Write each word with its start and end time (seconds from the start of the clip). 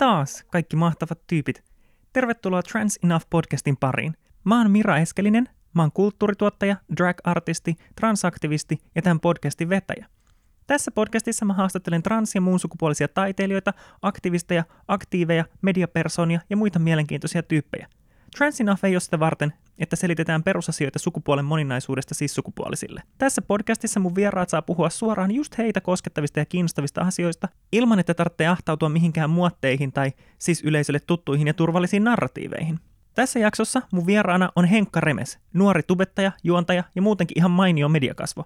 taas, 0.00 0.44
kaikki 0.50 0.76
mahtavat 0.76 1.26
tyypit. 1.26 1.64
Tervetuloa 2.12 2.62
Trans 2.62 2.98
Enough 3.04 3.26
podcastin 3.30 3.76
pariin. 3.76 4.14
Mä 4.44 4.58
oon 4.58 4.70
Mira 4.70 4.98
Eskelinen, 4.98 5.48
mä 5.74 5.82
oon 5.82 5.92
kulttuurituottaja, 5.92 6.76
drag-artisti, 6.96 7.74
transaktivisti 7.96 8.78
ja 8.94 9.02
tämän 9.02 9.20
podcastin 9.20 9.68
vetäjä. 9.68 10.06
Tässä 10.66 10.90
podcastissa 10.90 11.44
mä 11.44 11.52
haastattelen 11.52 12.02
trans- 12.02 12.34
ja 12.34 12.40
muun 12.40 12.60
sukupuolisia 12.60 13.08
taiteilijoita, 13.08 13.72
aktivisteja, 14.02 14.64
aktiiveja, 14.88 15.44
mediapersonia 15.62 16.40
ja 16.50 16.56
muita 16.56 16.78
mielenkiintoisia 16.78 17.42
tyyppejä. 17.42 17.86
Trans 18.36 18.60
Enough 18.60 18.84
ei 18.84 18.94
ole 18.94 19.00
sitä 19.00 19.20
varten, 19.20 19.52
että 19.80 19.96
selitetään 19.96 20.42
perusasioita 20.42 20.98
sukupuolen 20.98 21.44
moninaisuudesta 21.44 22.14
siis 22.14 22.34
sukupuolisille. 22.34 23.02
Tässä 23.18 23.42
podcastissa 23.42 24.00
mun 24.00 24.14
vieraat 24.14 24.48
saa 24.48 24.62
puhua 24.62 24.90
suoraan 24.90 25.30
just 25.30 25.58
heitä 25.58 25.80
koskettavista 25.80 26.38
ja 26.38 26.46
kiinnostavista 26.46 27.00
asioista, 27.00 27.48
ilman 27.72 27.98
että 27.98 28.14
tarvitsee 28.14 28.46
ahtautua 28.46 28.88
mihinkään 28.88 29.30
muotteihin 29.30 29.92
tai 29.92 30.12
siis 30.38 30.62
yleisölle 30.64 31.00
tuttuihin 31.00 31.46
ja 31.46 31.54
turvallisiin 31.54 32.04
narratiiveihin. 32.04 32.78
Tässä 33.14 33.38
jaksossa 33.38 33.82
mun 33.92 34.06
vieraana 34.06 34.52
on 34.56 34.64
Henkka 34.64 35.00
Remes, 35.00 35.38
nuori 35.52 35.82
tubettaja, 35.82 36.32
juontaja 36.44 36.84
ja 36.94 37.02
muutenkin 37.02 37.38
ihan 37.38 37.50
mainio 37.50 37.88
mediakasvo. 37.88 38.44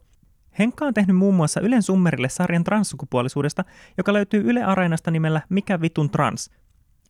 Henkka 0.59 0.85
on 0.85 0.95
tehnyt 0.95 1.17
muun 1.17 1.35
muassa 1.35 1.61
Ylen 1.61 1.83
Summerille 1.83 2.29
sarjan 2.29 2.65
transsukupuolisuudesta, 2.65 3.65
joka 3.97 4.13
löytyy 4.13 4.43
Yle 4.51 4.63
Areenasta 4.63 5.11
nimellä 5.11 5.41
Mikä 5.49 5.81
vitun 5.81 6.11
trans. 6.11 6.51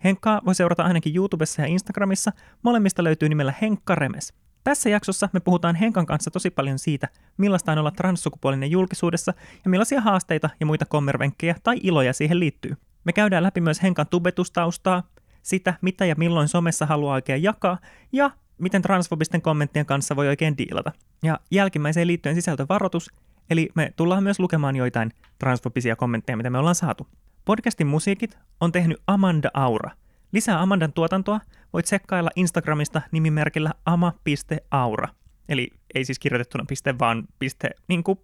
Henkkaa 0.04 0.40
voi 0.46 0.54
seurata 0.54 0.82
ainakin 0.82 1.16
YouTubessa 1.16 1.62
ja 1.62 1.68
Instagramissa, 1.68 2.32
molemmista 2.62 3.04
löytyy 3.04 3.28
nimellä 3.28 3.54
Henkka 3.60 3.94
Remes. 3.94 4.34
Tässä 4.64 4.90
jaksossa 4.90 5.28
me 5.32 5.40
puhutaan 5.40 5.74
Henkan 5.74 6.06
kanssa 6.06 6.30
tosi 6.30 6.50
paljon 6.50 6.78
siitä, 6.78 7.08
millaista 7.36 7.72
on 7.72 7.78
olla 7.78 7.90
transsukupuolinen 7.90 8.70
julkisuudessa 8.70 9.34
ja 9.64 9.70
millaisia 9.70 10.00
haasteita 10.00 10.50
ja 10.60 10.66
muita 10.66 10.84
kommervenkkejä 10.86 11.56
tai 11.62 11.80
iloja 11.82 12.12
siihen 12.12 12.40
liittyy. 12.40 12.76
Me 13.04 13.12
käydään 13.12 13.42
läpi 13.42 13.60
myös 13.60 13.82
Henkan 13.82 14.06
tubetustaustaa, 14.06 15.02
sitä, 15.42 15.74
mitä 15.80 16.04
ja 16.04 16.14
milloin 16.18 16.48
somessa 16.48 16.86
haluaa 16.86 17.14
oikein 17.14 17.42
jakaa, 17.42 17.78
ja 18.12 18.30
miten 18.58 18.82
transfobisten 18.82 19.42
kommenttien 19.42 19.86
kanssa 19.86 20.16
voi 20.16 20.28
oikein 20.28 20.58
diilata. 20.58 20.92
Ja 21.22 21.40
jälkimmäiseen 21.50 22.06
liittyen 22.06 22.34
sisältövaroitus, 22.34 23.10
eli 23.50 23.68
me 23.74 23.92
tullaan 23.96 24.22
myös 24.22 24.40
lukemaan 24.40 24.76
joitain 24.76 25.10
transfobisia 25.38 25.96
kommentteja, 25.96 26.36
mitä 26.36 26.50
me 26.50 26.58
ollaan 26.58 26.74
saatu. 26.74 27.06
Podcastin 27.44 27.86
musiikit 27.86 28.38
on 28.60 28.72
tehnyt 28.72 29.02
Amanda 29.06 29.50
Aura. 29.54 29.90
Lisää 30.32 30.60
Amandan 30.60 30.92
tuotantoa 30.92 31.40
voit 31.72 31.84
tsekkailla 31.84 32.30
Instagramista 32.36 33.02
nimimerkillä 33.12 33.70
ama.aura. 33.86 35.08
Eli 35.48 35.70
ei 35.94 36.04
siis 36.04 36.18
kirjoitettuna 36.18 36.64
piste, 36.68 36.98
vaan 36.98 37.24
piste, 37.38 37.70
niin 37.88 38.04
kuin 38.04 38.18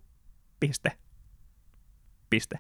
piste. 0.60 0.92
Piste. 2.30 2.58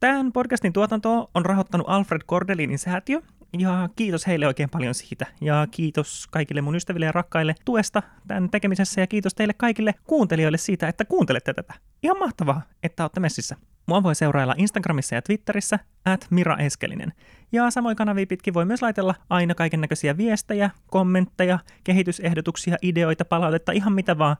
Tämän 0.00 0.32
podcastin 0.32 0.72
tuotantoa 0.72 1.28
on 1.34 1.46
rahoittanut 1.46 1.86
Alfred 1.88 2.22
Kordelinin 2.26 2.78
säätiö, 2.78 3.20
ja 3.58 3.88
kiitos 3.96 4.26
heille 4.26 4.46
oikein 4.46 4.70
paljon 4.70 4.94
siitä. 4.94 5.26
Ja 5.40 5.66
kiitos 5.70 6.26
kaikille 6.30 6.60
mun 6.60 6.76
ystäville 6.76 7.06
ja 7.06 7.12
rakkaille 7.12 7.54
tuesta 7.64 8.02
tämän 8.28 8.50
tekemisessä, 8.50 9.00
ja 9.00 9.06
kiitos 9.06 9.34
teille 9.34 9.54
kaikille 9.54 9.94
kuuntelijoille 10.04 10.58
siitä, 10.58 10.88
että 10.88 11.04
kuuntelette 11.04 11.54
tätä. 11.54 11.74
Ihan 12.02 12.18
mahtavaa, 12.18 12.62
että 12.82 13.04
olette 13.04 13.20
messissä. 13.20 13.56
Mua 13.86 14.02
voi 14.02 14.14
seurailla 14.14 14.54
Instagramissa 14.58 15.14
ja 15.14 15.22
Twitterissä, 15.22 15.78
at 16.04 16.26
Mira 16.30 16.56
Eskelinen. 16.56 17.12
Ja 17.52 17.70
samoin 17.70 17.96
kanavia 17.96 18.26
pitkin 18.26 18.54
voi 18.54 18.64
myös 18.64 18.82
laitella 18.82 19.14
aina 19.30 19.54
kaiken 19.54 19.80
näköisiä 19.80 20.16
viestejä, 20.16 20.70
kommentteja, 20.86 21.58
kehitysehdotuksia, 21.84 22.76
ideoita, 22.82 23.24
palautetta, 23.24 23.72
ihan 23.72 23.92
mitä 23.92 24.18
vaan. 24.18 24.36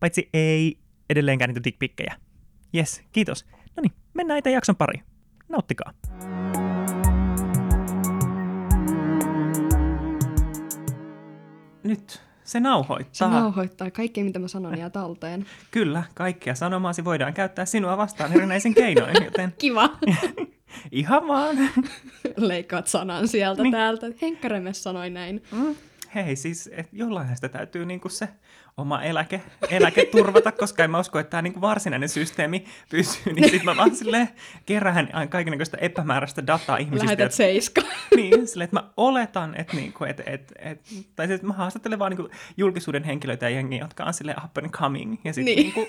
Paitsi 0.00 0.28
ei 0.32 0.78
edelleenkään 1.10 1.48
niitä 1.48 1.64
dickpikkejä. 1.64 2.14
Yes, 2.74 3.02
kiitos. 3.12 3.46
No 3.76 3.80
niin, 3.80 3.92
mennään 4.14 4.38
itse 4.38 4.50
jakson 4.50 4.76
pariin. 4.76 5.04
Nauttikaa. 5.48 5.92
Nyt 11.84 12.25
se 12.46 12.60
nauhoittaa. 12.60 13.28
Se 13.28 13.34
nauhoittaa. 13.34 13.90
Kaikki, 13.90 14.24
mitä 14.24 14.38
mä 14.38 14.48
sanon, 14.48 14.78
jää 14.78 14.90
talteen. 14.90 15.46
Kyllä, 15.70 16.02
kaikkia 16.14 16.54
sanomaasi 16.54 17.04
voidaan 17.04 17.34
käyttää 17.34 17.64
sinua 17.64 17.96
vastaan 17.96 18.32
erinäisin 18.32 18.74
keinoin, 18.74 19.24
joten... 19.24 19.54
Kiva. 19.58 19.90
Ihan 20.92 21.28
vaan. 21.28 21.56
Leikkaat 22.36 22.86
sanan 22.86 23.28
sieltä 23.28 23.62
niin. 23.62 23.72
täältä. 23.72 24.06
Henkka 24.22 24.48
Remes 24.48 24.82
sanoi 24.82 25.10
näin. 25.10 25.42
Mm. 25.52 25.74
Hei, 26.14 26.36
siis 26.36 26.70
et 26.72 26.88
jollain 26.92 27.34
sitä 27.34 27.48
täytyy 27.48 27.86
niinku 27.86 28.08
se 28.08 28.28
oma 28.76 29.02
eläke, 29.02 29.42
eläke 29.70 30.04
turvata, 30.04 30.52
koska 30.52 30.84
en 30.84 30.90
mä 30.90 30.98
usko, 30.98 31.18
että 31.18 31.30
tämä 31.30 31.42
niinku 31.42 31.60
varsinainen 31.60 32.08
systeemi 32.08 32.64
pysyy, 32.90 33.32
niin 33.32 33.44
sitten 33.44 33.64
mä 33.64 33.76
vaan 33.76 33.96
silleen 33.96 34.28
kerään 34.66 35.08
kaikenlaista 35.28 35.76
epämääräistä 35.76 36.46
dataa 36.46 36.76
ihmisistä. 36.76 37.06
Lähetät 37.06 37.32
seiska. 37.32 37.82
Niin, 38.16 38.48
silleen, 38.48 38.64
että 38.64 38.76
mä 38.76 38.90
oletan, 38.96 39.54
että 39.54 39.76
niinku, 39.76 40.04
et, 40.04 40.22
et, 40.26 40.52
et, 40.58 40.80
tai 41.16 41.28
sitten 41.28 41.46
mä 41.46 41.52
haastattelen 41.52 41.98
vaan 41.98 42.12
niinku 42.12 42.28
julkisuuden 42.56 43.04
henkilöitä 43.04 43.48
ja 43.48 43.56
jengiä, 43.56 43.78
jotka 43.78 44.04
on 44.04 44.14
silleen 44.14 44.44
up 44.44 44.58
and 44.58 44.70
coming, 44.70 45.16
ja 45.24 45.32
sitten 45.32 45.56
niin. 45.56 45.74
niinku, 45.74 45.86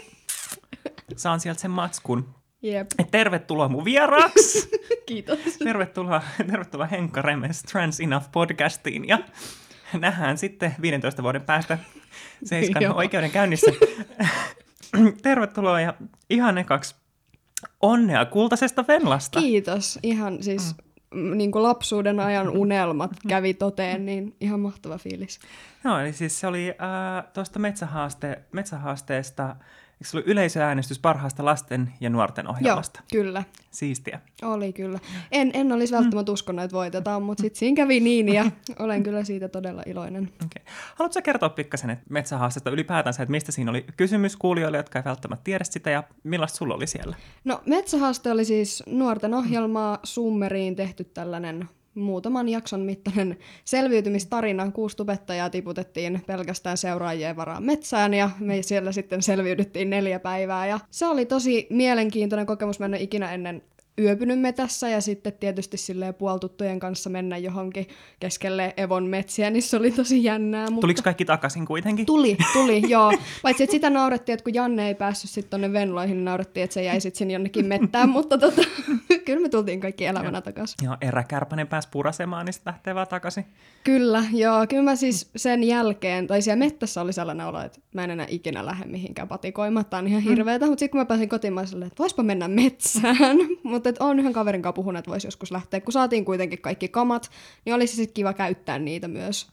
saan 1.16 1.40
sieltä 1.40 1.62
sen 1.62 1.72
matskun. 1.72 2.36
Yep. 2.64 2.88
Et 3.00 3.12
tervetuloa 3.12 3.70
mun 3.70 3.86
vieraaksi. 3.86 4.70
Kiitos. 5.08 5.40
Tervetuloa, 5.64 6.22
tervetuloa 6.38 6.86
Henkka 6.86 7.22
Remes 7.22 7.64
Trans 7.64 8.00
Enough 8.00 8.32
podcastiin 8.32 9.08
ja 9.08 9.20
nähdään 10.00 10.38
sitten 10.38 10.76
15 10.82 11.24
vuoden 11.24 11.42
päästä 11.42 11.78
Seiskan 12.44 12.96
oikeudenkäynnissä. 12.96 13.72
Tervetuloa 15.24 15.82
ja 15.82 15.94
ihan 16.30 16.58
ekaksi 16.58 16.96
onnea 17.82 18.26
kultaisesta 18.26 18.86
Venlasta. 18.88 19.40
Kiitos. 19.40 20.00
Ihan 20.04 20.44
siis 20.44 20.76
mm. 21.14 21.38
niin 21.38 21.52
kuin 21.52 21.64
lapsuuden 21.64 22.20
ajan 22.20 22.50
unelmat 22.50 23.12
kävi 23.28 23.54
toteen, 23.54 24.06
niin 24.06 24.36
ihan 24.42 24.60
mahtava 24.60 24.98
fiilis. 24.98 25.40
Joo, 25.84 26.00
eli 26.00 26.14
siis 26.14 26.40
se 26.40 26.48
oli 26.48 26.70
äh, 26.70 27.34
tuosta 27.34 27.60
metsähaaste, 27.60 28.42
metsähaasteesta 28.52 29.56
Eikö 29.98 30.10
se 30.10 30.18
ollut 30.18 30.28
yleisöäänestys 30.28 31.00
parhaasta 31.00 31.46
lasten 31.46 31.94
ja 32.00 32.10
nuorten 32.10 32.48
ohjelmasta? 32.48 33.00
Joo, 33.00 33.24
kyllä. 33.24 33.44
Siistiä. 33.72 34.20
Oli 34.42 34.74
kyllä. 34.74 35.00
En, 35.32 35.52
en 35.54 35.72
olisi 35.72 35.94
välttämättä 35.94 36.32
uskonut, 36.32 36.64
että 36.64 36.76
voitetaan, 36.76 37.24
mutta 37.24 37.42
sitten 37.42 37.60
siinä 37.60 37.76
kävi 37.76 38.00
niin 38.00 38.34
ja 38.34 38.52
olen 38.80 39.04
kyllä 39.04 39.24
siitä 39.24 39.48
todella 39.48 39.84
iloinen. 39.86 40.24
Okay. 40.24 40.74
Haluatko 40.96 41.22
kertoa 41.22 41.50
pikkasen 41.50 41.90
että 41.90 42.06
metsähaastetta 42.10 42.70
ylipäätänsä, 42.70 43.24
että 43.24 43.32
mistä 43.32 43.52
siinä 43.52 43.72
oli 43.72 43.86
kysymys 43.98 44.36
kuulijoille, 44.36 44.78
jotka 44.78 45.00
ei 45.00 45.06
välttämättä 45.06 45.44
tiedä 45.44 45.64
sitä 45.64 45.90
ja 45.90 46.04
millaista 46.24 46.58
sulla 46.58 46.76
oli 46.76 46.88
siellä? 46.88 47.16
No 47.44 47.62
metsähaaste 47.66 48.32
oli 48.32 48.46
siis 48.46 48.84
nuorten 48.86 49.34
ohjelmaa 49.34 50.00
Summeriin 50.04 50.76
tehty 50.76 51.04
tällainen 51.04 51.70
muutaman 51.98 52.50
jakson 52.50 52.80
mittainen 52.82 53.38
selviytymistarina. 53.66 54.72
Kuusi 54.72 54.98
tubettajaa 54.98 55.50
tiputettiin 55.50 56.22
pelkästään 56.28 56.78
seuraajien 56.78 57.36
varaan 57.36 57.64
metsään 57.64 58.14
ja 58.14 58.30
me 58.40 58.62
siellä 58.62 58.92
sitten 58.92 59.22
selviydyttiin 59.22 59.90
neljä 59.90 60.20
päivää. 60.20 60.68
Ja 60.68 60.80
se 60.92 61.08
oli 61.08 61.26
tosi 61.26 61.68
mielenkiintoinen 61.70 62.46
kokemus. 62.46 62.80
Mä 62.80 62.86
en 62.86 62.94
ole 62.94 63.02
ikinä 63.02 63.34
ennen 63.34 63.64
yöpynyt 64.02 64.40
metässä 64.40 64.90
ja 64.90 65.02
sitten 65.02 65.34
tietysti 65.34 65.78
silleen 65.78 66.14
puoltuttujen 66.14 66.80
kanssa 66.80 67.10
mennä 67.10 67.38
johonkin 67.38 67.88
keskelle 68.20 68.74
Evon 68.78 69.04
metsiä, 69.04 69.50
niin 69.50 69.64
se 69.64 69.78
oli 69.78 69.92
tosi 69.92 70.24
jännää. 70.24 70.66
Mutta... 70.66 70.82
Tuliko 70.82 71.02
kaikki 71.04 71.26
takaisin 71.26 71.66
kuitenkin? 71.66 72.06
Tuli, 72.06 72.38
tuli, 72.54 72.82
joo. 72.90 73.14
Paitsi, 73.42 73.64
että 73.64 73.72
sitä 73.72 73.90
naurettiin, 73.90 74.34
että 74.34 74.44
kun 74.44 74.54
Janne 74.54 74.88
ei 74.88 74.96
päässyt 74.96 75.32
sitten 75.32 75.50
tonne 75.50 75.74
Venloihin, 75.74 76.18
niin 76.18 76.26
naurettiin, 76.26 76.64
että 76.64 76.74
se 76.74 76.84
jäi 76.84 77.02
sitten 77.02 77.18
sinne 77.18 77.34
jonnekin 77.34 77.66
mettään, 77.66 78.10
mutta 78.10 78.38
tota, 78.38 78.62
kyllä 79.26 79.42
me 79.42 79.50
tultiin 79.50 79.80
kaikki 79.80 80.06
elävänä 80.06 80.42
takaisin. 80.42 80.76
Joo, 80.84 80.98
eräkärpänen 81.02 81.68
pääsi 81.68 81.88
purasemaan, 81.92 82.46
niin 82.46 82.54
sitten 82.54 82.74
lähtee 82.74 82.96
vaan 82.96 83.08
takaisin. 83.08 83.46
Kyllä, 83.84 84.24
joo. 84.34 84.68
Kyllä 84.70 84.84
mä 84.84 84.96
siis 84.96 85.30
sen 85.36 85.64
jälkeen, 85.64 86.28
tai 86.28 86.42
siellä 86.42 86.66
mettässä 86.66 87.02
oli 87.02 87.14
sellainen 87.14 87.48
olo, 87.48 87.62
että 87.62 87.80
mä 87.94 88.04
en 88.04 88.12
enää 88.12 88.26
ikinä 88.30 88.66
lähde 88.66 88.86
mihinkään 88.86 89.28
patikoimaan, 89.28 89.86
tämä 89.86 90.00
on 90.00 90.08
ihan 90.08 90.24
mm. 90.24 90.30
hirveetä, 90.30 90.66
mm. 90.66 90.70
mutta 90.70 90.80
sitten 90.80 90.92
kun 90.92 91.00
mä 91.02 91.06
pääsin 91.06 91.30
kotimaiselle, 91.30 91.86
että 91.86 92.00
voispa 92.00 92.24
mennä 92.24 92.48
metsään, 92.48 93.38
mutta 93.64 93.87
että 93.90 94.04
on 94.04 94.20
yhden 94.20 94.34
kaverin 94.34 94.62
kanssa 94.62 94.74
puhunut, 94.74 95.00
että 95.00 95.12
voisi 95.12 95.28
joskus 95.28 95.52
lähteä. 95.52 95.82
Kun 95.82 95.94
saatiin 95.94 96.26
kuitenkin 96.26 96.62
kaikki 96.62 96.88
kamat, 96.88 97.32
niin 97.66 97.74
olisi 97.74 97.96
sitten 97.96 98.14
kiva 98.14 98.34
käyttää 98.34 98.80
niitä 98.80 99.08
myös. 99.08 99.48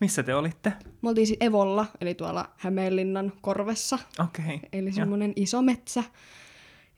Missä 0.00 0.22
te 0.22 0.34
olitte? 0.34 0.72
Me 1.02 1.08
oltiin 1.08 1.26
siis 1.26 1.38
Evolla, 1.40 1.86
eli 2.00 2.14
tuolla 2.14 2.50
Hämeenlinnan 2.56 3.32
korvessa. 3.40 3.98
Okei. 4.18 4.44
Okay. 4.44 4.58
Eli 4.72 4.92
semmoinen 4.92 5.32
iso 5.36 5.62
metsä. 5.62 6.04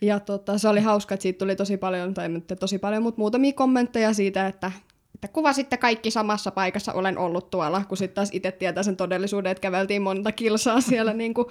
Ja 0.03 0.21
tota, 0.21 0.59
se 0.59 0.69
oli 0.69 0.81
hauska, 0.81 1.15
että 1.15 1.23
siitä 1.23 1.39
tuli 1.39 1.57
tosi 1.57 1.77
paljon, 1.77 2.15
tai 2.15 2.29
tosi 2.61 2.79
paljon, 2.79 3.03
mutta 3.03 3.19
muutamia 3.19 3.53
kommentteja 3.53 4.13
siitä, 4.13 4.47
että 4.47 4.73
että 5.23 5.35
kuvasitte 5.35 5.77
kaikki 5.77 6.11
samassa 6.11 6.51
paikassa, 6.51 6.93
olen 6.93 7.19
ollut 7.19 7.51
tuolla, 7.51 7.85
kun 7.89 7.97
sitten 7.97 8.15
taas 8.15 8.29
itse 8.33 8.53
tietää 8.53 8.83
sen 8.83 8.97
todellisuuden, 8.97 9.53
että 9.53 9.61
käveltiin 9.61 10.03
monta 10.03 10.33
kilsaa 10.33 10.81
siellä, 10.91 11.13
niin 11.13 11.35
kuin, 11.35 11.47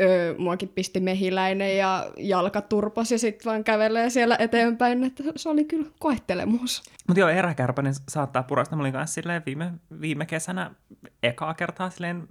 öö, 0.00 0.34
muakin 0.38 0.68
pisti 0.68 1.00
mehiläinen 1.00 1.76
ja 1.76 2.10
jalka 2.18 2.60
turpas 2.60 3.12
ja 3.12 3.18
sitten 3.18 3.50
vaan 3.50 3.64
kävelee 3.64 4.10
siellä 4.10 4.36
eteenpäin, 4.38 5.04
että 5.04 5.22
se 5.36 5.48
oli 5.48 5.64
kyllä 5.64 5.86
koettelemus. 5.98 6.82
Mutta 7.08 7.20
joo, 7.20 7.28
eräkärpänen 7.28 7.94
saattaa 8.08 8.42
purasta. 8.42 8.76
Mä 8.76 8.82
olin 8.82 8.92
kanssa 8.92 9.14
silleen 9.14 9.42
viime, 9.46 9.72
viime 10.00 10.26
kesänä 10.26 10.70
ekaa 11.22 11.54
kertaa 11.54 11.90
silleen, 11.90 12.26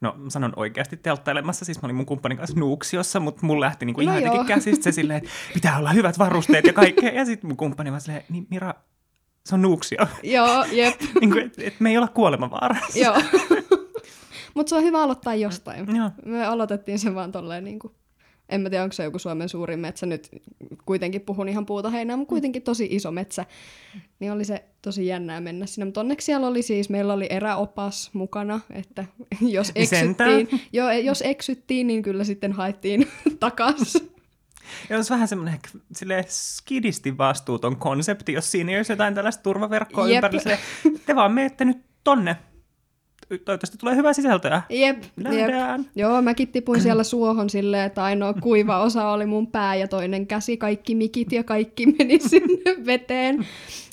no 0.00 0.16
sanon 0.28 0.52
oikeasti 0.56 0.96
telttailemassa, 0.96 1.64
siis 1.64 1.82
mä 1.82 1.86
olin 1.86 1.96
mun 1.96 2.06
kumppanin 2.06 2.38
kanssa 2.38 2.60
Nuuksiossa, 2.60 3.20
mutta 3.20 3.46
mun 3.46 3.60
lähti 3.60 3.86
niinku 3.86 4.00
no 4.00 4.04
ihan 4.04 4.22
jotenkin 4.22 4.46
käsistä 4.46 4.84
se 4.84 4.92
silleen, 4.92 5.18
että 5.18 5.30
pitää 5.54 5.78
olla 5.78 5.92
hyvät 5.92 6.18
varusteet 6.18 6.66
ja 6.66 6.72
kaikkea. 6.72 7.10
Ja 7.10 7.24
sitten 7.24 7.48
mun 7.48 7.56
kumppani 7.56 7.90
vaan 7.90 8.00
silleen, 8.00 8.24
niin 8.28 8.46
Mira, 8.50 8.74
se 9.46 9.54
on 9.54 9.62
nuuksio. 9.62 10.06
Joo, 10.22 10.64
jep. 10.72 11.00
niin 11.20 11.30
kuin, 11.30 11.46
et, 11.46 11.54
et 11.58 11.80
me 11.80 11.90
ei 11.90 11.96
olla 11.96 12.08
kuolemavaarassa. 12.08 12.98
Joo. 12.98 13.16
Mutta 14.54 14.70
se 14.70 14.76
on 14.76 14.82
hyvä 14.82 15.02
aloittaa 15.02 15.34
jostain. 15.34 15.96
Joo. 15.96 16.10
Me 16.24 16.46
aloitettiin 16.46 16.98
sen 16.98 17.14
vaan 17.14 17.32
tolleen 17.32 17.64
niin 17.64 17.78
kuin, 17.78 17.92
en 18.48 18.60
mä 18.60 18.70
tiedä, 18.70 18.84
onko 18.84 18.92
se 18.92 19.04
joku 19.04 19.18
Suomen 19.18 19.48
suurin 19.48 19.80
metsä, 19.80 20.06
nyt 20.06 20.28
kuitenkin 20.84 21.20
puhun 21.20 21.48
ihan 21.48 21.66
puuta 21.66 21.90
heinää, 21.90 22.16
mutta 22.16 22.28
kuitenkin 22.28 22.62
tosi 22.62 22.88
iso 22.90 23.10
metsä. 23.10 23.46
Niin 24.18 24.32
oli 24.32 24.44
se 24.44 24.64
tosi 24.82 25.06
jännää 25.06 25.40
mennä 25.40 25.66
sinne, 25.66 25.84
mutta 25.84 26.00
onneksi 26.00 26.24
siellä 26.24 26.46
oli 26.46 26.62
siis, 26.62 26.90
meillä 26.90 27.12
oli 27.12 27.26
eräopas 27.30 28.10
mukana, 28.12 28.60
että 28.70 29.04
jos 29.40 29.72
eksyttiin, 29.74 30.48
jo, 30.72 30.90
jos 30.90 31.22
eksyttiin, 31.26 31.86
niin 31.86 32.02
kyllä 32.02 32.24
sitten 32.24 32.52
haettiin 32.52 33.08
takaisin. 33.40 34.11
Ja 34.90 34.96
olisi 34.96 35.10
vähän 35.10 35.28
semmoinen 35.28 35.58
silleen 35.92 36.24
skidisti 36.28 37.18
vastuuton 37.18 37.76
konsepti, 37.76 38.32
jos 38.32 38.50
siinä 38.50 38.72
ei 38.72 38.76
olisi 38.76 38.92
jotain 38.92 39.14
tällaista 39.14 39.42
turvaverkkoa 39.42 40.08
Jep. 40.08 40.14
ympärillä. 40.14 40.58
Silleen, 40.82 41.00
te 41.06 41.16
vaan 41.16 41.32
menette 41.32 41.64
nyt 41.64 41.78
tonne. 42.04 42.36
Toivottavasti 43.28 43.78
tulee 43.78 43.96
hyvää 43.96 44.12
sisältöä. 44.12 44.62
Jep, 44.70 45.02
jep. 45.02 45.12
Nähdään. 45.16 45.86
Joo, 45.94 46.22
mäkin 46.22 46.48
tipuin 46.48 46.80
siellä 46.82 47.04
suohon 47.04 47.50
silleen, 47.50 47.86
että 47.86 48.04
ainoa 48.04 48.34
kuiva 48.34 48.82
osa 48.82 49.08
oli 49.08 49.26
mun 49.26 49.46
pää 49.46 49.74
ja 49.74 49.88
toinen 49.88 50.26
käsi, 50.26 50.56
kaikki 50.56 50.94
mikit 50.94 51.32
ja 51.32 51.44
kaikki 51.44 51.86
meni 51.86 52.18
sinne 52.28 52.86
veteen. 52.86 53.46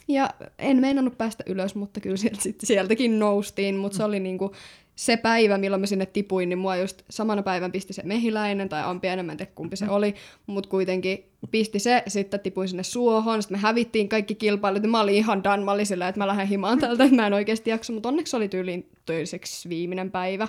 Ja 0.08 0.30
en 0.60 0.78
meinannut 0.78 1.18
päästä 1.18 1.44
ylös, 1.48 1.76
mutta 1.76 2.00
kyllä 2.00 2.18
sieltä, 2.18 2.42
sieltäkin 2.64 3.20
noustiin, 3.20 3.76
mutta 3.78 3.98
se 3.98 4.04
oli 4.04 4.20
niinku 4.20 4.52
se 5.00 5.18
päivä, 5.18 5.58
milloin 5.58 5.82
mä 5.82 5.86
sinne 5.86 6.06
tipuin, 6.06 6.50
niin 6.50 6.60
mua 6.60 6.76
just 6.76 7.02
samana 7.10 7.44
päivän 7.44 7.72
pisti 7.72 7.94
se 7.94 8.04
mehiläinen, 8.06 8.70
tai 8.70 8.84
ampi 8.84 9.08
enemmän 9.08 9.38
tiedä 9.38 9.52
kumpi 9.56 9.76
se 9.76 9.90
oli, 9.90 10.16
mutta 10.48 10.70
kuitenkin 10.70 11.26
pisti 11.52 11.80
se, 11.80 12.04
sitten 12.08 12.40
tipuin 12.40 12.68
sinne 12.68 12.84
suohon, 12.84 13.44
sitten 13.44 13.58
me 13.58 13.62
hävittiin 13.62 14.10
kaikki 14.10 14.36
kilpailut, 14.36 14.84
ja 14.84 14.90
mä 14.90 15.02
olin 15.02 15.16
ihan 15.16 15.44
done, 15.44 15.64
mä 15.64 15.72
olin 15.72 15.86
silleen, 15.86 16.10
että 16.10 16.20
mä 16.20 16.28
lähden 16.28 16.48
himaan 16.48 16.80
täältä, 16.80 17.04
että 17.04 17.16
mä 17.16 17.28
en 17.28 17.34
oikeasti 17.34 17.70
jaksa, 17.70 17.94
mutta 17.94 18.10
onneksi 18.10 18.36
oli 18.36 18.48
tyyliin 18.50 18.90
toiseksi 19.06 19.70
viimeinen 19.70 20.12
päivä. 20.12 20.48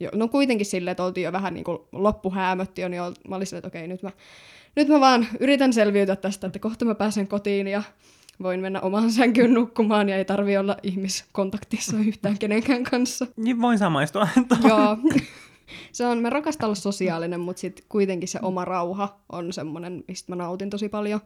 Jo, 0.00 0.10
no 0.14 0.28
kuitenkin 0.28 0.66
silleen, 0.66 0.92
että 0.92 1.04
oltiin 1.04 1.24
jo 1.24 1.32
vähän 1.32 1.54
niin 1.54 1.64
kuin 1.64 1.78
loppuhäämötti 1.92 2.82
jo, 2.82 2.88
niin 2.88 3.02
mä 3.28 3.36
olin 3.36 3.46
silleen, 3.46 3.66
että 3.66 3.78
okei, 3.78 3.88
nyt 3.88 4.02
mä, 4.02 4.10
nyt 4.76 4.88
mä 4.88 5.00
vaan 5.00 5.26
yritän 5.40 5.72
selviytyä 5.72 6.16
tästä, 6.16 6.46
että 6.46 6.58
kohta 6.58 6.84
mä 6.84 6.94
pääsen 6.94 7.28
kotiin 7.28 7.68
ja 7.68 7.82
voin 8.42 8.60
mennä 8.60 8.80
omaan 8.80 9.12
sänkyyn 9.12 9.54
nukkumaan 9.54 10.08
ja 10.08 10.16
ei 10.16 10.24
tarvi 10.24 10.56
olla 10.56 10.76
ihmiskontaktissa 10.82 11.96
yhtään 11.96 12.38
kenenkään 12.38 12.84
kanssa. 12.84 13.26
Niin 13.36 13.60
voin 13.60 13.78
samaistua. 13.78 14.28
Joo. 14.68 14.96
Se 15.92 16.06
on, 16.06 16.18
mä 16.18 16.30
rakastan 16.30 16.66
olla 16.66 16.74
sosiaalinen, 16.74 17.40
mutta 17.40 17.60
sitten 17.60 17.84
kuitenkin 17.88 18.28
se 18.28 18.38
oma 18.42 18.64
rauha 18.64 19.20
on 19.32 19.52
semmoinen, 19.52 20.04
mistä 20.08 20.32
mä 20.32 20.36
nautin 20.36 20.70
tosi 20.70 20.88
paljon. 20.88 21.20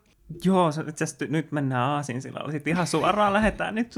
Joo, 0.44 0.73
se, 0.73 0.85
itse 0.88 1.05
asiassa 1.05 1.25
nyt 1.29 1.53
mennään 1.53 1.91
Aasinsillalla. 1.91 2.53
Sitten 2.53 2.73
ihan 2.73 2.87
suoraan 2.87 3.32
lähdetään 3.32 3.75
nyt. 3.75 3.94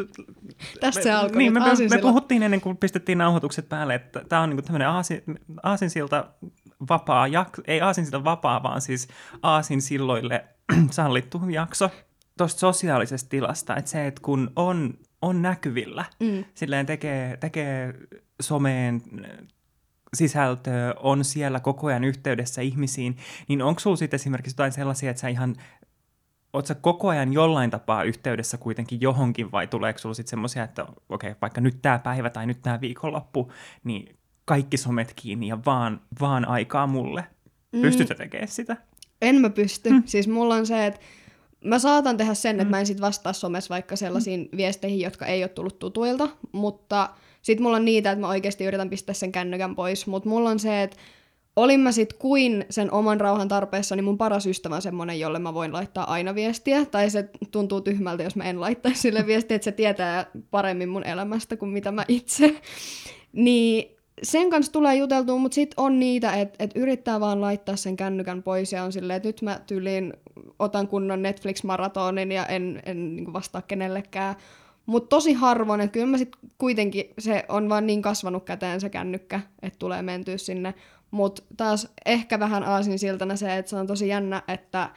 Tästä 0.81 1.01
me, 1.01 1.03
se 1.03 1.13
alkoi 1.13 1.39
Niin, 1.39 1.53
me, 1.53 1.61
me, 1.91 1.99
puhuttiin 1.99 2.43
ennen 2.43 2.61
kuin 2.61 2.77
pistettiin 2.77 3.19
nauhoitukset 3.19 3.69
päälle, 3.69 3.95
että 3.95 4.25
tämä 4.29 4.43
on 4.43 4.51
niinku 4.51 4.63
tämmöinen 4.63 4.89
Aasi, 4.89 5.25
Aasinsilta 5.63 6.27
vapaa, 6.89 7.27
jak, 7.27 7.61
ei 7.67 7.81
Aasinsilta 7.81 8.25
vapaa, 8.25 8.63
vaan 8.63 8.81
siis 8.81 9.09
Aasinsilloille 9.43 10.45
sallittu 10.91 11.41
jakso 11.51 11.91
tuosta 12.39 12.61
sosiaalisesta 12.61 13.29
tilasta. 13.29 13.77
Että 13.77 13.91
se, 13.91 14.07
että 14.07 14.21
kun 14.25 14.51
on, 14.57 14.95
on 15.23 15.43
näkyvillä, 15.43 16.05
Mm. 16.21 16.45
silleen 16.55 16.87
tekee, 16.87 17.37
tekee 17.37 17.95
someen 18.43 19.03
sisältöä, 20.15 20.95
on 21.01 21.25
siellä 21.25 21.61
koko 21.61 21.87
ajan 21.87 22.05
yhteydessä 22.05 22.63
ihmisiin, 22.63 23.17
niin 23.49 23.63
onko 23.63 23.81
sulla 23.81 23.97
sitten 23.97 24.17
esimerkiksi 24.17 24.55
jotain 24.55 24.73
sellaisia, 24.73 25.11
että 25.11 25.21
sä 25.21 25.29
ihan 25.29 25.57
Oletko 26.53 26.67
sä 26.67 26.75
koko 26.75 27.09
ajan 27.09 27.33
jollain 27.33 27.71
tapaa 27.71 28.03
yhteydessä 28.03 28.57
kuitenkin 28.57 29.01
johonkin 29.01 29.53
vai 29.53 29.67
tuleeko 29.67 29.99
sulla 29.99 30.15
sitten 30.15 30.31
semmoisia, 30.31 30.65
että 30.65 30.83
okei, 30.83 31.31
okay, 31.31 31.35
vaikka 31.41 31.61
nyt 31.61 31.83
tämä 31.83 31.99
päivä 31.99 32.31
tai 32.31 32.47
nyt 32.47 32.63
tämä 32.63 32.81
viikonloppu, 32.81 33.53
niin 33.85 34.17
kaikki 34.45 34.77
somet 34.77 35.13
kiinni 35.17 35.49
ja 35.49 35.59
vaan, 35.67 36.01
vaan 36.21 36.49
aikaa 36.49 36.87
mulle. 36.87 37.25
Mm. 37.73 37.81
Pystytkö 37.81 38.15
tekemään 38.15 38.49
sitä? 38.49 38.77
En 39.23 39.37
mä 39.37 39.51
pysty. 39.51 39.91
Mm. 39.91 40.03
Siis 40.07 40.29
mulla 40.29 40.55
on 40.55 40.67
se, 40.67 40.87
että 40.87 41.01
mä 41.65 41.79
saatan 41.79 42.17
tehdä 42.17 42.35
sen, 42.35 42.61
että 42.61 42.71
mä 42.71 42.81
en 42.81 42.87
sit 42.87 43.01
vastaa 43.01 43.33
somessa 43.33 43.75
vaikka 43.75 43.97
sellaisiin 43.97 44.49
viesteihin, 44.57 45.01
jotka 45.01 45.27
ei 45.27 45.43
ole 45.43 45.49
tullut 45.49 45.79
tutuilta, 45.79 46.29
mutta 46.53 47.11
sit 47.43 47.61
mulla 47.61 47.77
on 47.77 47.85
niitä, 47.85 48.11
että 48.11 48.21
mä 48.21 48.29
oikeasti 48.29 48.65
yritän 48.65 48.91
pistää 48.91 49.15
sen 49.15 49.33
kännykän 49.33 49.77
pois, 49.77 50.07
mutta 50.07 50.29
mulla 50.29 50.51
on 50.51 50.59
se, 50.59 50.83
että 50.83 50.97
olin 51.57 51.81
mä 51.81 51.93
sit 51.93 52.13
kuin 52.13 52.65
sen 52.71 52.93
oman 52.93 53.21
rauhan 53.21 53.49
tarpeessa, 53.49 53.97
niin 53.97 54.05
mun 54.05 54.19
paras 54.19 54.47
ystävä 54.47 54.75
on 54.75 54.83
semmonen, 54.83 55.21
jolle 55.21 55.39
mä 55.39 55.55
voin 55.55 55.73
laittaa 55.73 56.13
aina 56.13 56.35
viestiä, 56.35 56.85
tai 56.85 57.11
se 57.11 57.29
tuntuu 57.51 57.81
tyhmältä, 57.81 58.23
jos 58.23 58.37
mä 58.37 58.45
en 58.45 58.61
laittaisi 58.61 59.01
sille 59.01 59.27
viestiä, 59.27 59.55
että 59.55 59.65
se 59.65 59.73
tietää 59.73 60.27
paremmin 60.51 60.89
mun 60.89 61.07
elämästä 61.07 61.57
kuin 61.57 61.71
mitä 61.71 61.93
mä 61.93 62.05
itse. 62.09 62.55
Niin 63.33 63.94
sen 64.23 64.51
kanssa 64.51 64.73
tulee 64.73 64.95
juteltua, 64.95 65.39
mutta 65.39 65.55
sitten 65.55 65.81
on 65.85 66.01
niitä, 66.01 66.35
että 66.35 66.65
et 66.65 66.71
yrittää 66.75 67.21
vaan 67.21 67.41
laittaa 67.41 67.77
sen 67.77 67.97
kännykän 67.97 68.43
pois 68.43 68.73
ja 68.73 68.85
on 68.85 68.93
silleen, 68.93 69.17
että 69.17 69.29
nyt 69.29 69.43
mä 69.43 69.61
tyyliin 69.67 70.13
otan 70.59 70.89
kunnon 70.89 71.23
Netflix-maratonin 71.23 72.33
ja 72.33 72.47
en, 72.47 72.83
en 72.87 73.17
niin 73.17 73.33
vastaa 73.33 73.63
kenellekään. 73.63 74.35
Mutta 74.87 75.09
tosi 75.09 75.33
harvoin, 75.33 75.81
että 75.81 75.93
kyllä 75.93 76.07
mä 76.07 76.19
sitten 76.19 76.51
kuitenkin, 76.59 77.05
se 77.19 77.45
on 77.49 77.69
vaan 77.69 77.87
niin 77.87 78.03
kasvanut 78.03 78.45
käteen 78.45 78.81
se 78.81 78.89
kännykkä, 78.89 79.41
että 79.63 79.79
tulee 79.79 80.03
mentyä 80.03 80.37
sinne. 80.37 80.75
Mutta 81.11 81.43
taas 81.57 81.89
ehkä 82.07 82.39
vähän 82.39 82.65
aasinsiltana 82.65 83.37
se, 83.37 83.57
että 83.57 83.71
se 83.71 83.77
on 83.77 83.87
tosi 83.87 84.09
jännä, 84.09 84.43
että 84.49 84.83
äh, 84.83 84.93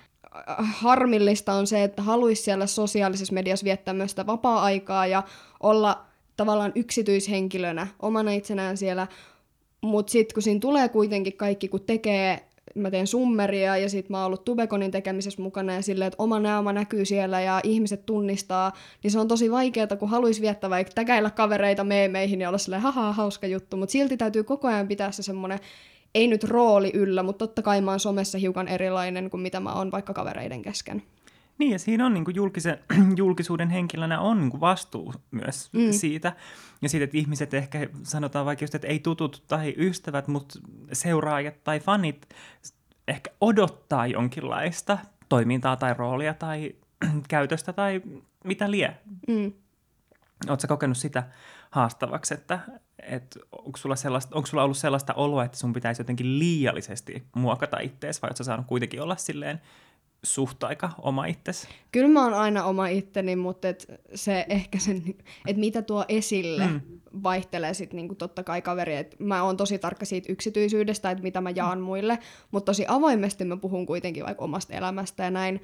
harmillista 0.59 1.53
on 1.53 1.67
se, 1.67 1.83
että 1.83 2.01
haluaisi 2.01 2.41
siellä 2.41 2.67
sosiaalisessa 2.67 3.33
mediassa 3.33 3.63
viettää 3.63 3.93
myös 3.93 4.11
sitä 4.11 4.25
vapaa-aikaa 4.25 5.07
ja 5.07 5.23
olla 5.59 6.06
tavallaan 6.37 6.71
yksityishenkilönä 6.75 7.87
omana 7.99 8.31
itsenään 8.31 8.77
siellä, 8.77 9.07
mutta 9.81 10.11
sitten 10.11 10.33
kun 10.33 10.43
siinä 10.43 10.59
tulee 10.59 10.89
kuitenkin 10.89 11.37
kaikki, 11.37 11.67
kun 11.67 11.83
tekee, 11.85 12.47
mä 12.75 12.91
teen 12.91 13.07
summeria 13.07 13.77
ja 13.77 13.89
sitten 13.89 14.11
mä 14.11 14.17
oon 14.17 14.25
ollut 14.25 14.45
Tubekonin 14.45 14.91
tekemisessä 14.91 15.41
mukana 15.41 15.73
ja 15.73 15.81
silleen, 15.81 16.07
että 16.07 16.23
oma 16.23 16.39
naama 16.39 16.73
näkyy 16.73 17.05
siellä 17.05 17.41
ja 17.41 17.59
ihmiset 17.63 18.05
tunnistaa, 18.05 18.73
niin 19.03 19.11
se 19.11 19.19
on 19.19 19.27
tosi 19.27 19.51
vaikeaa, 19.51 19.87
kun 19.99 20.09
haluaisi 20.09 20.41
viettää 20.41 20.69
vaikka 20.69 20.93
täkäillä 20.95 21.29
kavereita 21.29 21.83
meemeihin 21.83 22.41
ja 22.41 22.49
olla 22.49 22.57
silleen, 22.57 22.81
haha, 22.81 23.13
hauska 23.13 23.47
juttu, 23.47 23.77
mutta 23.77 23.91
silti 23.91 24.17
täytyy 24.17 24.43
koko 24.43 24.67
ajan 24.67 24.87
pitää 24.87 25.11
se 25.11 25.23
semmoinen, 25.23 25.59
ei 26.15 26.27
nyt 26.27 26.43
rooli 26.43 26.91
yllä, 26.93 27.23
mutta 27.23 27.47
totta 27.47 27.61
kai 27.61 27.81
mä 27.81 27.91
oon 27.91 27.99
somessa 27.99 28.37
hiukan 28.37 28.67
erilainen 28.67 29.29
kuin 29.29 29.41
mitä 29.41 29.59
mä 29.59 29.73
oon 29.73 29.91
vaikka 29.91 30.13
kavereiden 30.13 30.61
kesken. 30.61 31.03
Niin, 31.57 31.71
ja 31.71 31.79
siinä 31.79 32.05
on 32.05 32.13
niin 32.13 32.25
kuin 32.25 32.35
julkisen, 32.35 32.79
julkisuuden 33.17 33.69
henkilönä 33.69 34.19
on 34.19 34.39
niin 34.39 34.49
kuin 34.49 34.61
vastuu 34.61 35.13
myös 35.31 35.69
mm. 35.73 35.91
siitä. 35.91 36.33
Ja 36.81 36.89
siitä, 36.89 37.03
että 37.03 37.17
ihmiset 37.17 37.53
ehkä 37.53 37.89
sanotaan 38.03 38.45
vaikka 38.45 38.63
just, 38.63 38.75
että 38.75 38.87
ei 38.87 38.99
tutut 38.99 39.43
tai 39.47 39.73
ystävät, 39.77 40.27
mutta 40.27 40.59
seuraajat 40.93 41.63
tai 41.63 41.79
fanit 41.79 42.29
ehkä 43.07 43.29
odottaa 43.41 44.07
jonkinlaista 44.07 44.97
toimintaa 45.29 45.75
tai 45.75 45.93
roolia 45.93 46.33
tai 46.33 46.75
käytöstä 47.29 47.73
tai 47.73 48.01
mitä 48.43 48.71
lie. 48.71 48.97
Mm. 49.27 49.51
Oletko 50.49 50.67
kokenut 50.67 50.97
sitä 50.97 51.23
haastavaksi, 51.69 52.33
että, 52.33 52.59
että 52.99 53.39
onko, 53.51 53.77
sulla 53.77 53.95
sellaista, 53.95 54.35
onko 54.35 54.47
sulla 54.47 54.63
ollut 54.63 54.77
sellaista 54.77 55.13
oloa, 55.13 55.43
että 55.43 55.57
sun 55.57 55.73
pitäisi 55.73 56.01
jotenkin 56.01 56.39
liiallisesti 56.39 57.23
muokata 57.35 57.79
ittees, 57.79 58.21
vai 58.21 58.27
oletko 58.27 58.43
saanut 58.43 58.67
kuitenkin 58.67 59.01
olla 59.01 59.15
silleen 59.15 59.61
suht 60.23 60.63
aika 60.63 60.89
oma 61.01 61.25
itsesi? 61.25 61.67
Kyllä 61.91 62.07
mä 62.07 62.23
oon 62.23 62.33
aina 62.33 62.63
oma 62.63 62.87
itteni, 62.87 63.35
mutta 63.35 63.69
et 63.69 64.01
se 64.15 64.45
ehkä 64.49 64.79
sen, 64.79 65.03
että 65.47 65.59
mitä 65.59 65.81
tuo 65.81 66.05
esille 66.09 66.67
mm. 66.67 66.81
vaihtelee 67.23 67.73
sit 67.73 67.93
niinku 67.93 68.15
totta 68.15 68.43
kai 68.43 68.61
kaveri. 68.61 68.95
Et 68.95 69.15
mä 69.19 69.43
oon 69.43 69.57
tosi 69.57 69.79
tarkka 69.79 70.05
siitä 70.05 70.31
yksityisyydestä, 70.31 71.11
että 71.11 71.23
mitä 71.23 71.41
mä 71.41 71.49
jaan 71.49 71.77
mm. 71.77 71.83
muille, 71.83 72.19
mutta 72.51 72.65
tosi 72.65 72.85
avoimesti 72.87 73.45
mä 73.45 73.57
puhun 73.57 73.85
kuitenkin 73.85 74.25
vaikka 74.25 74.43
omasta 74.43 74.73
elämästä 74.73 75.23
ja 75.23 75.31
näin. 75.31 75.61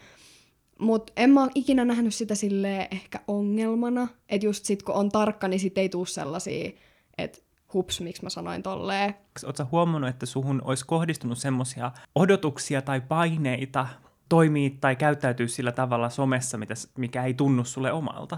Mutta 0.80 1.14
en 1.16 1.30
mä 1.30 1.48
ikinä 1.56 1.86
nähnyt 1.86 2.16
sitä 2.16 2.36
silleen 2.36 2.88
ehkä 2.92 3.20
ongelmana, 3.28 4.08
että 4.30 4.46
just 4.46 4.66
sit 4.66 4.84
kun 4.84 4.96
on 4.96 5.10
tarkka, 5.10 5.48
niin 5.48 5.60
sit 5.60 5.78
ei 5.78 5.90
tuu 5.90 6.06
sellaisia, 6.06 6.72
että 7.18 7.40
hups, 7.74 8.02
miksi 8.02 8.24
mä 8.24 8.30
sanoin 8.30 8.64
tolleen. 8.64 9.16
Oletko 9.46 9.68
huomannut, 9.72 10.10
että 10.10 10.26
suhun 10.26 10.62
olisi 10.66 10.86
kohdistunut 10.86 11.38
semmoisia 11.38 11.92
odotuksia 12.16 12.82
tai 12.82 13.02
paineita 13.02 13.88
toimii 14.30 14.78
tai 14.82 14.96
käyttäytyy 14.96 15.48
sillä 15.48 15.72
tavalla 15.72 16.10
somessa, 16.10 16.58
mitä, 16.58 16.74
mikä 16.98 17.24
ei 17.24 17.34
tunnu 17.34 17.66
sulle 17.66 17.92
omalta? 17.92 18.38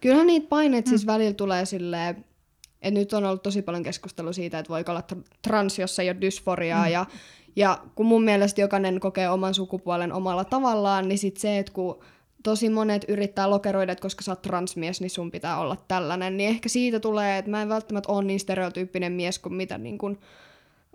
Kyllähän 0.00 0.26
niitä 0.26 0.48
paineita 0.48 0.88
siis 0.88 1.06
välillä 1.06 1.34
tulee 1.34 1.64
silleen, 1.64 2.24
että 2.82 3.00
nyt 3.00 3.12
on 3.12 3.24
ollut 3.24 3.42
tosi 3.42 3.62
paljon 3.62 3.82
keskustelua 3.82 4.32
siitä, 4.32 4.58
että 4.58 4.68
voiko 4.68 4.92
olla 4.92 5.02
tr- 5.12 5.36
trans, 5.42 5.78
jos 5.78 5.98
ei 5.98 6.10
ole 6.10 6.20
dysforiaa, 6.20 6.84
mm. 6.84 6.92
ja, 6.92 7.06
ja 7.56 7.78
kun 7.94 8.06
mun 8.06 8.24
mielestä 8.24 8.60
jokainen 8.60 9.00
kokee 9.00 9.30
oman 9.30 9.54
sukupuolen 9.54 10.12
omalla 10.12 10.44
tavallaan, 10.44 11.08
niin 11.08 11.18
sit 11.18 11.36
se, 11.36 11.58
että 11.58 11.72
kun 11.72 12.00
tosi 12.42 12.70
monet 12.70 13.04
yrittää 13.08 13.50
lokeroida, 13.50 13.92
että 13.92 14.02
koska 14.02 14.22
sä 14.22 14.32
oot 14.32 14.42
transmies, 14.42 15.00
niin 15.00 15.10
sun 15.10 15.30
pitää 15.30 15.58
olla 15.58 15.76
tällainen, 15.88 16.36
niin 16.36 16.48
ehkä 16.48 16.68
siitä 16.68 17.00
tulee, 17.00 17.38
että 17.38 17.50
mä 17.50 17.62
en 17.62 17.68
välttämättä 17.68 18.12
ole 18.12 18.24
niin 18.24 18.40
stereotyyppinen 18.40 19.12
mies 19.12 19.38
kuin 19.38 19.54
mitä 19.54 19.78
niin 19.78 19.98
kun, 19.98 20.18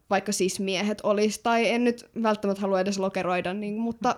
vaikka 0.09 0.31
siis 0.31 0.59
miehet 0.59 1.01
olisi, 1.01 1.39
tai 1.43 1.69
en 1.69 1.83
nyt 1.83 2.09
välttämättä 2.23 2.61
halua 2.61 2.79
edes 2.79 2.99
lokeroida, 2.99 3.53
niin, 3.53 3.79
mutta 3.79 4.15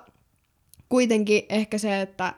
kuitenkin 0.90 1.44
ehkä 1.50 1.78
se, 1.78 2.02
että, 2.02 2.34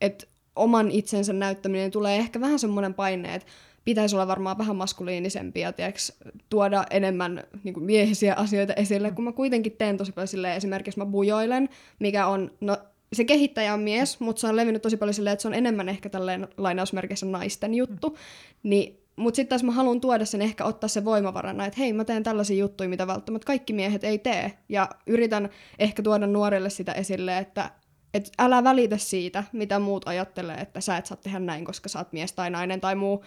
että 0.00 0.26
oman 0.56 0.90
itsensä 0.90 1.32
näyttäminen 1.32 1.90
tulee 1.90 2.16
ehkä 2.16 2.40
vähän 2.40 2.58
semmoinen 2.58 2.94
paine, 2.94 3.34
että 3.34 3.48
pitäisi 3.84 4.16
olla 4.16 4.26
varmaan 4.26 4.58
vähän 4.58 4.76
maskuliinisempi 4.76 5.60
ja 5.60 5.72
tiiäks, 5.72 6.12
tuoda 6.50 6.84
enemmän 6.90 7.44
niin 7.64 7.74
kuin 7.74 7.84
miehisiä 7.84 8.34
asioita 8.34 8.74
esille, 8.74 9.10
kun 9.10 9.24
mä 9.24 9.32
kuitenkin 9.32 9.76
teen 9.78 9.96
tosi 9.96 10.12
paljon 10.12 10.28
silleen, 10.28 10.56
esimerkiksi 10.56 11.00
mä 11.00 11.06
bujoilen, 11.06 11.68
mikä 11.98 12.26
on, 12.26 12.50
no 12.60 12.78
se 13.12 13.24
kehittäjä 13.24 13.74
on 13.74 13.80
mies, 13.80 14.20
mutta 14.20 14.40
se 14.40 14.46
on 14.46 14.56
levinnyt 14.56 14.82
tosi 14.82 14.96
paljon 14.96 15.14
silleen, 15.14 15.32
että 15.32 15.42
se 15.42 15.48
on 15.48 15.54
enemmän 15.54 15.88
ehkä 15.88 16.08
tälleen 16.08 16.48
lainausmerkeissä 16.56 17.26
naisten 17.26 17.74
juttu, 17.74 18.16
niin 18.62 19.03
mutta 19.16 19.36
sitten 19.36 19.48
taas 19.48 19.62
mä 19.62 19.72
haluan 19.72 20.00
tuoda 20.00 20.24
sen 20.24 20.42
ehkä 20.42 20.64
ottaa 20.64 20.88
se 20.88 21.04
voimavarana, 21.04 21.66
että 21.66 21.78
hei 21.78 21.92
mä 21.92 22.04
teen 22.04 22.22
tällaisia 22.22 22.56
juttuja, 22.56 22.88
mitä 22.88 23.06
välttämättä 23.06 23.46
kaikki 23.46 23.72
miehet 23.72 24.04
ei 24.04 24.18
tee. 24.18 24.58
Ja 24.68 24.88
yritän 25.06 25.48
ehkä 25.78 26.02
tuoda 26.02 26.26
nuorille 26.26 26.70
sitä 26.70 26.92
esille, 26.92 27.38
että 27.38 27.70
et 28.14 28.32
älä 28.38 28.64
välitä 28.64 28.98
siitä, 28.98 29.44
mitä 29.52 29.78
muut 29.78 30.08
ajattelee, 30.08 30.56
että 30.56 30.80
sä 30.80 30.96
et 30.96 31.06
saa 31.06 31.16
tehdä 31.16 31.38
näin, 31.38 31.64
koska 31.64 31.88
sä 31.88 31.98
oot 31.98 32.12
mies 32.12 32.32
tai 32.32 32.50
nainen 32.50 32.80
tai 32.80 32.94
muu. 32.94 33.24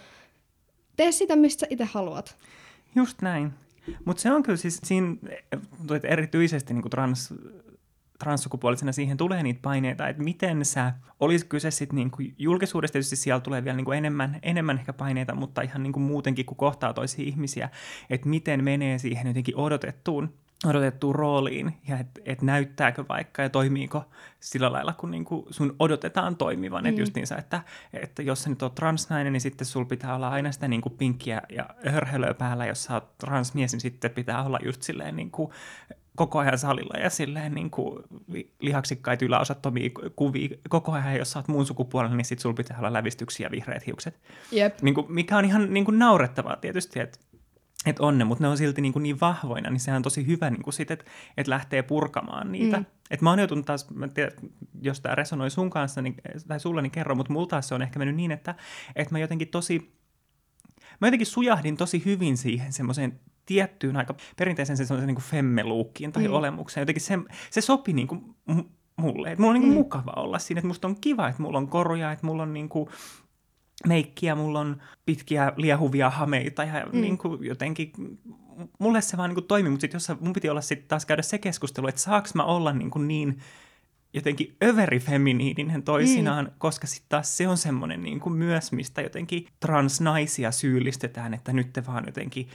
Tee 0.96 1.12
sitä, 1.12 1.36
mistä 1.36 1.60
sä 1.60 1.66
itse 1.70 1.84
haluat. 1.84 2.38
Just 2.94 3.22
näin. 3.22 3.52
Mutta 4.04 4.20
se 4.20 4.32
on 4.32 4.42
kyllä 4.42 4.56
siis 4.56 4.80
siinä, 4.84 5.16
erityisesti 6.02 6.74
niin 6.74 6.90
trans, 6.90 7.34
transsukupuolisena 8.18 8.92
siihen 8.92 9.16
tulee 9.16 9.42
niitä 9.42 9.60
paineita, 9.62 10.08
että 10.08 10.22
miten 10.22 10.64
sä, 10.64 10.92
olisi 11.20 11.46
kyse 11.46 11.70
sitten 11.70 11.96
niinku 11.96 12.16
julkisuudesta, 12.38 12.92
tietysti 12.92 13.16
siellä 13.16 13.40
tulee 13.40 13.64
vielä 13.64 13.76
niinku 13.76 13.92
enemmän, 13.92 14.38
enemmän 14.42 14.78
ehkä 14.78 14.92
paineita, 14.92 15.34
mutta 15.34 15.62
ihan 15.62 15.82
niinku 15.82 16.00
muutenkin, 16.00 16.46
kun 16.46 16.56
kohtaa 16.56 16.92
toisia 16.92 17.24
ihmisiä, 17.24 17.70
että 18.10 18.28
miten 18.28 18.64
menee 18.64 18.98
siihen 18.98 19.26
jotenkin 19.26 19.56
odotettuun 19.56 20.32
odotettuun 20.66 21.14
rooliin 21.14 21.76
ja 21.88 21.98
että 21.98 22.20
et 22.24 22.42
näyttääkö 22.42 23.04
vaikka 23.08 23.42
ja 23.42 23.50
toimiiko 23.50 24.04
sillä 24.40 24.72
lailla, 24.72 24.92
kun 24.92 25.10
niinku 25.10 25.46
sun 25.50 25.76
odotetaan 25.78 26.36
toimivan. 26.36 26.84
Mm. 26.84 26.88
Että 26.88 27.00
justiinsa, 27.00 27.36
että, 27.36 27.62
että 27.92 28.22
jos 28.22 28.42
sä 28.42 28.50
nyt 28.50 28.62
oot 28.62 28.74
transnainen, 28.74 29.32
niin 29.32 29.40
sitten 29.40 29.66
sul 29.66 29.84
pitää 29.84 30.14
olla 30.14 30.28
aina 30.28 30.52
sitä 30.52 30.68
niinku 30.68 30.90
pinkkiä 30.90 31.42
ja 31.48 31.66
hörhelöä 31.86 32.34
päällä. 32.34 32.66
Jos 32.66 32.84
sä 32.84 32.94
oot 32.94 33.18
transmies, 33.18 33.72
niin 33.72 33.80
sitten 33.80 34.10
pitää 34.10 34.42
olla 34.42 34.58
just 34.64 34.82
silleen 34.82 35.16
niinku 35.16 35.52
koko 36.18 36.38
ajan 36.38 36.58
salilla 36.58 37.00
ja 37.00 37.10
silleen 37.10 37.54
niin 37.54 37.70
kuin 37.70 38.04
lihaksikkaita 38.60 39.24
yläosattomia 39.24 39.90
kuvia 40.16 40.48
koko 40.68 40.92
ajan, 40.92 41.16
jos 41.16 41.32
sä 41.32 41.38
oot 41.38 41.48
muun 41.48 41.66
sukupuolella, 41.66 42.16
niin 42.16 42.24
sit 42.24 42.38
sulla 42.38 42.54
pitää 42.54 42.78
olla 42.78 42.92
lävistyksiä 42.92 43.46
ja 43.46 43.50
vihreät 43.50 43.86
hiukset. 43.86 44.20
Yep. 44.52 44.82
Niin 44.82 44.94
kuin, 44.94 45.12
mikä 45.12 45.36
on 45.36 45.44
ihan 45.44 45.74
niin 45.74 45.84
kuin 45.84 45.98
naurettavaa 45.98 46.56
tietysti, 46.56 47.00
että 47.00 47.18
että 47.86 48.02
on 48.02 48.18
ne, 48.18 48.24
mutta 48.24 48.44
ne 48.44 48.48
on 48.48 48.56
silti 48.56 48.80
niin, 48.80 48.92
kuin 48.92 49.02
niin 49.02 49.20
vahvoina, 49.20 49.70
niin 49.70 49.80
sehän 49.80 49.96
on 49.96 50.02
tosi 50.02 50.26
hyvä 50.26 50.50
niin 50.50 50.72
sit, 50.72 50.90
että 50.90 51.04
et 51.36 51.48
lähtee 51.48 51.82
purkamaan 51.82 52.52
niitä. 52.52 52.76
Mm. 52.76 52.84
Et 53.10 53.22
mä 53.22 53.30
oon 53.30 53.38
joutunut 53.38 53.66
taas, 53.66 53.90
mä 53.90 54.08
tiedän, 54.08 54.32
jos 54.82 55.00
tämä 55.00 55.14
resonoi 55.14 55.50
sun 55.50 55.70
kanssa, 55.70 56.02
niin, 56.02 56.14
tai 56.48 56.60
sulla, 56.60 56.82
niin 56.82 56.90
kerro, 56.90 57.14
mutta 57.14 57.32
mulla 57.32 57.46
taas 57.46 57.68
se 57.68 57.74
on 57.74 57.82
ehkä 57.82 57.98
mennyt 57.98 58.16
niin, 58.16 58.30
että, 58.30 58.54
että 58.96 59.14
mä 59.14 59.18
jotenkin 59.18 59.48
tosi, 59.48 59.97
mä 61.00 61.06
jotenkin 61.06 61.26
sujahdin 61.26 61.76
tosi 61.76 62.02
hyvin 62.04 62.36
siihen 62.36 62.72
semmoiseen 62.72 63.20
tiettyyn 63.46 63.96
aika 63.96 64.14
perinteisen 64.36 64.76
semmoisen 64.76 65.06
niin 65.06 65.22
femmeluukkiin 65.22 66.12
tai 66.12 66.28
mm. 66.28 66.34
olemukseen. 66.34 66.82
Jotenkin 66.82 67.02
se, 67.02 67.18
se 67.50 67.60
sopi 67.60 67.92
niin 67.92 68.08
kuin 68.08 68.34
mulle. 68.96 69.32
Että 69.32 69.42
mulla 69.42 69.50
on 69.50 69.54
niin 69.54 69.62
kuin 69.62 69.72
mm. 69.72 69.78
mukava 69.78 70.12
olla 70.16 70.38
siinä, 70.38 70.58
että 70.58 70.68
musta 70.68 70.88
on 70.88 71.00
kiva, 71.00 71.28
että 71.28 71.42
mulla 71.42 71.58
on 71.58 71.68
koruja, 71.68 72.12
että 72.12 72.26
mulla 72.26 72.42
on 72.42 72.54
niin 72.54 72.68
kuin 72.68 72.88
meikkiä, 73.86 74.34
mulla 74.34 74.60
on 74.60 74.82
pitkiä 75.06 75.52
liehuvia 75.56 76.10
hameita 76.10 76.64
ja 76.64 76.86
mm. 76.92 77.00
niin 77.00 77.18
kuin 77.18 77.44
jotenkin 77.44 77.92
mulle 78.78 79.00
se 79.00 79.16
vaan 79.16 79.30
niin 79.30 79.34
kuin 79.34 79.46
toimi, 79.46 79.68
mutta 79.68 79.80
sitten 79.80 79.96
jos 79.96 80.20
mun 80.20 80.32
piti 80.32 80.48
olla 80.48 80.60
sitten 80.60 80.88
taas 80.88 81.06
käydä 81.06 81.22
se 81.22 81.38
keskustelu, 81.38 81.88
että 81.88 82.00
saaks 82.00 82.34
mä 82.34 82.44
olla 82.44 82.72
niin, 82.72 82.90
kuin 82.90 83.08
niin 83.08 83.38
jotenkin 84.14 84.56
överifeminiininen 84.64 85.82
toisinaan, 85.82 86.44
mm. 86.44 86.52
koska 86.58 86.86
sitten 86.86 87.08
taas 87.08 87.36
se 87.36 87.48
on 87.48 87.56
semmoinen 87.56 88.02
niin 88.02 88.20
kuin 88.20 88.34
myös, 88.34 88.72
mistä 88.72 89.02
jotenkin 89.02 89.46
transnaisia 89.60 90.50
syyllistetään, 90.50 91.34
että 91.34 91.52
nyt 91.52 91.72
te 91.72 91.86
vaan 91.86 92.04
jotenkin 92.06 92.48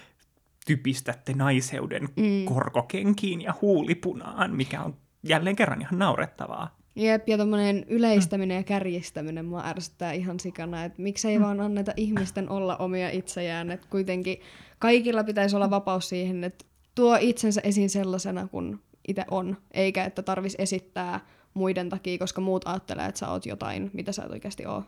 typistätte 0.66 1.34
naiseuden 1.34 2.04
mm. 2.16 2.46
korkokenkiin 2.46 3.42
ja 3.42 3.54
huulipunaan, 3.62 4.56
mikä 4.56 4.82
on 4.82 4.96
jälleen 5.24 5.56
kerran 5.56 5.82
ihan 5.82 6.00
naurettavaa. 6.00 6.78
Jep, 6.96 7.30
ja 7.30 7.38
tämmöinen 7.38 7.86
yleistäminen 7.88 8.58
ja 8.58 8.64
kärjistäminen 8.64 9.46
mua 9.46 9.66
ärsyttää 9.66 10.12
ihan 10.12 10.40
sikana, 10.40 10.84
että 10.84 11.02
miksei 11.02 11.38
mm. 11.38 11.44
vaan 11.44 11.62
anneta 11.62 11.94
ihmisten 11.98 12.50
olla 12.50 12.78
omia 12.78 13.10
itsejään, 13.10 13.72
että 13.72 13.88
kuitenkin 13.90 14.38
kaikilla 14.80 15.24
pitäisi 15.24 15.56
olla 15.56 15.70
vapaus 15.70 16.10
siihen, 16.10 16.44
että 16.44 16.66
tuo 16.96 17.18
itsensä 17.22 17.62
esiin 17.64 17.90
sellaisena 17.90 18.48
kuin 18.48 18.80
itse 19.08 19.26
on, 19.32 19.58
eikä 19.72 20.06
että 20.06 20.22
tarvis 20.22 20.56
esittää 20.60 21.20
muiden 21.54 21.90
takia, 21.90 22.18
koska 22.18 22.42
muut 22.42 22.68
ajattelee, 22.68 23.06
että 23.06 23.20
sä 23.20 23.30
oot 23.30 23.46
jotain, 23.46 23.90
mitä 23.94 24.12
sä 24.12 24.24
et 24.24 24.32
oikeasti 24.32 24.66
oo. 24.66 24.84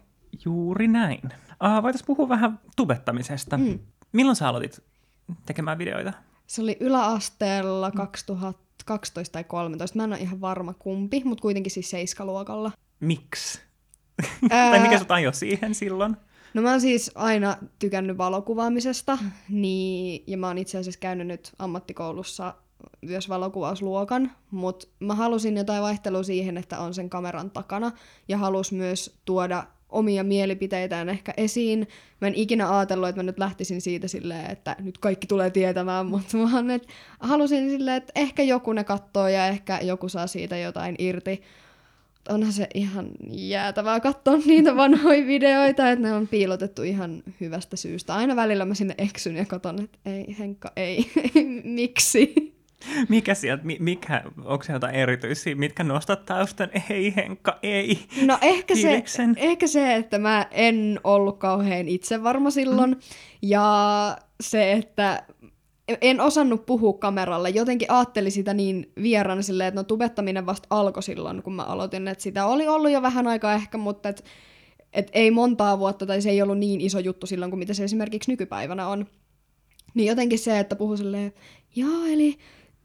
Juuri 0.45 0.88
näin. 0.88 1.22
Uh, 1.24 1.84
Voitaisiin 1.84 2.07
puhua 2.07 2.29
vähän 2.29 2.60
tubettamisesta. 2.75 3.57
Mm. 3.57 3.79
Milloin 4.12 4.36
sä 4.36 4.50
aloitit 4.50 4.84
tekemään 5.45 5.77
videoita? 5.77 6.13
Se 6.48 6.62
oli 6.62 6.77
yläasteella 6.79 7.91
2012 7.91 9.34
tai 9.34 9.43
2013. 9.43 9.98
Mä 9.98 10.03
en 10.03 10.13
ole 10.13 10.19
ihan 10.19 10.41
varma 10.41 10.74
kumpi, 10.74 11.22
mutta 11.25 11.41
kuitenkin 11.41 11.72
siis 11.72 11.89
seiskaluokalla. 11.89 12.72
Miksi? 13.00 13.62
tai 14.50 14.79
mikä 14.79 15.00
sut 15.00 15.12
ajoi 15.12 15.34
siihen 15.34 15.75
silloin? 15.75 16.17
No 16.53 16.62
mä 16.62 16.72
oon 16.72 16.81
siis 16.81 17.12
aina 17.15 17.57
tykännyt 17.79 18.17
valokuvaamisesta, 18.17 19.17
niin, 19.50 20.24
ja 20.27 20.38
mä 20.38 20.48
oon 20.48 20.57
itse 20.57 20.77
asiassa 20.77 21.00
käynyt 21.00 21.27
nyt 21.27 21.53
ammattikoulussa 21.60 22.53
myös 23.01 23.29
valokuvausluokan, 23.29 24.32
mutta 24.51 24.88
mä 25.00 25.15
halusin 25.15 25.58
jotain 25.58 25.84
vaihtelua 25.84 26.24
siihen, 26.24 26.58
että 26.58 26.79
on 26.79 26.94
sen 26.94 27.10
kameran 27.10 27.51
takana, 27.51 27.91
ja 28.27 28.38
halus 28.38 28.72
myös 28.72 29.15
tuoda 29.25 29.63
omia 29.89 30.24
mielipiteitään 30.24 31.10
ehkä 31.10 31.34
esiin. 31.38 31.88
Mä 32.22 32.27
en 32.27 32.36
ikinä 32.36 32.77
ajatellut, 32.77 33.10
että 33.10 33.20
mä 33.20 33.24
nyt 33.24 33.39
lähtisin 33.39 33.82
siitä 33.82 34.08
silleen, 34.08 34.51
että 34.51 34.75
nyt 34.79 34.98
kaikki 34.98 35.27
tulee 35.27 35.50
tietämään, 35.50 36.05
mutta 36.05 36.38
vaan 36.38 36.72
että 36.72 36.88
halusin 37.20 37.70
silleen, 37.70 37.98
että 37.98 38.13
ehkä 38.15 38.44
joku 38.44 38.74
ne 38.74 38.84
katsoo 38.84 39.27
ja 39.27 39.48
ehkä 39.48 39.79
joku 39.82 40.10
saa 40.10 40.27
siitä 40.27 40.58
jotain 40.58 40.96
irti. 41.00 41.41
Onhan 42.29 42.53
se 42.53 42.67
ihan 42.74 43.10
jäätävää 43.32 44.00
katsoa 44.00 44.38
niitä 44.46 44.75
vanhoja 44.75 45.27
videoita, 45.27 45.91
että 45.91 46.08
ne 46.08 46.13
on 46.13 46.27
piilotettu 46.27 46.84
ihan 46.84 47.24
hyvästä 47.41 47.75
syystä. 47.75 48.15
Aina 48.15 48.36
välillä 48.36 48.65
mä 48.65 48.74
sinne 48.74 48.96
eksyn 48.98 49.36
ja 49.36 49.46
katon, 49.46 49.84
että 49.84 49.98
ei 50.05 50.36
Henkka, 50.39 50.72
ei, 50.75 51.12
miksi? 51.63 52.54
Mikä 53.09 53.33
sieltä, 53.33 53.63
mikä, 53.79 54.23
onko 54.43 54.63
se 54.63 54.73
jotain 54.73 54.95
erityisiä, 54.95 55.55
mitkä 55.55 55.83
nostattaa 55.83 56.45
sitä, 56.45 56.69
ei 56.89 57.15
Henkka, 57.15 57.59
ei. 57.63 57.99
No 58.25 58.37
ehkä 58.41 58.75
se, 58.75 59.03
ehkä 59.37 59.67
se, 59.67 59.95
että 59.95 60.19
mä 60.19 60.47
en 60.51 60.99
ollut 61.03 61.37
kauhean 61.37 61.87
itse 61.87 62.23
varma 62.23 62.49
silloin, 62.49 62.89
mm. 62.89 62.99
ja 63.41 64.17
se, 64.41 64.71
että 64.71 65.23
en 66.01 66.21
osannut 66.21 66.65
puhua 66.65 66.93
kameralla. 66.93 67.49
Jotenkin 67.49 67.91
ajattelin 67.91 68.31
sitä 68.31 68.53
niin 68.53 68.91
vieraan 69.01 69.43
silleen, 69.43 69.67
että 69.67 69.79
no 69.79 69.83
tubettaminen 69.83 70.45
vasta 70.45 70.67
alkoi 70.69 71.03
silloin, 71.03 71.43
kun 71.43 71.53
mä 71.53 71.63
aloitin. 71.63 72.07
Että 72.07 72.23
sitä 72.23 72.45
oli 72.45 72.67
ollut 72.67 72.91
jo 72.91 73.01
vähän 73.01 73.27
aikaa 73.27 73.53
ehkä, 73.53 73.77
mutta 73.77 74.09
et, 74.09 74.25
et 74.93 75.09
ei 75.13 75.31
montaa 75.31 75.79
vuotta, 75.79 76.05
tai 76.05 76.21
se 76.21 76.29
ei 76.29 76.41
ollut 76.41 76.57
niin 76.57 76.81
iso 76.81 76.99
juttu 76.99 77.27
silloin 77.27 77.51
kuin 77.51 77.59
mitä 77.59 77.73
se 77.73 77.83
esimerkiksi 77.83 78.31
nykypäivänä 78.31 78.87
on. 78.87 79.05
Niin 79.93 80.07
jotenkin 80.07 80.39
se, 80.39 80.59
että 80.59 80.75
puhuu 80.75 80.97
silleen, 80.97 81.33
joo, 81.75 82.05
eli 82.05 82.37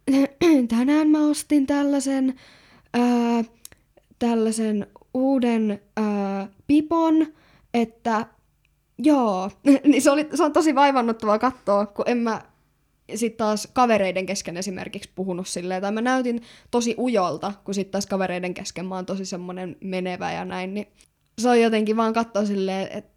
tänään 0.69 1.09
mä 1.09 1.27
ostin 1.27 1.67
tällaisen, 1.67 2.35
ää, 2.95 3.45
tällaisen 4.19 4.87
uuden 5.15 5.81
ää, 5.97 6.49
pipon, 6.67 7.27
että 7.75 8.27
joo, 8.99 9.51
niin 9.85 10.03
se, 10.03 10.11
oli, 10.11 10.29
se 10.35 10.43
on 10.43 10.53
tosi 10.53 10.75
vaivannuttavaa 10.75 11.39
katsoa, 11.39 11.87
kun 11.87 12.05
en 12.09 12.19
mä 12.19 12.43
sitten 13.15 13.39
taas 13.39 13.69
kavereiden 13.73 14.27
kesken 14.27 14.57
esimerkiksi 14.57 15.11
puhunut 15.15 15.49
silleen, 15.49 15.83
tai 15.83 15.93
mä 15.93 16.01
näytin 16.01 16.43
tosi 16.71 16.95
ujolta, 16.99 17.53
kun 17.65 17.75
sitten 17.75 17.93
taas 17.93 18.07
kavereiden 18.07 18.55
kesken 18.55 18.87
mä 18.87 18.95
oon 18.95 19.07
tosi 19.07 19.25
semmonen 19.25 19.77
menevä 19.81 20.33
ja 20.33 20.45
näin, 20.45 20.75
niin 20.75 20.87
se 21.39 21.49
on 21.49 21.61
jotenkin 21.61 21.97
vaan 21.97 22.13
katsoa 22.13 22.45
silleen, 22.45 22.89
että 22.93 23.10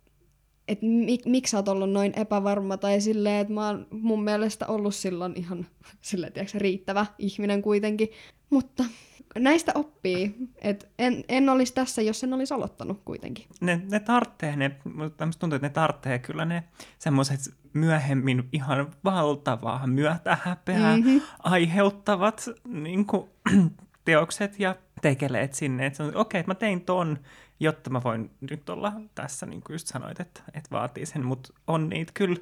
että 0.67 0.85
mik, 0.85 1.25
miksi 1.25 1.51
sä 1.51 1.57
oot 1.57 1.67
ollut 1.67 1.91
noin 1.91 2.13
epävarma, 2.15 2.77
tai 2.77 3.01
silleen, 3.01 3.41
että 3.41 3.53
mä 3.53 3.67
oon 3.67 3.87
mun 3.91 4.23
mielestä 4.23 4.67
ollut 4.67 4.95
silloin 4.95 5.33
ihan 5.35 5.65
silleen, 6.01 6.33
tiedätkö, 6.33 6.59
riittävä 6.59 7.05
ihminen 7.17 7.61
kuitenkin. 7.61 8.09
Mutta 8.49 8.83
näistä 9.39 9.71
oppii, 9.75 10.35
että 10.61 10.87
en, 10.99 11.23
en 11.29 11.49
olisi 11.49 11.73
tässä, 11.73 12.01
jos 12.01 12.23
en 12.23 12.33
olisi 12.33 12.53
aloittanut 12.53 13.01
kuitenkin. 13.05 13.45
Ne, 13.61 13.81
ne 13.91 13.99
tarttee, 13.99 14.55
ne, 14.55 14.75
mutta 14.95 15.27
tuntuu, 15.39 15.55
että 15.55 15.67
ne 15.67 15.73
tarttee 15.73 16.19
kyllä 16.19 16.45
ne 16.45 16.63
semmoiset 16.99 17.39
myöhemmin 17.73 18.49
ihan 18.51 18.91
valtavaa 19.03 19.87
myötähäpeää 19.87 20.97
mm-hmm. 20.97 21.21
aiheuttavat 21.39 22.49
niin 22.67 23.05
kuin, 23.05 23.29
teokset 24.05 24.59
ja 24.59 24.75
tekeleet 25.01 25.53
sinne, 25.53 25.85
että 25.85 26.03
okei, 26.03 26.19
okay, 26.19 26.43
mä 26.47 26.55
tein 26.55 26.81
ton, 26.81 27.19
jotta 27.63 27.89
mä 27.89 28.01
voin 28.03 28.31
nyt 28.41 28.69
olla 28.69 28.93
tässä, 29.15 29.45
niin 29.45 29.61
kuin 29.61 29.73
just 29.73 29.87
sanoit, 29.87 30.19
että, 30.19 30.41
että 30.53 30.69
vaatii 30.71 31.05
sen, 31.05 31.25
mutta 31.25 31.53
on 31.67 31.89
niitä 31.89 32.11
kyllä, 32.13 32.39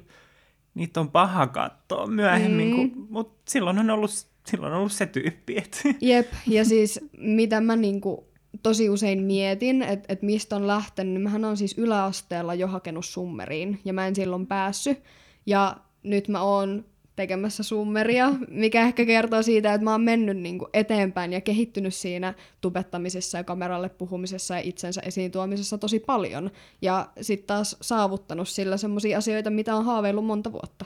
niitä 0.74 1.00
on 1.00 1.10
paha 1.10 1.46
katsoa 1.46 2.06
myöhemmin, 2.06 2.68
mm. 2.68 2.76
kun, 2.76 3.06
mutta 3.10 3.50
silloin 3.52 3.78
on 3.78 3.90
ollut 3.90 4.32
silloin 4.46 4.72
on 4.72 4.78
ollut 4.78 4.92
se 4.92 5.06
tyyppi. 5.06 5.58
Että. 5.58 5.78
Jep, 6.00 6.32
ja 6.46 6.64
siis 6.64 7.00
mitä 7.18 7.60
mä 7.60 7.76
niinku 7.76 8.28
tosi 8.62 8.90
usein 8.90 9.22
mietin, 9.22 9.82
että 9.82 10.12
et 10.12 10.22
mistä 10.22 10.56
on 10.56 10.66
lähtenyt, 10.66 11.12
niin 11.12 11.22
mähän 11.22 11.44
on 11.44 11.56
siis 11.56 11.78
yläasteella 11.78 12.54
jo 12.54 12.66
hakenut 12.66 13.04
summeriin, 13.04 13.80
ja 13.84 13.92
mä 13.92 14.06
en 14.06 14.16
silloin 14.16 14.46
päässyt. 14.46 14.98
Ja 15.46 15.76
nyt 16.02 16.28
mä 16.28 16.42
oon 16.42 16.84
tekemässä 17.16 17.62
summeria, 17.62 18.32
mikä 18.48 18.82
ehkä 18.82 19.04
kertoo 19.06 19.42
siitä, 19.42 19.74
että 19.74 19.84
mä 19.84 19.92
oon 19.92 20.00
mennyt 20.00 20.36
niin 20.36 20.58
kuin 20.58 20.68
eteenpäin 20.74 21.32
ja 21.32 21.40
kehittynyt 21.40 21.94
siinä 21.94 22.34
tubettamisessa 22.60 23.38
ja 23.38 23.44
kameralle 23.44 23.88
puhumisessa 23.88 24.54
ja 24.54 24.60
itsensä 24.60 25.00
esiin 25.00 25.30
tuomisessa 25.30 25.78
tosi 25.78 26.00
paljon. 26.00 26.50
Ja 26.82 27.08
sitten 27.20 27.46
taas 27.46 27.76
saavuttanut 27.80 28.48
sillä 28.48 28.76
semmoisia 28.76 29.18
asioita, 29.18 29.50
mitä 29.50 29.76
on 29.76 29.84
haaveillut 29.84 30.26
monta 30.26 30.52
vuotta. 30.52 30.84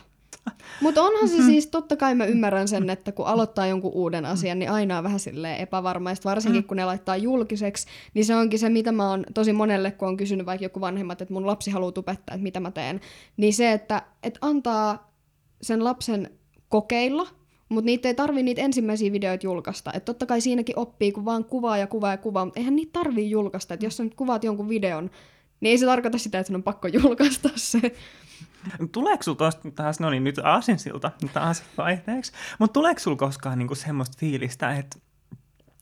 Mutta 0.81 1.03
onhan 1.03 1.29
se 1.29 1.43
siis, 1.43 1.67
totta 1.67 1.97
kai 1.97 2.15
mä 2.15 2.25
ymmärrän 2.25 2.69
sen, 2.69 2.91
että 2.91 3.13
kun 3.13 3.27
aloittaa 3.27 3.67
jonkun 3.67 3.93
uuden 3.93 4.25
asian, 4.25 4.59
niin 4.59 4.71
aina 4.71 4.99
on 4.99 5.05
vähän 5.05 5.21
silleen 5.21 5.61
epävarmaista, 5.61 6.29
varsinkin 6.29 6.65
kun 6.65 6.77
ne 6.77 6.85
laittaa 6.85 7.17
julkiseksi, 7.17 7.87
niin 8.15 8.25
se 8.25 8.37
onkin 8.37 8.59
se, 8.59 8.69
mitä 8.69 8.93
mä 8.93 9.11
oon 9.11 9.25
tosi 9.35 9.53
monelle, 9.53 9.91
kun 9.91 10.09
on 10.09 10.17
kysynyt 10.17 10.47
vaikka 10.47 10.65
joku 10.65 10.81
vanhemmat, 10.81 11.23
että 11.23 11.35
mun 11.35 11.47
lapsi 11.47 11.71
haluaa 11.71 11.93
tubettaa, 11.93 12.35
että 12.35 12.43
mitä 12.43 12.61
mä 12.61 12.71
teen, 12.71 13.01
niin 13.37 13.55
se, 13.55 13.73
että, 13.73 14.03
että 14.23 14.39
antaa 14.43 15.06
sen 15.63 15.85
lapsen 15.85 16.31
kokeilla, 16.69 17.29
mutta 17.69 17.87
niitä 17.87 18.09
ei 18.09 18.15
tarvi 18.15 18.43
niitä 18.43 18.63
ensimmäisiä 18.63 19.13
videoita 19.13 19.47
julkaista. 19.47 19.93
Että 19.93 20.07
totta 20.07 20.27
kai 20.27 20.41
siinäkin 20.41 20.79
oppii, 20.79 21.13
kun 21.13 21.25
vaan 21.25 21.45
kuvaa 21.45 21.79
ja 21.79 21.87
kuvaa 21.87 22.11
ja 22.11 22.17
kuvaa, 22.17 22.45
mutta 22.45 22.61
eihän 22.61 22.77
niitä 22.77 22.93
tarvii 22.93 23.31
julkaista. 23.31 23.75
Että 23.75 23.87
jos 23.87 23.97
sä 23.97 24.05
nyt 24.05 24.15
kuvaat 24.15 24.45
jonkun 24.45 24.69
videon, 24.69 25.11
niin 25.61 25.71
ei 25.71 25.79
se 25.79 25.87
tarkoita 25.87 26.19
sitä, 26.19 26.39
että 26.39 26.47
sun 26.47 26.57
on 26.57 26.63
pakko 26.63 26.89
julkaista 26.89 27.51
se. 27.55 27.81
Tuleeko 28.93 29.23
sulla 29.23 29.39
tuosta 29.39 29.71
taas, 29.71 30.01
no 30.01 30.11
niin 30.11 30.25
nyt 30.25 30.39
aasinsilta 30.39 31.11
taas 31.33 31.63
vaihteeksi, 31.79 32.33
mutta 32.59 32.73
tuleeko 32.73 33.01
sulla 33.01 33.17
koskaan 33.17 33.59
niinku 33.59 33.75
semmoista 33.75 34.17
fiilistä, 34.19 34.77
että, 34.77 34.99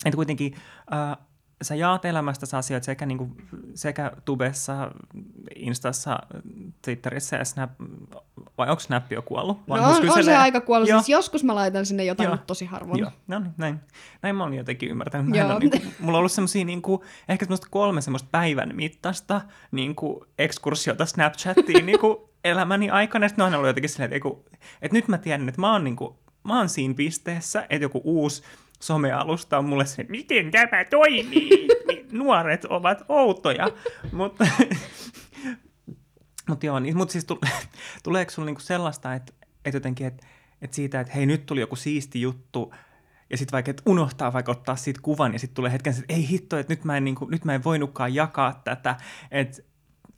että 0.04 0.16
kuitenkin 0.16 0.54
äh, 0.92 1.26
sä 1.64 1.74
jaat 1.74 2.04
elämästä 2.04 2.58
asioita 2.58 2.84
sekä, 2.84 3.06
niin 3.06 3.18
kuin, 3.18 3.36
sekä 3.74 4.12
Tubessa, 4.24 4.90
Instassa, 5.56 6.18
Twitterissä 6.82 7.36
ja 7.36 7.44
Snap, 7.44 7.70
vai 8.58 8.70
onko 8.70 8.80
Snap 8.80 9.12
jo 9.12 9.22
kuollut? 9.22 9.66
no 9.66 9.74
on, 9.74 10.10
on 10.10 10.24
se 10.24 10.36
aika 10.36 10.60
kuollut, 10.60 10.88
siis 10.88 11.08
joskus 11.08 11.44
mä 11.44 11.54
laitan 11.54 11.86
sinne 11.86 12.04
jotain, 12.04 12.30
mutta 12.30 12.46
tosi 12.46 12.64
harvoin. 12.64 13.00
Joo, 13.00 13.10
no 13.26 13.38
niin, 13.38 13.52
näin. 13.56 13.80
Näin 14.22 14.36
mä 14.36 14.42
oon 14.42 14.54
jotenkin 14.54 14.90
ymmärtänyt. 14.90 15.26
Mä 15.26 15.36
Joo. 15.36 15.50
Ole, 15.50 15.58
niin 15.58 15.70
kuin, 15.70 15.94
mulla 15.98 16.16
on 16.16 16.18
ollut 16.18 16.32
semmosia, 16.32 16.64
niin 16.64 16.82
kuin, 16.82 17.00
ehkä 17.28 17.44
semmoista 17.44 17.66
kolme 17.70 18.00
semmoista 18.00 18.28
päivän 18.32 18.76
mittaista 18.76 19.40
niin 19.70 19.94
kuin, 19.94 20.20
ekskursiota 20.38 21.06
Snapchattiin 21.06 21.86
niin 21.96 21.98
kuin, 21.98 22.16
elämäni 22.44 22.90
aikana. 22.90 23.28
Sitten 23.28 23.42
ne 23.42 23.46
on 23.46 23.54
ollut 23.54 23.68
jotenkin 23.68 23.90
silleen, 23.90 24.12
että, 24.12 24.28
että 24.82 24.96
nyt 24.96 25.08
mä 25.08 25.18
tiedän, 25.18 25.48
että 25.48 25.60
mä 25.60 25.72
oon, 25.72 25.84
niin 25.84 25.96
kuin, 25.96 26.14
mä 26.44 26.58
oon 26.58 26.68
siinä 26.68 26.94
pisteessä, 26.94 27.66
että 27.70 27.84
joku 27.84 28.00
uusi 28.04 28.42
somealusta 28.84 29.58
on 29.58 29.64
mulle 29.64 29.86
se, 29.86 30.06
miten 30.08 30.50
tämä 30.50 30.84
toimii. 30.90 31.68
Niin 31.88 32.06
nuoret 32.12 32.64
ovat 32.64 33.04
outoja. 33.08 33.70
mutta, 34.12 34.46
mutta 36.48 36.66
joo, 36.66 36.78
niin, 36.78 36.96
mutta 36.96 37.12
siis 37.12 37.24
tule, 37.24 37.40
tuleeko 38.02 38.30
sinulle 38.30 38.50
niinku 38.50 38.60
sellaista, 38.60 39.14
että, 39.14 39.32
että 39.64 39.76
jotenkin, 39.76 40.06
että, 40.06 40.26
että 40.62 40.76
siitä, 40.76 41.00
että 41.00 41.12
hei 41.12 41.26
nyt 41.26 41.46
tuli 41.46 41.60
joku 41.60 41.76
siisti 41.76 42.20
juttu, 42.20 42.74
ja 43.30 43.36
sitten 43.36 43.52
vaikka, 43.52 43.70
että 43.70 43.82
unohtaa 43.86 44.32
vaikka 44.32 44.52
ottaa 44.52 44.76
siitä 44.76 45.00
kuvan, 45.02 45.32
ja 45.32 45.38
sitten 45.38 45.54
tulee 45.54 45.72
hetken, 45.72 45.92
että 45.92 46.14
ei 46.14 46.28
hitto, 46.28 46.58
että 46.58 46.72
nyt 46.72 46.84
mä 46.84 46.96
en, 46.96 47.04
niin 47.04 47.14
kuin, 47.14 47.30
nyt 47.30 47.44
mä 47.44 47.54
en 47.54 47.64
voinutkaan 47.64 48.14
jakaa 48.14 48.60
tätä, 48.64 48.96
että 49.30 49.62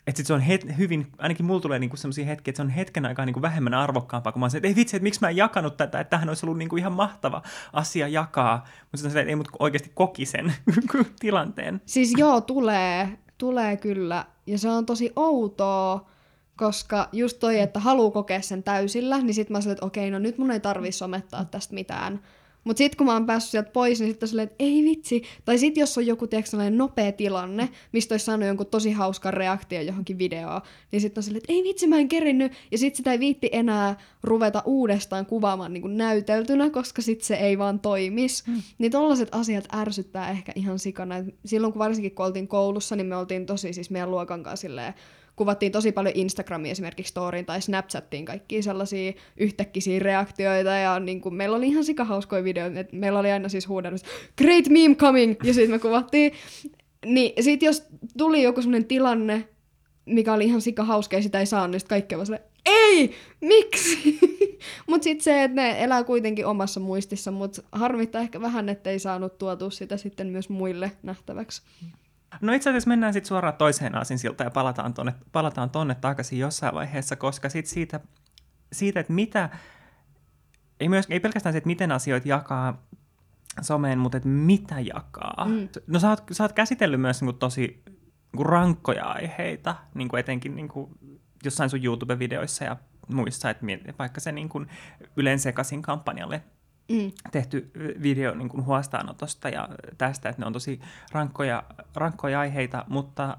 että 0.07 0.17
sit 0.17 0.27
se 0.27 0.33
on 0.33 0.41
het, 0.41 0.67
hyvin, 0.79 1.07
ainakin 1.19 1.47
mulla 1.47 1.61
tulee 1.61 1.79
niinku 1.79 1.97
sellaisia 1.97 2.27
hetkiä, 2.27 2.51
että 2.51 2.57
se 2.57 2.63
on 2.63 2.71
hetken 2.71 3.07
aikaa 3.07 3.25
niinku 3.25 3.43
vähemmän 3.43 3.75
arvokkaampaa, 3.75 4.33
kun 4.33 4.41
mä 4.41 4.45
oon 4.45 4.57
että 4.57 4.69
ei 4.69 4.77
vitsi, 4.77 4.97
että 4.97 5.03
miksi 5.03 5.21
mä 5.21 5.29
en 5.29 5.37
jakanut 5.37 5.77
tätä, 5.77 6.01
että 6.01 6.11
tähän 6.11 6.29
olisi 6.29 6.47
ollut 6.47 6.59
niinku 6.59 6.77
ihan 6.77 6.93
mahtava 6.93 7.43
asia 7.73 8.09
jakaa, 8.09 8.67
mutta 8.93 9.11
se, 9.11 9.21
että 9.21 9.31
ei 9.31 9.37
mut 9.37 9.49
oikeasti 9.59 9.91
koki 9.95 10.27
sen 10.27 10.55
tilanteen. 11.21 11.81
Siis 11.87 12.13
joo, 12.17 12.41
tulee, 12.41 13.19
tulee 13.39 13.77
kyllä, 13.77 14.25
ja 14.47 14.59
se 14.59 14.71
on 14.71 14.87
tosi 14.87 15.13
outoa, 15.17 16.11
koska 16.57 17.09
just 17.13 17.39
toi, 17.39 17.61
että 17.61 17.81
haluaa 17.81 18.11
kokea 18.11 18.43
sen 18.43 18.63
täysillä, 18.63 19.19
niin 19.19 19.35
sit 19.35 19.51
mä 19.51 19.61
sanoin, 19.61 19.73
että 19.73 19.87
okei, 19.87 20.11
no 20.11 20.19
nyt 20.19 20.39
mun 20.39 20.51
ei 20.51 20.61
tarvii 20.61 20.93
somettaa 20.93 21.45
tästä 21.45 21.75
mitään. 21.75 22.21
Mutta 22.67 22.79
sitten 22.79 22.97
kun 22.97 23.07
mä 23.07 23.13
oon 23.13 23.27
päässyt 23.27 23.51
sieltä 23.51 23.71
pois, 23.71 24.01
niin 24.01 24.11
sitten 24.11 24.29
silleen, 24.29 24.47
että 24.47 24.65
ei 24.65 24.85
vitsi. 24.85 25.23
Tai 25.45 25.59
sitten 25.59 25.81
jos 25.81 25.99
on 25.99 26.07
joku 26.07 26.27
tiedätkö, 26.27 26.51
sellainen 26.51 26.79
nopea 26.79 27.13
tilanne, 27.13 27.69
mistä 27.93 28.13
olisi 28.15 28.25
saanut 28.25 28.47
jonkun 28.47 28.67
tosi 28.67 28.93
hauskan 28.93 29.35
reaktio 29.35 29.81
johonkin 29.81 30.19
videoon, 30.19 30.61
niin 30.93 31.01
sitten 31.01 31.19
on 31.19 31.23
silleen, 31.23 31.39
että 31.39 31.53
ei 31.53 31.63
vitsi, 31.63 31.87
mä 31.87 31.99
en 31.99 32.09
kerinnyt. 32.09 32.53
Ja 32.71 32.79
sitten 32.79 32.97
sitä 32.97 33.13
ei 33.13 33.19
viitti 33.19 33.49
enää 33.53 33.97
ruveta 34.23 34.63
uudestaan 34.65 35.27
kuvaamaan 35.27 35.73
niin 35.73 35.83
kuin 35.83 35.97
näyteltynä, 35.97 36.71
koska 36.71 37.03
sitten 37.03 37.27
se 37.27 37.35
ei 37.35 37.59
vaan 37.59 37.81
toimis. 37.81 38.47
Mm. 38.47 38.63
Niin 38.79 38.93
tollaiset 38.93 39.29
asiat 39.33 39.65
ärsyttää 39.75 40.31
ehkä 40.31 40.53
ihan 40.55 40.79
sikana. 40.79 41.17
Et 41.17 41.35
silloin 41.45 41.73
kun 41.73 41.81
varsinkin 41.81 42.15
kun 42.15 42.27
oltiin 42.27 42.49
koulussa, 42.49 42.97
niin 42.97 43.07
me 43.07 43.17
oltiin 43.17 43.47
tosi 43.47 43.73
siis 43.73 43.91
meidän 43.91 44.11
luokan 44.11 44.43
kanssa 44.43 44.61
silleen, 44.61 44.95
kuvattiin 45.37 45.73
tosi 45.73 45.93
paljon 45.93 46.17
Instagramiin 46.17 46.73
esimerkiksi 46.73 47.11
Storyin 47.11 47.47
tai 47.47 47.63
Snapchattiin 47.63 48.25
kaikkia 48.25 48.63
sellaisia 48.63 49.13
yhtäkkisiä 49.37 49.99
reaktioita 49.99 50.71
ja 50.71 51.01
niin 51.01 51.21
kuin, 51.21 51.35
meillä 51.35 51.57
oli 51.57 51.69
ihan 51.69 51.85
sikahauskoja 51.85 52.45
videoita, 52.45 52.81
että 52.81 52.97
meillä 52.97 53.19
oli 53.19 53.33
aina 53.33 53.49
siis 53.49 53.69
huudannut, 53.69 54.03
great 54.39 54.69
meme 54.69 54.95
coming, 54.95 55.35
ja 55.45 55.55
sitten 55.55 55.71
me 55.71 55.79
kuvattiin. 55.79 56.33
Niin 57.07 57.45
sit 57.45 57.63
jos 57.63 57.87
tuli 58.19 58.43
joku 58.43 58.63
sellainen 58.63 58.89
tilanne, 58.89 59.49
mikä 60.07 60.33
oli 60.33 60.45
ihan 60.45 60.61
sikahauska 60.61 61.17
ja 61.17 61.23
sitä 61.23 61.41
ei 61.41 61.47
saa, 61.47 61.69
niin 61.69 61.81
sitten 61.81 62.19
vaan 62.19 62.39
ei, 62.67 63.15
miksi? 63.41 64.19
mutta 64.89 65.05
sitten 65.05 65.25
se, 65.25 65.45
että 65.45 65.55
ne 65.55 65.85
elää 65.85 66.05
kuitenkin 66.05 66.47
omassa 66.47 66.81
muistissa, 66.81 67.31
mutta 67.31 67.63
harmittaa 67.73 68.21
ehkä 68.21 68.41
vähän, 68.41 68.69
että 68.69 68.91
ei 68.91 68.99
saanut 68.99 69.39
tuotua 69.39 69.71
sitä 69.71 69.97
sitten 69.97 70.27
myös 70.27 70.49
muille 70.49 70.93
nähtäväksi. 71.03 71.63
No 72.41 72.53
itse 72.53 72.71
asiassa 72.71 72.89
mennään 72.89 73.13
sitten 73.13 73.29
suoraan 73.29 73.55
toiseen 73.55 73.95
aasinsilta 73.95 74.45
ja 74.45 74.51
palataan 74.51 74.95
tonne, 74.95 75.15
palataan 75.33 75.71
tonne 75.71 75.95
takaisin 75.95 76.39
jossain 76.39 76.75
vaiheessa, 76.75 77.17
koska 77.17 77.49
sitten 77.49 77.75
siitä, 77.75 78.01
siitä, 78.73 79.01
että 79.01 79.13
mitä, 79.13 79.51
ei, 80.81 80.89
myös, 80.89 81.07
ei 81.11 81.21
pelkästään 81.21 81.53
se, 81.53 81.59
että 81.59 81.67
miten 81.67 81.93
asioita 81.93 82.29
jakaa 82.29 82.83
someen, 83.63 83.99
mutta 83.99 84.17
että 84.17 84.29
mitä 84.29 84.81
jakaa. 84.81 85.47
Mm. 85.49 85.69
No 85.87 85.99
sä 85.99 86.11
oot, 86.11 86.25
sä 86.33 86.45
oot 86.45 86.53
käsitellyt 86.53 87.01
myös 87.01 87.21
niin 87.21 87.27
kuin, 87.27 87.39
tosi 87.39 87.83
niin 87.87 88.37
kuin 88.37 88.47
rankkoja 88.47 89.05
aiheita, 89.05 89.77
niin 89.95 90.09
kuin 90.09 90.21
etenkin 90.21 90.57
niin 90.57 90.69
kuin, 90.69 90.91
jossain 91.45 91.71
sun 91.71 91.85
YouTube-videoissa 91.85 92.65
ja 92.65 92.77
muissa, 93.09 93.51
että 93.51 93.67
vaikka 93.99 94.21
se 94.21 94.33
niin 94.33 94.49
kuin, 94.49 94.69
Ylen 95.17 95.39
sekaisin 95.39 95.83
kampanjalle 95.83 96.43
mm. 96.89 97.13
tehty 97.31 97.71
video 98.03 98.35
niin 98.35 98.49
kuin 98.49 98.65
huostaanotosta 98.65 99.49
ja 99.49 99.69
tästä, 99.99 100.29
että 100.29 100.43
ne 100.43 100.47
on 100.47 100.53
tosi 100.53 100.81
rankkoja, 101.13 101.63
rankkoja 101.95 102.41
aiheita, 102.41 102.85
mutta 102.89 103.39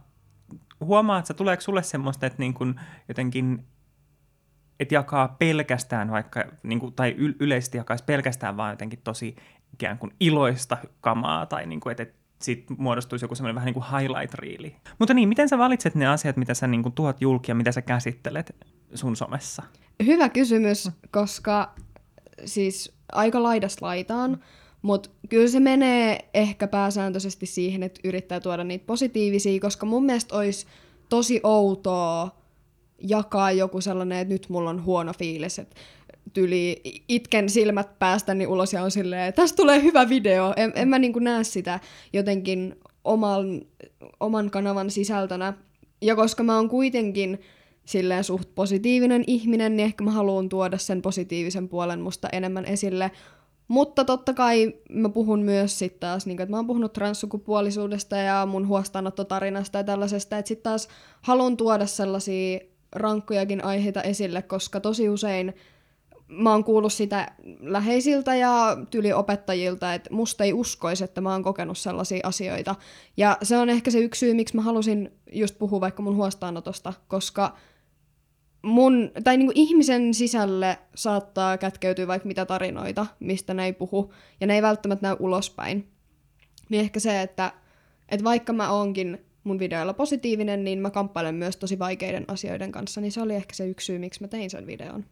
huomaat, 0.82 1.24
että 1.24 1.34
tuleeko 1.34 1.62
sulle 1.62 1.84
semmoista, 1.84 2.26
että 2.26 2.40
niin 2.40 2.54
kuin 2.54 2.76
jotenkin 3.08 3.66
että 4.80 4.96
jakaa 4.96 5.28
pelkästään 5.28 6.12
vaikka, 6.12 6.44
niin 6.64 6.80
kuin, 6.80 6.94
tai 6.94 7.16
yleisesti 7.40 7.78
jakaisi 7.78 8.04
pelkästään 8.04 8.58
vaan 8.58 8.72
jotenkin 8.72 9.00
tosi 9.04 9.36
ikään 9.74 9.98
kuin 9.98 10.14
iloista 10.20 10.78
kamaa, 11.02 11.46
tai 11.46 11.66
niin 11.66 11.80
kuin, 11.80 11.92
että, 11.92 12.04
että 12.04 12.16
siitä 12.42 12.74
muodostuisi 12.78 13.26
joku 13.26 13.36
semmoinen 13.36 13.56
vähän 13.56 13.66
niin 13.66 13.74
kuin 13.74 13.86
highlight-riili. 13.86 14.76
Mutta 15.00 15.14
niin, 15.14 15.30
miten 15.30 15.50
sä 15.50 15.58
valitset 15.58 15.96
ne 15.96 16.08
asiat, 16.08 16.38
mitä 16.38 16.54
sä 16.54 16.68
niin 16.68 16.84
kuin 16.84 16.94
tuot 16.94 17.22
julki 17.22 17.52
ja 17.52 17.56
mitä 17.56 17.72
sä 17.72 17.82
käsittelet 17.82 18.56
sun 18.94 19.16
somessa? 19.16 19.64
Hyvä 20.06 20.30
kysymys, 20.30 20.90
koska 21.12 21.76
siis 22.46 22.97
aika 23.12 23.44
laidasta 23.44 23.86
laitaan, 23.86 24.44
mutta 24.82 25.10
kyllä 25.30 25.48
se 25.48 25.60
menee 25.60 26.30
ehkä 26.34 26.68
pääsääntöisesti 26.68 27.46
siihen, 27.46 27.84
että 27.84 28.02
yrittää 28.04 28.40
tuoda 28.40 28.64
niitä 28.64 28.86
positiivisia, 28.86 29.60
koska 29.60 29.86
mun 29.86 30.06
mielestä 30.06 30.36
olisi 30.36 30.66
tosi 31.10 31.40
outoa 31.44 32.38
jakaa 33.02 33.52
joku 33.52 33.82
sellainen, 33.82 34.18
että 34.18 34.34
nyt 34.34 34.50
mulla 34.50 34.70
on 34.70 34.86
huono 34.86 35.14
fiilis, 35.14 35.60
että 35.60 35.76
tyli 36.34 36.82
itken 37.08 37.50
silmät 37.50 38.00
päästäni 38.00 38.48
ulos 38.48 38.74
ja 38.74 38.84
on 38.84 38.92
silleen, 38.92 39.34
tästä 39.34 39.56
tulee 39.56 39.84
hyvä 39.84 40.10
video. 40.10 40.54
En, 40.56 40.72
en 40.76 40.88
mä 40.88 41.00
niinku 41.00 41.20
näe 41.20 41.44
sitä 41.44 41.80
jotenkin 42.14 42.76
oman, 43.04 43.62
oman 44.20 44.52
kanavan 44.52 44.92
sisältönä. 44.92 45.54
Ja 46.02 46.16
koska 46.16 46.44
mä 46.44 46.56
oon 46.56 46.70
kuitenkin 46.70 47.40
silleen 47.88 48.24
suht 48.24 48.50
positiivinen 48.56 49.24
ihminen, 49.28 49.78
niin 49.78 49.86
ehkä 49.86 50.04
mä 50.04 50.12
haluan 50.12 50.50
tuoda 50.50 50.78
sen 50.78 51.02
positiivisen 51.02 51.70
puolen 51.70 52.00
musta 52.00 52.30
enemmän 52.32 52.66
esille. 52.66 53.12
Mutta 53.68 54.06
totta 54.06 54.34
kai 54.34 54.74
mä 54.90 55.10
puhun 55.10 55.40
myös 55.40 55.80
sitten 55.80 56.00
taas, 56.00 56.26
niin 56.26 56.42
että 56.42 56.52
mä 56.52 56.58
oon 56.58 56.68
puhunut 56.68 56.94
transsukupuolisuudesta 56.94 58.18
ja 58.18 58.46
mun 58.46 58.68
huostaanottotarinasta 58.68 59.78
ja 59.78 59.84
tällaisesta, 59.84 60.38
että 60.38 60.48
sitten 60.48 60.64
taas 60.64 60.88
haluan 61.22 61.58
tuoda 61.58 61.86
sellaisia 61.86 62.60
rankkojakin 62.92 63.64
aiheita 63.64 64.02
esille, 64.02 64.42
koska 64.42 64.80
tosi 64.80 65.10
usein 65.10 65.54
mä 66.28 66.52
oon 66.52 66.64
kuullut 66.64 66.94
sitä 66.94 67.32
läheisiltä 67.60 68.36
ja 68.36 68.78
opettajilta, 69.16 69.94
että 69.94 70.14
musta 70.14 70.44
ei 70.44 70.54
uskoisi, 70.54 71.04
että 71.04 71.22
mä 71.22 71.32
oon 71.32 71.44
kokenut 71.44 71.78
sellaisia 71.78 72.28
asioita. 72.28 72.76
Ja 73.18 73.38
se 73.44 73.58
on 73.58 73.70
ehkä 73.70 73.92
se 73.92 74.00
yksi 74.00 74.20
syy, 74.20 74.34
miksi 74.34 74.56
mä 74.56 74.62
halusin 74.62 75.12
just 75.32 75.58
puhua 75.58 75.82
vaikka 75.82 76.04
mun 76.04 76.16
huostaanotosta, 76.16 76.94
koska 77.08 77.58
mun, 78.62 79.12
tai 79.24 79.38
niinku 79.38 79.54
ihmisen 79.56 80.14
sisälle 80.14 80.78
saattaa 80.96 81.58
kätkeytyä 81.58 82.08
vaikka 82.08 82.28
mitä 82.28 82.46
tarinoita, 82.46 83.06
mistä 83.20 83.54
ne 83.54 83.66
ei 83.66 83.74
puhu, 83.74 84.14
ja 84.42 84.48
ne 84.48 84.56
ei 84.56 84.62
välttämättä 84.62 85.08
näy 85.08 85.16
ulospäin. 85.20 85.88
Niin 86.70 86.82
ehkä 86.82 87.00
se, 87.00 87.22
että 87.22 87.52
Että 88.10 88.24
vaikka 88.24 88.54
mä 88.54 88.72
oonkin 88.72 89.18
mun 89.44 89.60
videoilla 89.60 89.94
positiivinen, 89.94 90.64
niin 90.64 90.80
mä 90.80 90.90
kamppailen 90.90 91.36
myös 91.36 91.58
tosi 91.58 91.80
vaikeiden 91.80 92.26
asioiden 92.28 92.72
kanssa, 92.72 93.02
niin 93.02 93.12
se 93.12 93.22
oli 93.22 93.36
ehkä 93.36 93.54
se 93.54 93.68
yksi 93.68 93.86
syy, 93.86 94.00
miksi 94.00 94.22
mä 94.22 94.28
tein 94.28 94.50
sen 94.50 94.68
videon. 94.68 95.06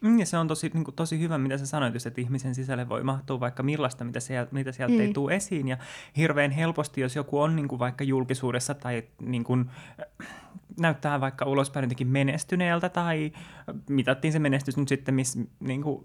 Mm, 0.00 0.18
ja 0.18 0.26
se 0.26 0.38
on 0.38 0.48
tosi, 0.48 0.70
niin 0.74 0.84
kuin, 0.84 0.94
tosi 0.94 1.18
hyvä, 1.20 1.38
mitä 1.38 1.58
sä 1.58 1.66
sanoit, 1.66 2.06
että 2.06 2.20
ihmisen 2.20 2.54
sisälle 2.54 2.88
voi 2.88 3.02
mahtua 3.02 3.40
vaikka 3.40 3.62
millaista, 3.62 4.04
mitä, 4.04 4.20
sieltä, 4.20 4.54
mitä 4.54 4.72
sieltä 4.72 4.94
mm. 4.94 5.00
ei 5.00 5.12
tule 5.12 5.34
esiin. 5.34 5.68
Ja 5.68 5.76
hirveän 6.16 6.50
helposti, 6.50 7.00
jos 7.00 7.16
joku 7.16 7.40
on 7.40 7.56
niin 7.56 7.68
kuin 7.68 7.78
vaikka 7.78 8.04
julkisuudessa 8.04 8.74
tai 8.74 9.02
niin 9.20 9.44
kuin, 9.44 9.70
näyttää 10.80 11.20
vaikka 11.20 11.44
ulospäin 11.44 11.84
jotenkin 11.84 12.08
menestyneeltä 12.08 12.88
tai 12.88 13.32
mitattiin 13.88 14.32
se 14.32 14.38
menestys 14.38 14.76
nyt 14.76 14.88
sitten 14.88 15.14
miss, 15.14 15.38
niin 15.60 15.82
kuin, 15.82 16.04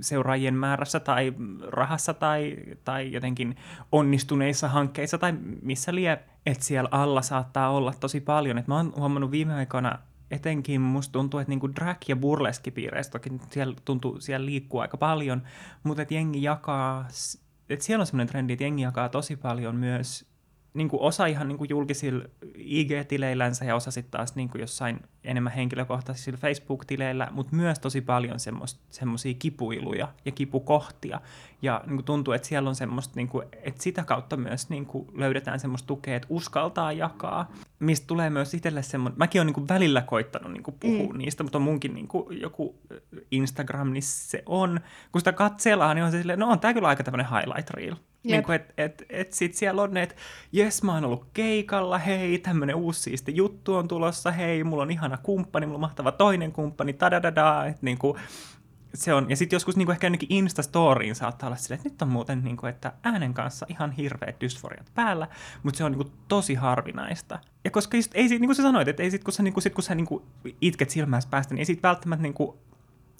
seuraajien 0.00 0.54
määrässä 0.54 1.00
tai 1.00 1.32
rahassa 1.66 2.14
tai, 2.14 2.56
tai 2.84 3.12
jotenkin 3.12 3.56
onnistuneissa 3.92 4.68
hankkeissa 4.68 5.18
tai 5.18 5.32
missä 5.62 5.94
lie, 5.94 6.18
että 6.46 6.64
siellä 6.64 6.88
alla 6.92 7.22
saattaa 7.22 7.70
olla 7.70 7.94
tosi 8.00 8.20
paljon. 8.20 8.58
Et 8.58 8.68
mä 8.68 8.76
oon 8.76 8.92
huomannut 8.96 9.30
viime 9.30 9.54
aikoina 9.54 9.98
etenkin 10.30 10.80
musta 10.80 11.12
tuntuu, 11.12 11.40
että 11.40 11.50
niinku 11.50 11.66
drag- 11.66 12.04
ja 12.08 12.16
burleskipiireissä 12.16 13.12
toki 13.12 13.32
siellä, 13.50 13.74
tuntuu, 13.84 14.20
siellä 14.20 14.46
liikkuu 14.46 14.80
aika 14.80 14.96
paljon, 14.96 15.42
mutta 15.82 16.02
että 16.02 16.14
jengi 16.14 16.42
jakaa, 16.42 17.08
että 17.68 17.84
siellä 17.84 18.02
on 18.02 18.06
semmoinen 18.06 18.28
trendi, 18.28 18.52
että 18.52 18.64
jengi 18.64 18.82
jakaa 18.82 19.08
tosi 19.08 19.36
paljon 19.36 19.76
myös 19.76 20.33
niin 20.74 20.88
kuin 20.88 21.02
osa 21.02 21.26
ihan 21.26 21.48
niin 21.48 21.58
kuin 21.58 21.70
julkisilla 21.70 22.24
IG-tileillänsä 22.54 23.64
ja 23.64 23.76
osa 23.76 23.90
sitten 23.90 24.10
taas 24.10 24.34
niin 24.34 24.48
kuin 24.48 24.60
jossain 24.60 25.00
enemmän 25.24 25.52
henkilökohtaisilla 25.52 26.38
Facebook-tileillä, 26.38 27.28
mutta 27.30 27.56
myös 27.56 27.78
tosi 27.78 28.00
paljon 28.00 28.36
semmoisia 28.90 29.34
kipuiluja 29.38 30.08
ja 30.24 30.32
kipukohtia. 30.32 31.20
Ja 31.62 31.82
niin 31.86 31.96
kuin 31.96 32.04
tuntuu, 32.04 32.34
että 32.34 32.48
siellä 32.48 32.68
on 32.68 32.74
semmoista, 32.74 33.12
niin 33.16 33.28
kuin, 33.28 33.46
että 33.62 33.82
sitä 33.82 34.04
kautta 34.04 34.36
myös 34.36 34.70
niin 34.70 34.86
kuin 34.86 35.08
löydetään 35.14 35.60
semmoista 35.60 35.86
tukea, 35.86 36.16
että 36.16 36.28
uskaltaa 36.30 36.92
jakaa, 36.92 37.52
mistä 37.78 38.06
tulee 38.06 38.30
myös 38.30 38.54
itselle 38.54 38.82
semmoinen, 38.82 39.18
mäkin 39.18 39.40
olen 39.40 39.46
niin 39.46 39.54
kuin 39.54 39.68
välillä 39.68 40.02
koittanut 40.02 40.52
niin 40.52 40.62
kuin 40.62 40.76
puhua 40.80 41.12
mm. 41.12 41.18
niistä, 41.18 41.42
mutta 41.42 41.58
on 41.58 41.62
munkin 41.62 41.94
niin 41.94 42.08
kuin 42.08 42.40
joku 42.40 42.80
Instagram, 43.30 43.92
niin 43.92 44.02
se 44.02 44.42
on, 44.46 44.80
kun 45.12 45.20
sitä 45.20 45.32
katsellaan, 45.32 45.96
niin 45.96 46.04
on 46.04 46.10
se 46.10 46.18
silleen, 46.18 46.38
no 46.38 46.50
on 46.50 46.60
tämä 46.60 46.74
kyllä 46.74 46.88
aika 46.88 47.04
tämmöinen 47.04 47.26
highlight 47.30 47.70
reel. 47.70 47.96
Niin 48.22 48.42
kuin, 48.42 48.56
että 48.56 48.72
et, 48.78 49.02
et 49.10 49.32
sit 49.32 49.54
siellä 49.54 49.82
on 49.82 49.94
ne, 49.94 50.02
että 50.02 50.14
jes 50.52 50.82
mä 50.82 50.94
oon 50.94 51.04
ollut 51.04 51.26
keikalla, 51.32 51.98
hei, 51.98 52.38
tämmönen 52.38 52.76
uusi 52.76 53.00
siisti 53.00 53.36
juttu 53.36 53.74
on 53.74 53.88
tulossa, 53.88 54.30
hei, 54.30 54.64
mulla 54.64 54.82
on 54.82 54.90
ihana 54.90 55.13
kumppani, 55.16 55.66
mulla 55.66 55.76
on 55.76 55.80
mahtava 55.80 56.12
toinen 56.12 56.52
kumppani, 56.52 56.92
tadadada, 56.92 57.64
että 57.66 57.78
niin 57.82 57.98
kuin, 57.98 58.18
se 58.94 59.14
on, 59.14 59.30
ja 59.30 59.36
sitten 59.36 59.56
joskus 59.56 59.76
niin 59.76 59.86
kuin 59.86 59.94
ehkä 59.94 60.06
jonnekin 60.06 60.32
Instastoriin 60.32 61.14
saattaa 61.14 61.46
olla 61.46 61.56
silleen, 61.56 61.78
että 61.78 61.88
nyt 61.88 62.02
on 62.02 62.08
muuten, 62.08 62.44
niin 62.44 62.56
kuin, 62.56 62.70
että 62.70 62.92
äänen 63.02 63.34
kanssa 63.34 63.66
ihan 63.68 63.92
hirveät 63.92 64.40
dysforiat 64.40 64.90
päällä, 64.94 65.28
mutta 65.62 65.78
se 65.78 65.84
on 65.84 65.92
niin 65.92 66.02
kuin, 66.02 66.12
tosi 66.28 66.54
harvinaista. 66.54 67.38
Ja 67.64 67.70
koska 67.70 67.96
just, 67.96 68.10
ei 68.14 68.28
niin 68.28 68.46
kuin 68.46 68.54
sä 68.54 68.62
sanoit, 68.62 68.88
että 68.88 69.02
ei 69.02 69.10
sit, 69.10 69.24
kun 69.24 69.32
sä, 69.32 69.42
niin 69.42 69.54
kuin, 69.54 69.62
sit, 69.62 69.74
kun 69.74 69.84
sä 69.84 69.94
niin 69.94 70.06
kuin, 70.06 70.22
itket 70.60 70.90
silmässä 70.90 71.30
päästä, 71.30 71.54
niin 71.54 71.58
ei 71.58 71.64
sit 71.64 71.82
välttämättä 71.82 72.22
niin 72.22 72.34
kuin, 72.34 72.58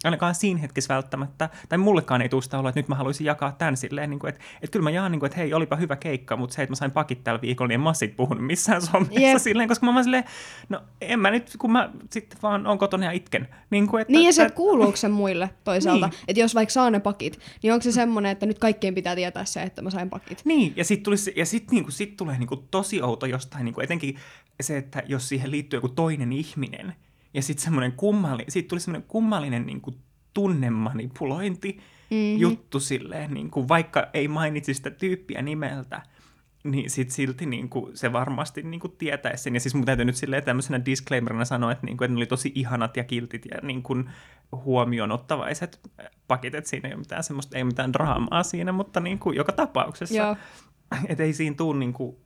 ainakaan 0.05 0.35
siinä 0.35 0.61
hetkessä 0.61 0.95
välttämättä, 0.95 1.49
tai 1.69 1.79
mullekaan 1.79 2.23
ei 2.23 2.29
tule 2.29 2.43
sitä 2.43 2.59
olla, 2.59 2.69
että 2.69 2.79
nyt 2.79 2.89
mä 2.89 2.95
haluaisin 2.95 3.25
jakaa 3.25 3.53
tämän 3.53 3.77
silleen, 3.77 4.11
niin 4.11 4.21
kuin, 4.21 4.29
että, 4.29 4.45
että 4.63 4.73
kyllä 4.73 4.85
mä 4.85 4.91
jaan, 4.91 5.13
niin 5.13 5.21
kuin, 5.21 5.27
että 5.27 5.39
hei, 5.39 5.55
olipa 5.55 5.77
hyvä 5.77 5.97
keikka, 5.97 6.37
mutta 6.37 6.55
se, 6.55 6.63
että 6.63 6.71
mä 6.71 6.77
sain 6.77 6.91
pakit 6.91 7.25
tällä 7.25 7.41
viikolla, 7.41 7.69
niin 7.69 7.75
en 7.75 7.81
mä 7.81 7.95
sit 7.95 8.17
puhunut 8.17 8.47
missään 8.47 8.83
somessa 8.87 9.21
yep. 9.21 9.39
silleen, 9.39 9.69
koska 9.69 9.87
mä 9.87 9.93
vaan 9.93 10.05
silleen, 10.05 10.25
no 10.69 10.81
en 11.01 11.21
mä 11.21 11.31
nyt, 11.31 11.57
kun 11.59 11.73
mä 11.73 11.91
sitten 12.11 12.39
vaan 12.43 12.67
on 12.67 12.79
kotona 12.79 13.05
ja 13.05 13.13
itken. 13.13 13.49
Niin, 13.71 13.87
kuin, 13.87 14.01
että, 14.01 14.13
niin 14.13 14.27
ja 14.27 14.33
se, 14.33 14.43
että 14.43 14.57
kuuluuko 14.57 14.97
se 14.97 15.09
muille 15.09 15.51
toisaalta, 15.65 16.07
niin. 16.07 16.21
että 16.29 16.41
jos 16.41 16.55
vaikka 16.55 16.73
saa 16.73 16.91
ne 16.91 17.01
pakit, 17.01 17.39
niin 17.63 17.73
onko 17.73 17.83
se 17.83 17.93
semmoinen, 17.93 18.33
että 18.33 18.47
nyt 18.47 18.59
kaikkien 18.59 18.95
pitää 18.95 19.15
tietää 19.15 19.45
se, 19.45 19.63
että 19.63 19.83
mä 19.83 19.91
sain 19.91 20.11
pakit. 20.11 20.43
Niin, 20.45 20.73
ja 20.77 20.85
sitten 20.85 21.15
ja 21.37 21.47
sit, 21.47 21.71
niin 21.71 21.85
kuin, 21.85 21.93
sit 21.93 22.17
tulee 22.17 22.39
niin 22.39 22.47
kuin, 22.47 22.61
tosi 22.71 23.03
outo 23.03 23.27
jostain, 23.27 23.65
niin 23.65 23.75
kuin, 23.75 23.85
etenkin 23.85 24.17
se, 24.61 24.77
että 24.77 25.03
jos 25.07 25.29
siihen 25.29 25.51
liittyy 25.51 25.77
joku 25.77 25.89
toinen 25.89 26.33
ihminen, 26.33 26.95
ja 27.35 27.43
sitten 27.43 27.65
semmoinen 27.65 27.93
kummallinen, 27.93 28.51
siitä 28.51 28.69
tuli 28.69 28.81
semmoinen 28.81 29.09
kummallinen 29.09 29.67
niin 29.67 29.81
kuin, 29.81 29.97
tunnemanipulointi 30.35 31.81
mm-hmm. 32.11 32.39
juttu 32.39 32.81
silleen, 32.81 33.35
niin 33.35 33.51
kuin, 33.51 33.69
vaikka 33.69 34.07
ei 34.15 34.29
mainitsi 34.29 34.75
sitä 34.75 34.91
tyyppiä 34.91 35.43
nimeltä, 35.43 36.03
niin 36.65 36.91
sit 36.91 37.11
silti 37.11 37.47
niin 37.47 37.69
kuin, 37.69 37.97
se 37.97 38.13
varmasti 38.13 38.63
niin 38.63 38.81
kuin, 38.81 38.93
tietäisi 38.99 39.43
sen. 39.43 39.55
Ja 39.55 39.61
siis 39.61 39.75
mun 39.75 39.85
täytyy 39.85 40.05
nyt 40.05 40.17
silleen 40.17 40.45
tämmöisenä 40.45 40.85
disclaimerina 40.85 41.45
sanoa, 41.45 41.73
että, 41.73 41.87
niin 41.87 41.97
kuin, 41.97 42.07
että 42.07 42.15
ne 42.15 42.19
oli 42.19 42.27
tosi 42.27 42.53
ihanat 42.55 42.97
ja 42.97 43.05
kiltit 43.05 43.47
ja 43.51 43.57
niin 43.63 43.83
kuin, 43.83 44.11
huomioon 44.53 45.13
ottavaiset 45.13 45.91
pakit, 46.29 46.55
että 46.55 46.71
siinä 46.71 46.89
ei 46.89 46.95
ole 46.95 47.01
mitään, 47.01 47.25
semmoista, 47.25 47.59
ei 47.59 47.65
mitään 47.65 47.93
draamaa 47.93 48.43
siinä, 48.43 48.73
mutta 48.73 49.01
niin 49.01 49.19
kuin, 49.19 49.37
joka 49.37 49.53
tapauksessa. 49.53 50.37
Että 51.09 51.23
ei 51.23 51.33
siinä 51.33 51.57
tule 51.57 51.79
niin 51.79 51.93
kuin, 51.93 52.17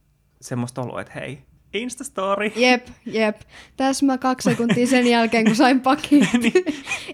semmoista 0.40 0.82
oloa, 0.82 1.00
että 1.00 1.12
hei, 1.14 1.42
Instastory. 1.74 2.52
Jep, 2.57 2.87
jep. 3.07 3.40
Täsmä 3.76 4.18
kaksi 4.18 4.50
sekuntia 4.50 4.87
sen 4.87 5.07
jälkeen, 5.07 5.44
kun 5.44 5.57
sain 5.57 5.81
pakin. 5.81 6.28
niin. 6.42 6.64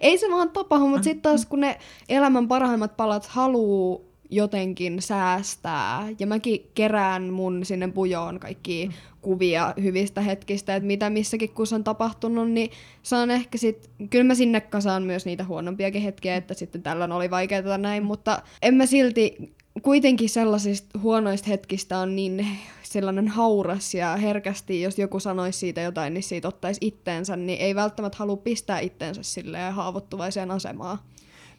Ei 0.00 0.18
se 0.18 0.30
vaan 0.30 0.50
tapahdu, 0.50 0.86
mutta 0.86 1.04
sitten 1.04 1.22
taas 1.22 1.46
kun 1.46 1.60
ne 1.60 1.78
elämän 2.08 2.48
parhaimmat 2.48 2.96
palat 2.96 3.26
haluu 3.26 4.14
jotenkin 4.30 5.02
säästää, 5.02 6.08
ja 6.18 6.26
mäkin 6.26 6.70
kerään 6.74 7.22
mun 7.22 7.64
sinne 7.64 7.88
pujoon 7.88 8.40
kaikki 8.40 8.90
kuvia 9.22 9.74
hyvistä 9.82 10.20
hetkistä, 10.20 10.76
että 10.76 10.86
mitä 10.86 11.10
missäkin 11.10 11.50
kun 11.50 11.66
on 11.74 11.84
tapahtunut, 11.84 12.50
niin 12.50 12.70
saan 13.02 13.30
ehkä 13.30 13.58
sit, 13.58 13.90
kyllä 14.10 14.24
mä 14.24 14.34
sinne 14.34 14.60
kasaan 14.60 15.02
myös 15.02 15.26
niitä 15.26 15.44
huonompiakin 15.44 16.02
hetkiä, 16.02 16.36
että 16.36 16.54
sitten 16.54 16.82
tällöin 16.82 17.12
oli 17.12 17.30
vaikeaa 17.30 17.78
näin, 17.78 18.02
mutta 18.02 18.42
en 18.62 18.74
mä 18.74 18.86
silti 18.86 19.36
kuitenkin 19.82 20.28
sellaisista 20.28 20.98
huonoista 20.98 21.50
hetkistä 21.50 21.98
on 21.98 22.16
niin 22.16 22.46
sellainen 22.94 23.28
hauras 23.28 23.94
ja 23.94 24.16
herkästi, 24.16 24.82
jos 24.82 24.98
joku 24.98 25.20
sanoisi 25.20 25.58
siitä 25.58 25.80
jotain, 25.80 26.14
niin 26.14 26.22
siitä 26.22 26.48
ottaisi 26.48 26.78
itteensä, 26.80 27.36
niin 27.36 27.60
ei 27.60 27.74
välttämättä 27.74 28.18
halua 28.18 28.36
pistää 28.36 28.78
itteensä 28.78 29.22
silleen 29.22 29.74
haavoittuvaiseen 29.74 30.50
asemaan. 30.50 30.98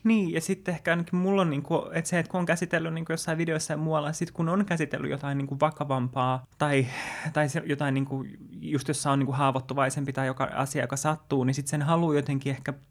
Niin, 0.03 0.33
ja 0.33 0.41
sitten 0.41 0.73
ehkä 0.73 0.91
ainakin 0.91 1.19
mulla 1.19 1.41
on, 1.41 1.49
niin 1.49 1.63
kuin, 1.63 1.81
että 1.93 2.09
se, 2.09 2.19
että 2.19 2.31
kun 2.31 2.39
on 2.39 2.45
käsitellyt 2.45 2.93
niin 2.93 3.05
jossain 3.09 3.37
videossa 3.37 3.73
ja 3.73 3.77
muualla, 3.77 4.13
sitten 4.13 4.33
kun 4.33 4.49
on 4.49 4.65
käsitellyt 4.65 5.11
jotain 5.11 5.37
niin 5.37 5.47
kuin 5.47 5.59
vakavampaa 5.59 6.45
tai, 6.57 6.87
tai 7.33 7.47
jotain 7.65 7.93
niin 7.93 8.05
kuin, 8.05 8.37
just 8.61 8.87
jossa 8.87 9.11
on 9.11 9.19
niin 9.19 9.33
haavoittuvaisempi 9.33 10.13
tai 10.13 10.27
joka 10.27 10.43
asia, 10.43 10.83
joka 10.83 10.95
sattuu, 10.95 11.43
niin 11.43 11.53
sitten 11.53 11.69
sen 11.69 11.81
haluaa 11.81 12.15
jotenkin 12.15 12.51
ehkä, 12.51 12.73
tai 12.73 12.81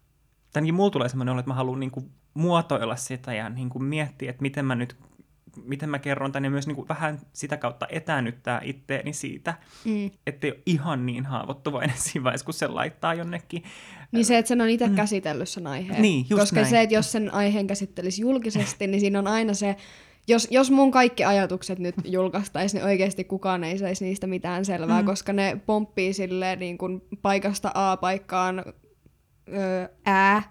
ainakin 0.55 0.75
mulla 0.75 0.91
tulee 0.91 1.09
semmoinen 1.09 1.33
olo, 1.33 1.41
että 1.41 1.51
mä 1.51 1.55
haluan 1.55 1.81
niin 1.81 2.11
muotoilla 2.35 2.97
sitä 2.97 3.35
ja 3.35 3.49
niin 3.49 3.71
kuin, 3.71 3.85
miettiä, 3.85 4.31
että 4.31 4.43
miten 4.43 4.65
mä 4.65 4.75
nyt 4.75 4.97
miten 5.65 5.91
mä 5.91 5.99
kerron 5.99 6.33
tänne 6.33 6.51
myös 6.51 6.67
niin 6.67 6.77
kuin 6.77 6.89
vähän 6.89 7.21
sitä 7.33 7.57
kautta 7.57 7.87
etänyttää 7.91 8.61
itteeni 8.65 9.13
siitä, 9.13 9.55
mm. 9.85 10.11
ettei 10.27 10.51
ole 10.51 10.61
ihan 10.67 11.07
niin 11.07 11.27
haavoittuvainen 11.27 11.97
siinä 12.05 12.25
vaiheessa, 12.25 12.45
kun 12.45 12.55
se 12.55 12.67
laittaa 12.67 13.15
jonnekin. 13.15 13.63
Niin 14.13 14.25
se, 14.25 14.39
että 14.39 14.49
sen 14.49 14.61
on 14.61 14.69
itse 14.69 14.89
mm. 14.89 14.95
käsitellyt 14.95 15.49
sen 15.49 15.67
aiheen. 15.67 16.03
Niin, 16.03 16.27
just 16.31 16.41
Koska 16.43 16.61
näin. 16.61 16.71
se, 16.71 16.83
että 16.83 16.95
jos 16.95 17.13
sen 17.13 17.35
aiheen 17.35 17.67
käsittelisi 17.67 18.23
julkisesti, 18.23 18.87
niin 18.87 19.01
siinä 19.01 19.19
on 19.19 19.27
aina 19.27 19.55
se, 19.55 19.77
jos, 20.29 20.49
jos 20.51 20.71
mun 20.71 20.91
kaikki 20.91 21.25
ajatukset 21.25 21.79
nyt 21.79 21.95
julkaistaisiin, 22.05 22.79
niin 22.79 22.87
oikeasti 22.87 23.25
kukaan 23.25 23.65
ei 23.65 23.79
saisi 23.79 24.05
niistä 24.05 24.27
mitään 24.27 24.65
selvää, 24.65 25.03
mm. 25.03 25.07
koska 25.07 25.33
ne 25.33 25.61
pomppii 25.67 26.13
niin 26.59 26.79
kuin 26.79 27.03
paikasta 27.23 27.71
A 27.75 27.97
paikkaan 27.97 28.65
öö, 29.53 29.89
ää, 30.07 30.43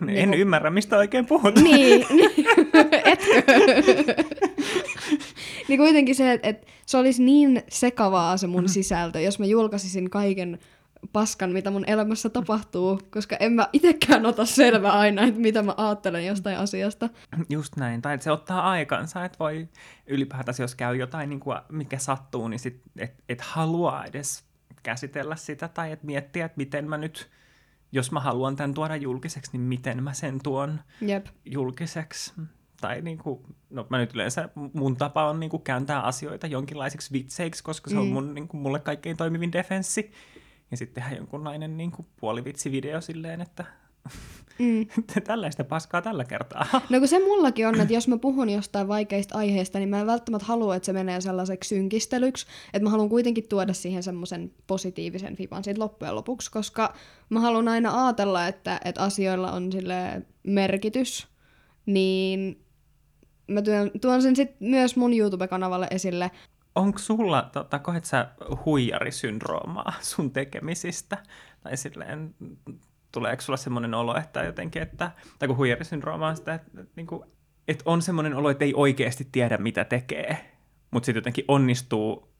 en 0.00 0.06
niin 0.06 0.28
kun... 0.28 0.38
ymmärrä, 0.38 0.70
mistä 0.70 0.96
oikein 0.96 1.26
puhut. 1.26 1.54
Niin, 1.54 2.06
etkö? 3.04 3.42
niin 5.68 5.78
kuitenkin 5.84 6.14
se, 6.14 6.32
että 6.32 6.48
et 6.48 6.66
se 6.86 6.98
olisi 6.98 7.22
niin 7.22 7.62
sekavaa 7.68 8.36
se 8.36 8.46
mun 8.46 8.64
mm. 8.64 8.68
sisältö, 8.68 9.20
jos 9.20 9.38
mä 9.38 9.46
julkaisisin 9.46 10.10
kaiken 10.10 10.58
paskan, 11.12 11.50
mitä 11.50 11.70
mun 11.70 11.84
elämässä 11.86 12.28
tapahtuu, 12.28 13.00
koska 13.10 13.36
en 13.36 13.52
mä 13.52 13.68
itekään 13.72 14.26
ota 14.26 14.44
selvää 14.44 14.92
aina, 14.92 15.22
että 15.22 15.40
mitä 15.40 15.62
mä 15.62 15.74
ajattelen 15.76 16.26
jostain 16.26 16.58
asiasta. 16.58 17.08
Just 17.48 17.76
näin, 17.76 18.02
tai 18.02 18.14
että 18.14 18.24
se 18.24 18.30
ottaa 18.30 18.70
aikansa, 18.70 19.24
että 19.24 19.38
voi 19.38 19.68
ylipäätään, 20.06 20.54
jos 20.58 20.74
käy 20.74 20.96
jotain, 20.96 21.30
niin 21.30 21.40
kuin, 21.40 21.58
mikä 21.68 21.98
sattuu, 21.98 22.48
niin 22.48 22.60
sit, 22.60 22.80
et, 22.98 23.14
et 23.28 23.40
halua 23.40 24.04
edes 24.04 24.44
käsitellä 24.82 25.36
sitä, 25.36 25.68
tai 25.68 25.92
et 25.92 26.02
miettiä, 26.02 26.44
että 26.44 26.56
miten 26.56 26.88
mä 26.88 26.98
nyt 26.98 27.30
jos 27.92 28.12
mä 28.12 28.20
haluan 28.20 28.56
tämän 28.56 28.74
tuoda 28.74 28.96
julkiseksi, 28.96 29.50
niin 29.52 29.60
miten 29.60 30.02
mä 30.02 30.12
sen 30.12 30.40
tuon 30.42 30.80
Jep. 31.00 31.26
julkiseksi. 31.44 32.32
Tai 32.80 33.00
niin 33.00 33.18
kuin, 33.18 33.42
no 33.70 33.86
mä 33.90 33.98
nyt 33.98 34.14
yleensä, 34.14 34.48
mun 34.72 34.96
tapa 34.96 35.30
on 35.30 35.40
niin 35.40 35.50
kuin 35.50 35.62
kääntää 35.62 36.00
asioita 36.00 36.46
jonkinlaisiksi 36.46 37.12
vitseiksi, 37.12 37.64
koska 37.64 37.90
se 37.90 37.96
mm. 37.96 38.02
on 38.02 38.08
mun, 38.08 38.34
niin 38.34 38.48
kuin, 38.48 38.60
mulle 38.60 38.80
kaikkein 38.80 39.16
toimivin 39.16 39.52
defenssi. 39.52 40.12
Ja 40.70 40.76
sitten 40.76 41.02
tehdä 41.02 41.16
jonkunlainen 41.16 41.76
niin 41.76 41.90
kuin, 41.90 42.06
puolivitsivideo 42.20 43.00
silleen, 43.00 43.40
että 43.40 43.64
Mm. 44.58 44.86
Tällaista 45.26 45.64
paskaa 45.64 46.02
tällä 46.02 46.24
kertaa. 46.24 46.66
No 46.90 46.98
kun 46.98 47.08
se 47.08 47.18
mullakin 47.18 47.66
on, 47.68 47.80
että 47.80 47.94
jos 47.94 48.08
mä 48.08 48.18
puhun 48.18 48.50
jostain 48.50 48.88
vaikeista 48.88 49.38
aiheista, 49.38 49.78
niin 49.78 49.88
mä 49.88 50.00
en 50.00 50.06
välttämättä 50.06 50.46
halua, 50.46 50.76
että 50.76 50.86
se 50.86 50.92
menee 50.92 51.20
sellaiseksi 51.20 51.68
synkistelyksi. 51.68 52.46
Että 52.66 52.84
mä 52.84 52.90
haluan 52.90 53.08
kuitenkin 53.08 53.48
tuoda 53.48 53.72
siihen 53.72 54.02
semmoisen 54.02 54.52
positiivisen 54.66 55.36
fipan 55.36 55.64
siitä 55.64 55.80
loppujen 55.80 56.14
lopuksi, 56.14 56.50
koska 56.50 56.94
mä 57.30 57.40
haluan 57.40 57.68
aina 57.68 58.04
ajatella, 58.04 58.46
että, 58.46 58.80
että 58.84 59.02
asioilla 59.02 59.52
on 59.52 59.72
sille 59.72 60.22
merkitys, 60.42 61.28
niin 61.86 62.64
mä 63.46 63.62
tuon, 63.62 63.90
tuon 64.00 64.22
sen 64.22 64.36
sitten 64.36 64.68
myös 64.68 64.96
mun 64.96 65.14
YouTube-kanavalle 65.14 65.86
esille 65.90 66.30
onko 66.74 66.98
sulla, 66.98 67.50
tota, 67.52 67.78
koet 67.78 68.04
sä 68.04 68.28
huijarisyndroomaa 68.64 69.92
sun 70.00 70.30
tekemisistä? 70.30 71.18
Tai 71.60 71.76
silleen, 71.76 72.34
tuleeko 73.12 73.42
sulla 73.42 73.56
semmoinen 73.56 73.94
olo, 73.94 74.16
että 74.16 74.44
jotenkin, 74.44 74.82
että, 74.82 75.10
tai 75.38 75.48
kun 75.48 75.56
huijarisyndrooma 75.56 76.28
on 76.28 76.36
sitä, 76.36 76.54
että, 76.54 76.80
että, 76.80 76.92
niin 76.96 77.06
kuin, 77.06 77.22
että 77.68 77.82
on 77.86 78.02
semmoinen 78.02 78.34
olo, 78.34 78.50
että 78.50 78.64
ei 78.64 78.74
oikeasti 78.76 79.28
tiedä, 79.32 79.58
mitä 79.58 79.84
tekee, 79.84 80.54
mutta 80.90 81.06
sitten 81.06 81.20
jotenkin 81.20 81.44
onnistuu, 81.48 82.32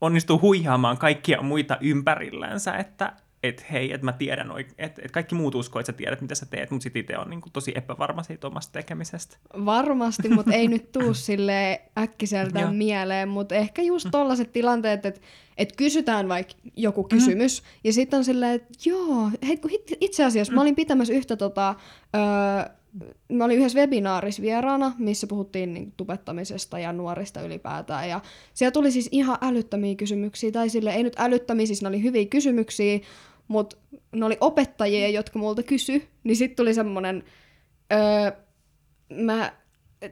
onnistuu 0.00 0.40
huijaamaan 0.40 0.98
kaikkia 0.98 1.42
muita 1.42 1.78
ympärillänsä, 1.80 2.76
että 2.76 3.12
että 3.48 3.64
hei, 3.72 3.92
että 3.92 4.04
mä 4.04 4.12
tiedän, 4.12 4.50
että 4.78 5.02
et 5.04 5.10
kaikki 5.10 5.34
muut 5.34 5.54
uskoo, 5.54 5.80
että 5.80 5.92
sä 5.92 5.96
tiedät, 5.96 6.20
mitä 6.20 6.34
sä 6.34 6.46
teet, 6.46 6.70
mutta 6.70 6.82
sitten 6.82 7.00
itse 7.00 7.18
on 7.18 7.30
niinku 7.30 7.48
tosi 7.52 7.72
epävarma 7.74 8.22
siitä 8.22 8.46
omasta 8.46 8.72
tekemisestä. 8.72 9.36
Varmasti, 9.64 10.28
mutta 10.28 10.52
ei 10.52 10.68
nyt 10.68 10.92
tuu 10.92 11.14
sille 11.28 11.82
äkkiseltä 11.98 12.70
mieleen, 12.70 13.28
mutta 13.28 13.54
ehkä 13.54 13.82
just 13.82 14.08
tollaset 14.10 14.52
tilanteet, 14.52 15.06
että 15.06 15.20
et 15.56 15.76
kysytään 15.76 16.28
vaikka 16.28 16.54
joku 16.76 17.02
mm-hmm. 17.02 17.18
kysymys, 17.18 17.62
mm. 17.62 17.66
ja 17.84 17.92
sitten 17.92 18.18
on 18.18 18.24
silleen, 18.24 18.54
että 18.54 18.74
joo, 18.84 19.30
hei, 19.46 19.60
itse 20.00 20.24
asiassa 20.24 20.52
mm. 20.52 20.54
mä 20.54 20.60
olin 20.60 20.76
pitämässä 20.76 21.14
yhtä 21.14 21.36
tota, 21.36 21.74
öö, 22.14 22.76
mä 23.32 23.44
olin 23.44 23.58
yhdessä 23.58 23.78
webinaarissa 23.78 24.42
vieraana, 24.42 24.92
missä 24.98 25.26
puhuttiin 25.26 25.74
niin, 25.74 25.92
tubettamisesta 25.96 26.78
ja 26.78 26.92
nuorista 26.92 27.42
ylipäätään. 27.42 28.08
Ja 28.08 28.20
siellä 28.54 28.72
tuli 28.72 28.90
siis 28.90 29.08
ihan 29.12 29.38
älyttömiä 29.40 29.94
kysymyksiä, 29.94 30.52
tai 30.52 30.68
sille 30.68 30.94
ei 30.94 31.02
nyt 31.02 31.16
älyttömiä, 31.18 31.66
siis 31.66 31.82
ne 31.82 31.88
oli 31.88 32.02
hyviä 32.02 32.26
kysymyksiä, 32.26 33.00
mutta 33.48 33.76
ne 34.12 34.24
oli 34.24 34.36
opettajia, 34.40 35.08
jotka 35.08 35.38
multa 35.38 35.62
kysy, 35.62 36.08
niin 36.24 36.36
sitten 36.36 36.56
tuli 36.56 36.74
semmoinen, 36.74 37.24
öö, 37.92 38.30
mä, 39.10 39.52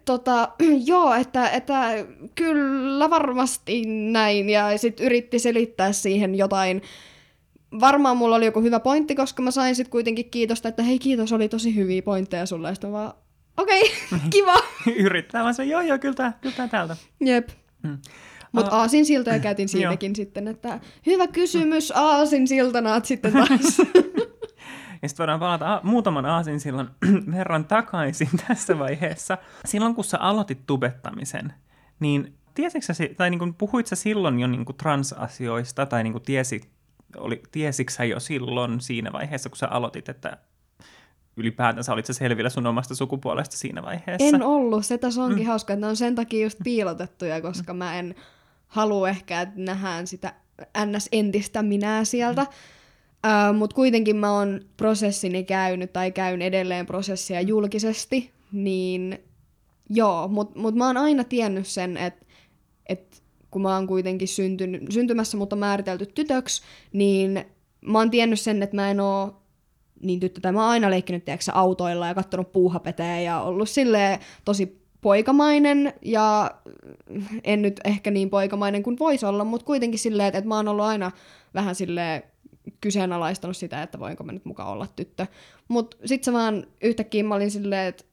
tota, 0.04 0.48
joo, 0.86 1.14
että, 1.14 1.50
että 1.50 2.06
kyllä 2.34 3.10
varmasti 3.10 3.82
näin, 3.86 4.50
ja 4.50 4.78
sitten 4.78 5.06
yritti 5.06 5.38
selittää 5.38 5.92
siihen 5.92 6.34
jotain, 6.34 6.82
varmaan 7.80 8.16
mulla 8.16 8.36
oli 8.36 8.44
joku 8.44 8.62
hyvä 8.62 8.80
pointti, 8.80 9.14
koska 9.14 9.42
mä 9.42 9.50
sain 9.50 9.76
sitten 9.76 9.90
kuitenkin 9.90 10.30
kiitosta, 10.30 10.68
että 10.68 10.82
hei 10.82 10.98
kiitos, 10.98 11.32
oli 11.32 11.48
tosi 11.48 11.74
hyviä 11.74 12.02
pointteja 12.02 12.46
sulle, 12.46 12.68
ja 12.68 12.74
sitten 12.74 12.92
vaan, 12.92 13.12
okei, 13.56 13.82
okay, 13.82 14.18
kiva. 14.30 14.54
Yrittää 15.06 15.42
vaan 15.42 15.54
se, 15.54 15.64
joo 15.64 15.80
joo, 15.80 15.98
kyllä 15.98 16.14
tää, 16.14 16.38
kyllä 16.40 16.56
tää 16.56 16.68
täältä. 16.68 16.96
Jep. 17.20 17.48
Hmm. 17.82 17.98
Mutta 18.54 18.72
uh, 18.72 18.78
aasin 18.78 19.06
siltoja 19.06 19.38
käytin 19.38 19.68
siinäkin 19.74 20.16
sitten, 20.16 20.48
että 20.48 20.80
hyvä 21.06 21.26
kysymys, 21.26 21.92
aasin 21.96 22.48
siltanaat 22.48 23.04
sitten 23.04 23.32
taas. 23.46 23.78
Ja 25.02 25.08
sitten 25.08 25.22
voidaan 25.22 25.40
palata 25.40 25.74
a- 25.74 25.80
muutaman 25.82 26.26
aasinsillan 26.26 26.90
verran 27.36 27.64
takaisin 27.64 28.28
tässä 28.48 28.78
vaiheessa. 28.78 29.38
Silloin 29.64 29.94
kun 29.94 30.04
sä 30.04 30.18
aloitit 30.18 30.66
tubettamisen, 30.66 31.52
niin 32.00 32.34
tiesitkö 32.54 32.94
sä, 32.94 33.04
tai 33.16 33.30
niin 33.30 33.38
kuin, 33.38 33.54
puhuit 33.54 33.86
sä 33.86 33.96
silloin 33.96 34.40
jo 34.40 34.46
niin 34.46 34.64
kuin 34.64 34.76
transasioista, 34.76 35.86
tai 35.86 36.02
niin 36.02 36.12
kuin 36.12 36.22
tiesi, 36.22 36.60
oli, 37.16 37.42
tiesitkö 37.52 37.92
sä 37.92 38.04
jo 38.04 38.20
silloin 38.20 38.80
siinä 38.80 39.12
vaiheessa, 39.12 39.48
kun 39.48 39.56
sä 39.56 39.68
aloitit, 39.68 40.08
että 40.08 40.36
ylipäätänsä 41.36 41.92
olit 41.92 42.06
sä 42.06 42.12
selvillä 42.12 42.50
sun 42.50 42.66
omasta 42.66 42.94
sukupuolesta 42.94 43.56
siinä 43.56 43.82
vaiheessa? 43.82 44.36
En 44.36 44.42
ollut. 44.42 44.86
Se 44.86 44.98
tässä 44.98 45.22
onkin 45.22 45.44
mm. 45.44 45.48
hauska, 45.48 45.72
että 45.72 45.86
ne 45.86 45.90
on 45.90 45.96
sen 45.96 46.14
takia 46.14 46.42
just 46.42 46.58
piilotettuja, 46.64 47.40
koska 47.40 47.74
mä 47.74 47.98
en 47.98 48.14
halua 48.74 49.08
ehkä, 49.08 49.40
että 49.40 49.60
nähdään 49.60 50.06
sitä 50.06 50.34
ns-entistä 50.86 51.62
minää 51.62 52.04
sieltä. 52.04 52.42
Mm. 52.42 53.50
Uh, 53.50 53.56
Mutta 53.56 53.74
kuitenkin 53.74 54.16
mä 54.16 54.32
oon 54.32 54.60
prosessini 54.76 55.44
käynyt 55.44 55.92
tai 55.92 56.12
käyn 56.12 56.42
edelleen 56.42 56.86
prosessia 56.86 57.40
julkisesti, 57.40 58.30
niin 58.52 59.18
joo, 59.90 60.28
mutta 60.28 60.58
mut 60.58 60.74
mä 60.74 60.86
oon 60.86 60.96
aina 60.96 61.24
tiennyt 61.24 61.66
sen, 61.66 61.96
että 61.96 62.26
et 62.86 63.22
kun 63.50 63.62
mä 63.62 63.74
oon 63.74 63.86
kuitenkin 63.86 64.28
syntynyt, 64.28 64.82
syntymässä, 64.90 65.36
mutta 65.36 65.56
määritelty 65.56 66.06
tytöksi, 66.06 66.62
niin 66.92 67.44
mä 67.80 67.98
oon 67.98 68.10
tiennyt 68.10 68.40
sen, 68.40 68.62
että 68.62 68.76
mä 68.76 68.90
en 68.90 69.00
oo 69.00 69.42
niin 70.02 70.20
tyttö, 70.20 70.40
tai 70.40 70.52
mä 70.52 70.62
oon 70.62 70.70
aina 70.70 70.90
leikkinyt 70.90 71.24
tiedätkö, 71.24 71.52
autoilla 71.54 72.06
ja 72.06 72.14
kattonut 72.14 72.52
puuhapeteä 72.52 73.20
ja 73.20 73.40
ollut 73.40 73.68
silleen 73.68 74.18
tosi 74.44 74.83
poikamainen 75.04 75.92
ja 76.02 76.50
en 77.44 77.62
nyt 77.62 77.80
ehkä 77.84 78.10
niin 78.10 78.30
poikamainen 78.30 78.82
kuin 78.82 78.98
voisi 78.98 79.26
olla, 79.26 79.44
mutta 79.44 79.66
kuitenkin 79.66 79.98
silleen, 79.98 80.26
että, 80.26 80.38
että 80.38 80.48
mä 80.48 80.56
oon 80.56 80.68
ollut 80.68 80.84
aina 80.84 81.10
vähän 81.54 81.74
silleen 81.74 82.22
kyseenalaistanut 82.80 83.56
sitä, 83.56 83.82
että 83.82 83.98
voinko 83.98 84.24
mä 84.24 84.32
nyt 84.32 84.44
mukaan 84.44 84.68
olla 84.68 84.86
tyttö. 84.96 85.26
Mutta 85.68 85.96
sit 86.04 86.24
se 86.24 86.32
vaan 86.32 86.66
yhtäkkiä 86.82 87.24
mä 87.24 87.34
olin 87.34 87.50
silleen, 87.50 87.88
että 87.88 88.04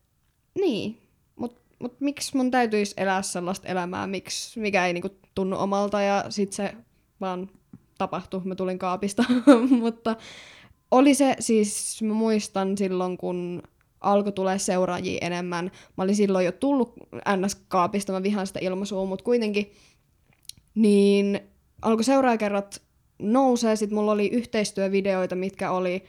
niin, 0.59 1.01
mutta 1.35 1.61
mut 1.79 1.99
miksi 1.99 2.37
mun 2.37 2.51
täytyisi 2.51 2.93
elää 2.97 3.21
sellaista 3.21 3.67
elämää, 3.67 4.07
miksi, 4.07 4.59
mikä 4.59 4.85
ei 4.85 4.93
niinku 4.93 5.09
tunnu 5.35 5.59
omalta 5.59 6.01
ja 6.01 6.25
sit 6.29 6.53
se 6.53 6.73
vaan 7.21 7.49
tapahtui, 7.97 8.41
mä 8.43 8.55
tulin 8.55 8.79
kaapista, 8.79 9.23
mutta 9.81 10.15
oli 10.91 11.13
se 11.13 11.35
siis, 11.39 12.01
mä 12.01 12.13
muistan 12.13 12.77
silloin, 12.77 13.17
kun 13.17 13.63
alkoi 14.01 14.31
tulee 14.31 14.59
seuraajia 14.59 15.17
enemmän. 15.21 15.71
Mä 15.97 16.03
olin 16.03 16.15
silloin 16.15 16.45
jo 16.45 16.51
tullut 16.51 16.93
NS-kaapista, 17.35 18.11
mä 18.11 18.23
vihaan 18.23 18.47
sitä 18.47 18.59
ilmaisua, 18.61 19.05
mutta 19.05 19.23
kuitenkin, 19.23 19.71
niin 20.75 21.39
alkoi 21.81 22.03
seuraajakerrat 22.03 22.81
nousee, 23.19 23.75
sitten 23.75 23.97
mulla 23.97 24.11
oli 24.11 24.27
yhteistyövideoita, 24.27 25.35
mitkä 25.35 25.71
oli 25.71 26.03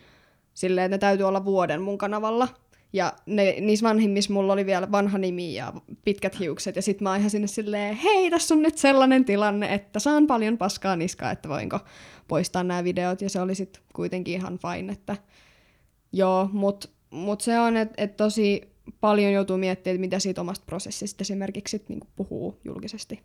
silleen, 0.54 0.84
että 0.84 0.94
ne 0.94 0.98
täytyy 0.98 1.26
olla 1.26 1.44
vuoden 1.44 1.82
mun 1.82 1.98
kanavalla. 1.98 2.48
Ja 2.94 3.12
ne, 3.26 3.56
niissä 3.60 3.88
vanhimmissa 3.88 4.32
mulla 4.32 4.52
oli 4.52 4.66
vielä 4.66 4.92
vanha 4.92 5.18
nimi 5.18 5.54
ja 5.54 5.72
pitkät 6.04 6.38
hiukset, 6.38 6.76
ja 6.76 6.82
sitten 6.82 7.04
mä 7.04 7.16
ihan 7.16 7.30
sinne 7.30 7.46
silleen, 7.46 7.94
hei, 7.94 8.30
tässä 8.30 8.54
on 8.54 8.62
nyt 8.62 8.78
sellainen 8.78 9.24
tilanne, 9.24 9.74
että 9.74 9.98
saan 9.98 10.26
paljon 10.26 10.58
paskaa 10.58 10.96
niskaa, 10.96 11.30
että 11.30 11.48
voinko 11.48 11.80
poistaa 12.28 12.64
nämä 12.64 12.84
videot, 12.84 13.20
ja 13.20 13.30
se 13.30 13.40
oli 13.40 13.54
sitten 13.54 13.82
kuitenkin 13.92 14.34
ihan 14.34 14.58
fine, 14.58 14.92
että 14.92 15.16
joo, 16.12 16.48
mutta 16.52 16.88
mutta 17.12 17.44
se 17.44 17.60
on, 17.60 17.76
että 17.76 17.94
et 17.96 18.16
tosi 18.16 18.72
paljon 19.00 19.32
joutuu 19.32 19.56
miettimään, 19.56 19.94
että 19.94 20.00
mitä 20.00 20.18
siitä 20.18 20.40
omasta 20.40 20.64
prosessista 20.66 21.22
esimerkiksi 21.22 21.70
sit, 21.70 21.88
niin 21.88 22.00
puhuu 22.16 22.60
julkisesti. 22.64 23.22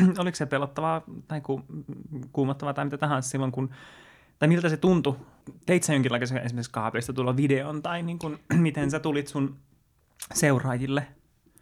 Oliko 0.18 0.36
se 0.36 0.46
pelottavaa 0.46 1.02
tai 1.28 1.40
ku, 1.40 1.60
kuumottavaa 2.32 2.74
tai 2.74 2.84
mitä 2.84 2.98
tahansa 2.98 3.30
silloin, 3.30 3.52
kun, 3.52 3.70
tai 4.38 4.48
miltä 4.48 4.68
se 4.68 4.76
tuntui? 4.76 5.16
Teit 5.66 5.82
sä 5.82 5.92
jonkinlaisen 5.92 6.38
esimerkiksi 6.38 6.72
kaapista 6.72 7.12
tulla 7.12 7.36
videon 7.36 7.82
tai 7.82 8.02
niin 8.02 8.18
kun, 8.18 8.38
miten 8.54 8.90
sä 8.90 9.00
tulit 9.00 9.28
sun 9.28 9.56
seuraajille? 10.34 11.06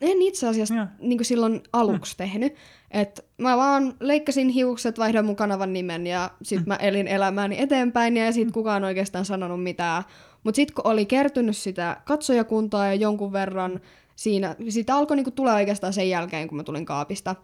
En 0.00 0.22
itse 0.22 0.48
asiassa 0.48 0.86
niin 0.98 1.18
kuin 1.18 1.26
silloin 1.26 1.62
aluksi 1.72 2.14
mm. 2.14 2.16
tehnyt. 2.16 2.54
Et 2.90 3.26
mä 3.38 3.56
vaan 3.56 3.94
leikkasin 4.00 4.48
hiukset, 4.48 4.98
vaihdoin 4.98 5.26
mun 5.26 5.36
kanavan 5.36 5.72
nimen 5.72 6.06
ja 6.06 6.30
sit 6.42 6.60
mm. 6.60 6.68
mä 6.68 6.76
elin 6.76 7.08
elämääni 7.08 7.60
eteenpäin 7.60 8.16
ja 8.16 8.32
sit 8.32 8.46
mm. 8.46 8.52
kukaan 8.52 8.84
oikeastaan 8.84 9.24
sanonut 9.24 9.62
mitään 9.62 10.04
mutta 10.44 10.56
sitten 10.56 10.74
kun 10.74 10.86
oli 10.86 11.06
kertynyt 11.06 11.56
sitä 11.56 11.96
katsojakuntaa 12.04 12.86
ja 12.86 12.94
jonkun 12.94 13.32
verran 13.32 13.80
siinä, 14.16 14.56
sitä 14.68 14.96
alkoi 14.96 15.16
niinku 15.16 15.30
tulla 15.30 15.54
oikeastaan 15.54 15.92
sen 15.92 16.08
jälkeen, 16.08 16.48
kun 16.48 16.56
mä 16.56 16.64
tulin 16.64 16.84
kaapista, 16.84 17.36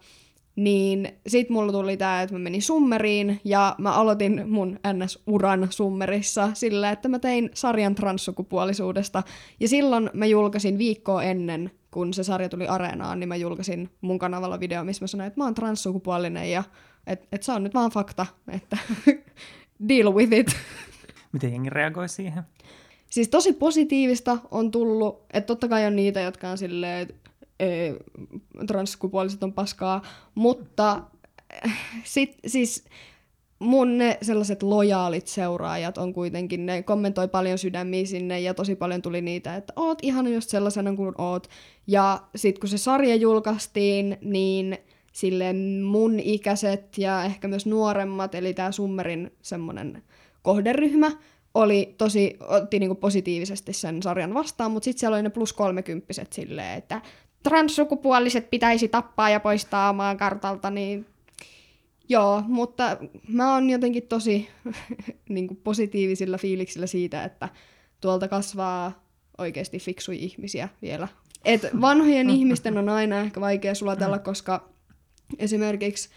niin 0.57 1.11
sit 1.27 1.49
mulla 1.49 1.71
tuli 1.71 1.97
tää, 1.97 2.21
että 2.21 2.35
mä 2.35 2.39
menin 2.39 2.61
summeriin 2.61 3.41
ja 3.43 3.75
mä 3.77 3.93
aloitin 3.93 4.49
mun 4.49 4.79
NS-uran 4.93 5.67
summerissa 5.69 6.49
sillä, 6.53 6.91
että 6.91 7.09
mä 7.09 7.19
tein 7.19 7.49
sarjan 7.53 7.95
transsukupuolisuudesta. 7.95 9.23
Ja 9.59 9.67
silloin 9.67 10.09
mä 10.13 10.25
julkaisin 10.25 10.77
viikkoa 10.77 11.23
ennen, 11.23 11.71
kun 11.91 12.13
se 12.13 12.23
sarja 12.23 12.49
tuli 12.49 12.67
areenaan, 12.67 13.19
niin 13.19 13.27
mä 13.27 13.35
julkaisin 13.35 13.89
mun 14.01 14.19
kanavalla 14.19 14.59
video, 14.59 14.83
missä 14.83 15.03
mä 15.03 15.07
sanoin, 15.07 15.27
että 15.27 15.39
mä 15.39 15.43
oon 15.43 15.53
transsukupuolinen 15.53 16.51
ja 16.51 16.63
että 17.07 17.27
et 17.31 17.43
se 17.43 17.51
on 17.51 17.63
nyt 17.63 17.73
vaan 17.73 17.91
fakta, 17.91 18.25
että 18.51 18.77
deal 19.89 20.13
with 20.13 20.33
it. 20.33 20.55
Miten 21.31 21.51
jengi 21.51 21.69
reagoi 21.69 22.09
siihen? 22.09 22.43
Siis 23.09 23.29
tosi 23.29 23.53
positiivista 23.53 24.37
on 24.51 24.71
tullut, 24.71 25.21
että 25.33 25.47
totta 25.47 25.67
kai 25.67 25.85
on 25.85 25.95
niitä, 25.95 26.21
jotka 26.21 26.49
on 26.49 26.57
silleen, 26.57 27.01
että 27.01 27.15
transkupuoliset 28.67 29.43
on 29.43 29.53
paskaa, 29.53 30.01
mutta 30.35 31.03
äh, 31.65 31.79
sit, 32.03 32.37
siis 32.47 32.83
mun 33.59 33.97
ne 33.97 34.17
sellaiset 34.21 34.63
lojaalit 34.63 35.27
seuraajat 35.27 35.97
on 35.97 36.13
kuitenkin, 36.13 36.65
ne 36.65 36.83
kommentoi 36.83 37.27
paljon 37.27 37.57
sydämiä 37.57 38.05
sinne 38.05 38.39
ja 38.39 38.53
tosi 38.53 38.75
paljon 38.75 39.01
tuli 39.01 39.21
niitä, 39.21 39.55
että 39.55 39.73
oot 39.75 39.99
ihan 40.01 40.33
just 40.33 40.49
sellaisena 40.49 40.95
kuin 40.95 41.15
oot. 41.17 41.47
Ja 41.87 42.21
sit 42.35 42.59
kun 42.59 42.69
se 42.69 42.77
sarja 42.77 43.15
julkaistiin, 43.15 44.17
niin 44.21 44.77
sille 45.13 45.53
mun 45.83 46.19
ikäiset 46.19 46.97
ja 46.97 47.23
ehkä 47.23 47.47
myös 47.47 47.65
nuoremmat, 47.65 48.35
eli 48.35 48.53
tämä 48.53 48.71
Summerin 48.71 49.31
semmonen 49.41 50.03
kohderyhmä, 50.41 51.11
oli 51.57 51.95
tosi, 51.97 52.37
otti 52.39 52.79
niinku 52.79 52.95
positiivisesti 52.95 53.73
sen 53.73 54.03
sarjan 54.03 54.33
vastaan, 54.33 54.71
mutta 54.71 54.85
sitten 54.85 54.99
siellä 54.99 55.15
oli 55.15 55.23
ne 55.23 55.29
plus 55.29 55.53
kolmekymppiset 55.53 56.33
silleen, 56.33 56.77
että 56.77 57.01
transsukupuoliset 57.43 58.49
pitäisi 58.49 58.87
tappaa 58.87 59.29
ja 59.29 59.39
poistaa 59.39 59.93
maan 59.93 60.17
kartalta, 60.17 60.69
niin 60.69 61.05
joo, 62.09 62.43
mutta 62.47 62.97
mä 63.27 63.53
oon 63.53 63.69
jotenkin 63.69 64.07
tosi 64.07 64.49
niinku 65.29 65.55
positiivisilla 65.55 66.37
fiiliksillä 66.37 66.87
siitä, 66.87 67.23
että 67.23 67.49
tuolta 68.01 68.27
kasvaa 68.27 69.03
oikeasti 69.37 69.79
fiksui 69.79 70.23
ihmisiä 70.23 70.69
vielä. 70.81 71.07
Et 71.45 71.61
vanhojen 71.81 72.29
ihmisten 72.29 72.77
on 72.77 72.89
aina 72.89 73.19
ehkä 73.19 73.41
vaikea 73.41 73.75
sulatella, 73.75 74.19
koska 74.19 74.69
esimerkiksi 75.39 76.09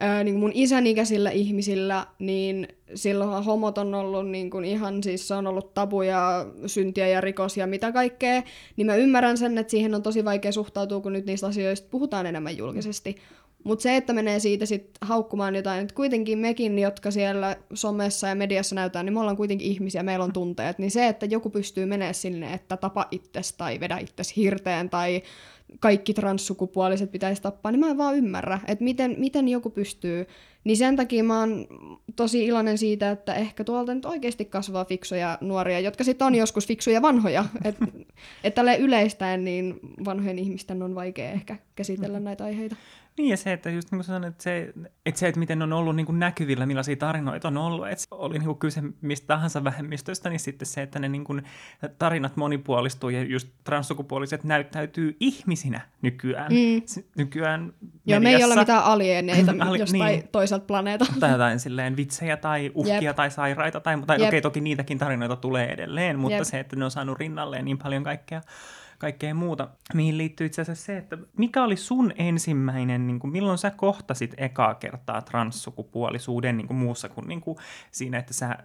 ää, 0.00 0.24
niin 0.24 0.34
kuin 0.34 0.40
mun 0.40 0.52
isän 0.54 0.86
ikäisillä 0.86 1.30
ihmisillä, 1.30 2.06
niin 2.18 2.68
silloinhan 2.94 3.44
homot 3.44 3.78
on 3.78 3.94
ollut 3.94 4.28
niin 4.28 4.50
kuin 4.50 4.64
ihan, 4.64 5.02
siis 5.02 5.28
se 5.28 5.34
on 5.34 5.46
ollut 5.46 5.74
tabuja, 5.74 6.46
syntiä 6.66 7.08
ja 7.08 7.20
rikos 7.20 7.56
ja 7.56 7.66
mitä 7.66 7.92
kaikkea, 7.92 8.42
niin 8.76 8.86
mä 8.86 8.94
ymmärrän 8.94 9.38
sen, 9.38 9.58
että 9.58 9.70
siihen 9.70 9.94
on 9.94 10.02
tosi 10.02 10.24
vaikea 10.24 10.52
suhtautua, 10.52 11.00
kun 11.00 11.12
nyt 11.12 11.26
niistä 11.26 11.46
asioista 11.46 11.88
puhutaan 11.90 12.26
enemmän 12.26 12.56
julkisesti. 12.56 13.16
Mutta 13.64 13.82
se, 13.82 13.96
että 13.96 14.12
menee 14.12 14.38
siitä 14.38 14.66
sitten 14.66 14.92
haukkumaan 15.00 15.56
jotain, 15.56 15.82
että 15.82 15.94
kuitenkin 15.94 16.38
mekin, 16.38 16.78
jotka 16.78 17.10
siellä 17.10 17.56
somessa 17.74 18.28
ja 18.28 18.34
mediassa 18.34 18.74
näytetään, 18.74 19.06
niin 19.06 19.12
me 19.12 19.20
ollaan 19.20 19.36
kuitenkin 19.36 19.70
ihmisiä, 19.70 20.02
meillä 20.02 20.24
on 20.24 20.32
tunteet, 20.32 20.78
niin 20.78 20.90
se, 20.90 21.08
että 21.08 21.26
joku 21.26 21.50
pystyy 21.50 21.86
menemään 21.86 22.14
sinne, 22.14 22.52
että 22.52 22.76
tapa 22.76 23.08
itsesi 23.10 23.54
tai 23.58 23.80
vedä 23.80 23.98
itsesi 23.98 24.36
hirteen 24.36 24.90
tai 24.90 25.22
kaikki 25.80 26.14
transsukupuoliset 26.14 27.12
pitäisi 27.12 27.42
tappaa, 27.42 27.72
niin 27.72 27.80
mä 27.80 27.88
en 27.88 27.98
vaan 27.98 28.16
ymmärrä, 28.16 28.60
että 28.66 28.84
miten, 28.84 29.14
miten 29.18 29.48
joku 29.48 29.70
pystyy. 29.70 30.26
Niin 30.64 30.76
sen 30.76 30.96
takia 30.96 31.24
mä 31.24 31.38
oon 31.38 31.66
tosi 32.16 32.46
iloinen 32.46 32.78
siitä, 32.78 33.10
että 33.10 33.34
ehkä 33.34 33.64
tuolta 33.64 33.94
nyt 33.94 34.04
oikeasti 34.04 34.44
kasvaa 34.44 34.84
fiksuja 34.84 35.38
nuoria, 35.40 35.80
jotka 35.80 36.04
sitten 36.04 36.26
on 36.26 36.34
joskus 36.34 36.66
fiksuja 36.66 37.02
vanhoja. 37.02 37.44
Että 37.64 37.86
et 38.44 38.54
tälle 38.54 38.76
yleistäen, 38.76 39.44
niin 39.44 39.80
vanhojen 40.04 40.38
ihmisten 40.38 40.82
on 40.82 40.94
vaikea 40.94 41.30
ehkä 41.30 41.56
käsitellä 41.74 42.20
näitä 42.20 42.44
aiheita. 42.44 42.76
Niin 43.18 43.30
ja 43.30 43.36
se, 43.36 43.52
että 43.52 43.70
just 43.70 43.90
niin 43.90 43.98
kuin 43.98 44.04
sanoin, 44.04 44.24
että 44.24 44.42
se, 44.42 44.72
että 45.06 45.20
se, 45.20 45.28
että 45.28 45.38
miten 45.38 45.62
on 45.62 45.72
ollut 45.72 45.96
niin 45.96 46.06
kuin 46.06 46.18
näkyvillä, 46.18 46.66
millaisia 46.66 46.96
tarinoita 46.96 47.48
on 47.48 47.56
ollut, 47.56 47.88
että 47.88 48.04
oli 48.10 48.38
niin 48.38 48.46
kuin 48.46 48.58
kyse 48.58 48.82
mistä 49.00 49.26
tahansa 49.26 49.64
vähemmistöstä, 49.64 50.30
niin 50.30 50.40
sitten 50.40 50.66
se, 50.66 50.82
että 50.82 50.98
ne 50.98 51.08
niin 51.08 51.24
kuin 51.24 51.42
tarinat 51.98 52.36
monipuolistuu 52.36 53.10
ja 53.10 53.22
just 53.22 53.48
transsukupuoliset 53.64 54.44
näyttäytyy 54.44 55.16
ihmisinä 55.20 55.80
nykyään. 56.02 56.52
Mm. 56.52 56.82
Nykyään. 57.16 57.72
Joo, 58.06 58.20
me 58.20 58.30
ei 58.30 58.44
ole 58.44 58.56
mitään 58.56 58.84
alieneita 58.84 59.54
Ali, 59.60 59.78
jostain 59.78 60.04
niin. 60.04 60.28
toiselta 60.32 60.64
planeetalta. 60.66 61.12
Tai 61.20 61.30
jotain 61.30 61.60
silleen 61.60 61.96
vitsejä 61.96 62.36
tai 62.36 62.70
uhkia 62.74 63.00
Jep. 63.00 63.16
tai 63.16 63.30
sairaita, 63.30 63.80
tai, 63.80 64.02
tai 64.06 64.16
okei, 64.16 64.28
okay, 64.28 64.40
toki 64.40 64.60
niitäkin 64.60 64.98
tarinoita 64.98 65.36
tulee 65.36 65.72
edelleen, 65.72 66.18
mutta 66.18 66.36
Jep. 66.36 66.44
se, 66.44 66.60
että 66.60 66.76
ne 66.76 66.84
on 66.84 66.90
saanut 66.90 67.18
rinnalleen 67.18 67.64
niin 67.64 67.78
paljon 67.78 68.04
kaikkea 68.04 68.40
kaikkea 68.98 69.34
muuta, 69.34 69.68
mihin 69.94 70.18
liittyy 70.18 70.46
itse 70.46 70.62
asiassa 70.62 70.84
se, 70.84 70.96
että 70.96 71.18
mikä 71.36 71.64
oli 71.64 71.76
sun 71.76 72.12
ensimmäinen, 72.16 73.06
niin 73.06 73.18
kuin, 73.18 73.30
milloin 73.30 73.58
sä 73.58 73.70
kohtasit 73.70 74.34
ekaa 74.36 74.74
kertaa 74.74 75.22
transsukupuolisuuden 75.22 76.56
niin 76.56 76.66
kuin 76.66 76.76
muussa 76.76 77.08
kuin, 77.08 77.28
niin 77.28 77.40
kuin 77.40 77.58
siinä, 77.90 78.18
että 78.18 78.34
sä 78.34 78.56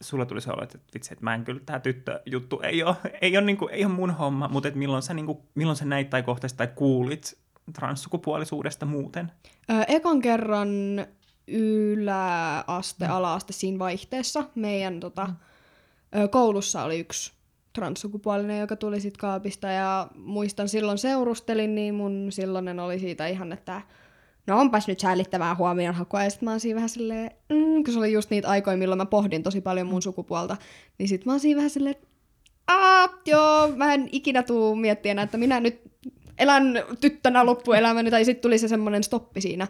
sulla 0.00 0.26
tuli 0.26 0.40
se 0.40 0.50
olo, 0.50 0.62
että 0.62 0.78
vitsi, 0.94 1.12
että 1.12 1.24
mä 1.24 1.34
en 1.34 1.44
kyllä, 1.44 1.60
tämä 1.66 1.80
tyttöjuttu 1.80 2.60
ei 2.60 2.82
ole, 2.82 2.96
ei 3.20 3.36
ole, 3.36 3.46
niin 3.46 3.56
kuin, 3.56 3.74
ei 3.74 3.84
ole 3.84 3.92
mun 3.92 4.10
homma, 4.10 4.48
mutta 4.48 4.68
että 4.68 4.78
milloin 4.78 5.02
sä, 5.02 5.14
niin 5.14 5.26
kuin, 5.26 5.38
milloin 5.54 5.76
sä 5.76 5.84
näit 5.84 6.10
tai 6.10 6.22
kohtasit 6.22 6.56
tai 6.56 6.68
kuulit 6.74 7.38
transsukupuolisuudesta 7.72 8.86
muuten? 8.86 9.32
Ö, 9.70 9.84
ekan 9.88 10.20
kerran 10.20 10.68
yläaste, 11.48 13.06
mm. 13.06 13.12
alaaste 13.12 13.52
siinä 13.52 13.78
vaihteessa 13.78 14.44
meidän 14.54 15.00
tota, 15.00 15.28
koulussa 16.30 16.82
oli 16.82 16.98
yksi 16.98 17.32
transsukupuolinen, 17.78 18.60
joka 18.60 18.76
tuli 18.76 19.00
sit 19.00 19.16
kaapista 19.16 19.68
ja 19.68 20.08
muistan 20.14 20.68
silloin 20.68 20.98
seurustelin, 20.98 21.74
niin 21.74 21.94
mun 21.94 22.26
silloinen 22.30 22.80
oli 22.80 22.98
siitä 22.98 23.26
ihan, 23.26 23.52
että 23.52 23.82
no 24.46 24.60
onpas 24.60 24.88
nyt 24.88 25.00
säällittävää 25.00 25.54
huomionhakua. 25.54 26.24
Ja 26.24 26.30
sit 26.30 26.42
mä 26.42 26.50
oon 26.50 26.60
siinä 26.60 26.74
vähän 26.74 26.88
silleen, 26.88 27.30
mm, 27.48 27.84
kun 27.84 27.92
se 27.92 27.98
oli 27.98 28.12
just 28.12 28.30
niitä 28.30 28.48
aikoja, 28.48 28.76
milloin 28.76 28.98
mä 28.98 29.06
pohdin 29.06 29.42
tosi 29.42 29.60
paljon 29.60 29.86
mun 29.86 30.02
sukupuolta, 30.02 30.56
niin 30.98 31.08
sit 31.08 31.26
mä 31.26 31.32
oon 31.32 31.40
siinä 31.40 31.56
vähän 31.56 31.70
silleen, 31.70 31.96
Aa, 32.68 33.08
joo, 33.26 33.68
mä 33.76 33.94
en 33.94 34.08
ikinä 34.12 34.42
tuu 34.42 34.74
miettiä, 34.74 35.22
että 35.22 35.38
minä 35.38 35.60
nyt 35.60 35.80
elän 36.38 36.82
tyttönä 37.00 37.46
loppuelämäni, 37.46 38.10
tai 38.10 38.24
sitten 38.24 38.42
tuli 38.42 38.58
se 38.58 38.68
semmoinen 38.68 39.04
stoppi 39.04 39.40
siinä. 39.40 39.66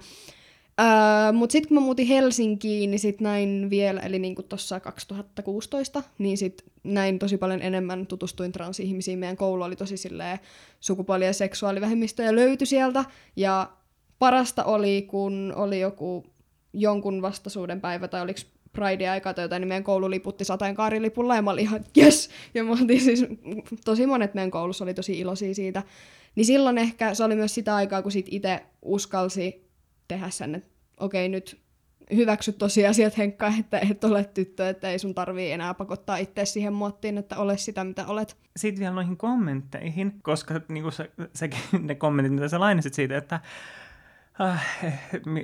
Öö, 0.81 1.33
Mutta 1.33 1.53
sitten 1.53 1.69
kun 1.69 1.75
mä 1.75 1.81
muutin 1.81 2.07
Helsinkiin, 2.07 2.91
niin 2.91 2.99
sitten 2.99 3.25
näin 3.25 3.71
vielä, 3.71 4.01
eli 4.01 4.19
niin 4.19 4.37
tuossa 4.49 4.81
2016, 4.81 6.03
niin 6.19 6.39
sitten 6.39 6.67
näin 6.85 7.19
tosi 7.19 7.37
paljon 7.37 7.63
enemmän 7.63 8.07
tutustuin 8.07 8.53
transihmisiin. 8.53 9.19
Meidän 9.19 9.37
koulu 9.37 9.63
oli 9.63 9.77
tosi 9.77 9.97
silleen 9.97 10.39
sukupuoli- 10.81 11.25
ja 11.25 11.33
seksuaalivähemmistöjä 11.33 12.35
löytyi 12.35 12.67
sieltä. 12.67 13.05
Ja 13.37 13.71
parasta 14.19 14.65
oli, 14.65 15.03
kun 15.03 15.53
oli 15.57 15.81
joku 15.81 16.27
jonkun 16.73 17.23
vastaisuuden 17.23 17.81
päivä, 17.81 18.09
tai 18.09 18.23
oliko 18.23 18.41
Pride-aika 18.73 19.35
tai 19.35 19.45
jotain, 19.45 19.61
niin 19.61 19.69
meidän 19.69 19.85
koulu 19.85 20.11
liputti 20.11 20.45
sateenkaarilipulla, 20.45 21.37
ja 21.37 21.43
mä 21.43 21.51
olin 21.51 21.63
ihan 21.65 21.85
yes! 21.99 22.31
Ja 22.55 22.65
mä 22.65 22.73
oltiin 22.73 23.01
siis, 23.01 23.25
tosi 23.85 24.07
monet 24.07 24.35
meidän 24.35 24.51
koulussa 24.51 24.85
oli 24.85 24.95
tosi 24.95 25.19
iloisia 25.19 25.55
siitä. 25.55 25.83
Niin 26.35 26.47
silloin 26.47 26.79
ehkä 26.79 27.15
se 27.15 27.25
oli 27.25 27.37
myös 27.37 27.55
sitä 27.55 27.75
aikaa, 27.75 28.03
kun 28.03 28.13
sit 28.13 28.27
itse 28.31 28.61
uskalsi 28.83 29.68
tehdä 30.09 30.31
sen, 30.31 30.55
että 30.55 30.71
okei 31.01 31.29
nyt 31.29 31.61
hyväksy 32.15 32.53
tosiasiat 32.53 33.19
Henkka, 33.19 33.53
että 33.61 33.79
et 33.79 34.05
ole 34.05 34.25
tyttö, 34.25 34.69
että 34.69 34.91
ei 34.91 34.99
sun 34.99 35.15
tarvii 35.15 35.53
enää 35.53 35.75
pakottaa 35.75 36.17
itse 36.17 36.45
siihen 36.45 36.73
muottiin, 36.73 37.19
että 37.19 37.37
ole 37.37 37.57
sitä, 37.57 37.85
mitä 37.85 38.07
olet. 38.07 38.37
Sitten 38.57 38.81
vielä 38.81 38.95
noihin 38.95 39.17
kommentteihin, 39.17 40.23
koska 40.23 40.61
niin 40.69 40.93
se, 40.93 41.11
sekin, 41.35 41.61
ne 41.81 41.95
kommentit, 41.95 42.33
mitä 42.33 42.49
sä 42.49 42.61
lainasit 42.61 42.95
siitä, 42.95 43.17
että 43.17 43.41
äh, 44.41 44.67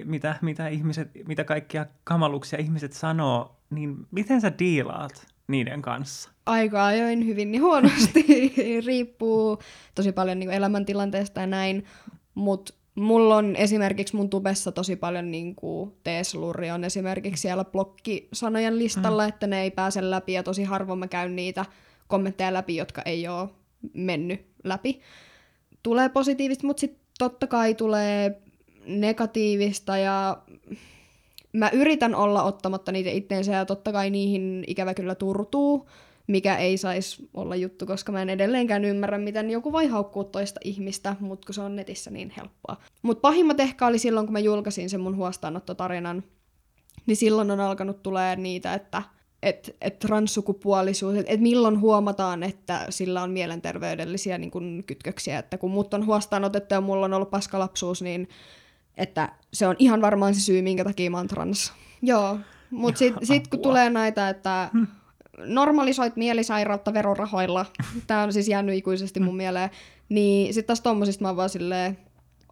mitä, 0.04 0.36
mitä, 0.42 0.68
ihmiset, 0.68 1.10
mitä 1.28 1.44
kaikkia 1.44 1.86
kamaluksia 2.04 2.58
ihmiset 2.58 2.92
sanoo, 2.92 3.56
niin 3.70 3.96
miten 4.10 4.40
sä 4.40 4.52
diilaat 4.58 5.26
niiden 5.48 5.82
kanssa? 5.82 6.30
Aika 6.46 6.86
ajoin 6.86 7.26
hyvin 7.26 7.50
niin 7.50 7.62
huonosti. 7.62 8.24
Riippuu 8.86 9.58
tosi 9.94 10.12
paljon 10.12 10.38
niin 10.38 10.50
elämäntilanteesta 10.50 11.40
ja 11.40 11.46
näin, 11.46 11.84
mutta 12.34 12.74
Mulla 12.94 13.36
on 13.36 13.56
esimerkiksi 13.56 14.16
mun 14.16 14.30
tubessa 14.30 14.72
tosi 14.72 14.96
paljon 14.96 15.30
niin 15.30 15.54
kuin 15.54 15.92
T-slurri 16.02 16.70
on 16.70 16.84
esimerkiksi 16.84 17.42
siellä 17.42 17.64
blokkisanojen 17.64 18.78
listalla, 18.78 19.22
mm. 19.22 19.28
että 19.28 19.46
ne 19.46 19.62
ei 19.62 19.70
pääse 19.70 20.10
läpi 20.10 20.32
ja 20.32 20.42
tosi 20.42 20.64
harvoin 20.64 20.98
mä 20.98 21.08
käyn 21.08 21.36
niitä 21.36 21.64
kommentteja 22.06 22.52
läpi, 22.52 22.76
jotka 22.76 23.02
ei 23.02 23.28
ole 23.28 23.48
mennyt 23.94 24.46
läpi. 24.64 25.00
Tulee 25.82 26.08
positiivista, 26.08 26.66
mutta 26.66 26.80
sitten 26.80 27.00
totta 27.18 27.46
kai 27.46 27.74
tulee 27.74 28.42
negatiivista 28.86 29.96
ja 29.96 30.42
mä 31.52 31.70
yritän 31.72 32.14
olla 32.14 32.42
ottamatta 32.42 32.92
niitä 32.92 33.10
itteensä 33.10 33.52
ja 33.52 33.64
totta 33.64 33.92
kai 33.92 34.10
niihin 34.10 34.64
ikävä 34.66 34.94
kyllä 34.94 35.14
turtuu, 35.14 35.88
mikä 36.26 36.56
ei 36.56 36.76
saisi 36.76 37.28
olla 37.34 37.56
juttu, 37.56 37.86
koska 37.86 38.12
mä 38.12 38.22
en 38.22 38.30
edelleenkään 38.30 38.84
ymmärrä, 38.84 39.18
miten 39.18 39.50
joku 39.50 39.72
voi 39.72 39.86
haukkua 39.86 40.24
toista 40.24 40.60
ihmistä, 40.64 41.16
mutta 41.20 41.46
kun 41.46 41.54
se 41.54 41.60
on 41.60 41.76
netissä 41.76 42.10
niin 42.10 42.32
helppoa. 42.36 42.76
Mutta 43.02 43.20
pahimmat 43.20 43.60
ehkä 43.60 43.86
oli 43.86 43.98
silloin, 43.98 44.26
kun 44.26 44.32
mä 44.32 44.38
julkaisin 44.38 44.90
sen 44.90 45.00
mun 45.00 45.16
huostaanottotarinan, 45.16 46.24
niin 47.06 47.16
silloin 47.16 47.50
on 47.50 47.60
alkanut 47.60 48.02
tulee 48.02 48.36
niitä, 48.36 48.74
että 48.74 49.02
että 49.42 49.72
et 49.80 49.98
transsukupuolisuus, 49.98 51.14
että 51.14 51.32
et 51.32 51.40
milloin 51.40 51.80
huomataan, 51.80 52.42
että 52.42 52.86
sillä 52.90 53.22
on 53.22 53.30
mielenterveydellisiä 53.30 54.38
niin 54.38 54.50
kun, 54.50 54.84
kytköksiä, 54.86 55.38
että 55.38 55.58
kun 55.58 55.70
mut 55.70 55.94
on 55.94 56.06
huostaanotettu 56.06 56.74
ja 56.74 56.80
mulla 56.80 57.04
on 57.04 57.14
ollut 57.14 57.30
paskalapsuus, 57.30 58.02
niin 58.02 58.28
että 58.96 59.32
se 59.52 59.66
on 59.66 59.76
ihan 59.78 60.00
varmaan 60.00 60.34
se 60.34 60.40
syy, 60.40 60.62
minkä 60.62 60.84
takia 60.84 61.10
mä 61.10 61.16
oon 61.16 61.28
trans. 61.28 61.72
Joo, 62.02 62.38
mutta 62.70 62.98
sitten 62.98 63.26
sit 63.26 63.48
kun 63.48 63.60
tulee 63.60 63.90
näitä, 63.90 64.28
että 64.28 64.70
hmm 64.72 64.86
normalisoit 65.38 66.16
mielisairautta 66.16 66.94
verorahoilla. 66.94 67.66
Tämä 68.06 68.22
on 68.22 68.32
siis 68.32 68.48
jäänyt 68.48 68.76
ikuisesti 68.76 69.20
mun 69.20 69.36
mieleen. 69.36 69.70
Niin 70.08 70.54
sitten 70.54 70.66
taas 70.66 70.80
tommosista 70.80 71.22
mä 71.22 71.28
oon 71.28 71.36
vaan 71.36 71.50
silleen, 71.50 71.98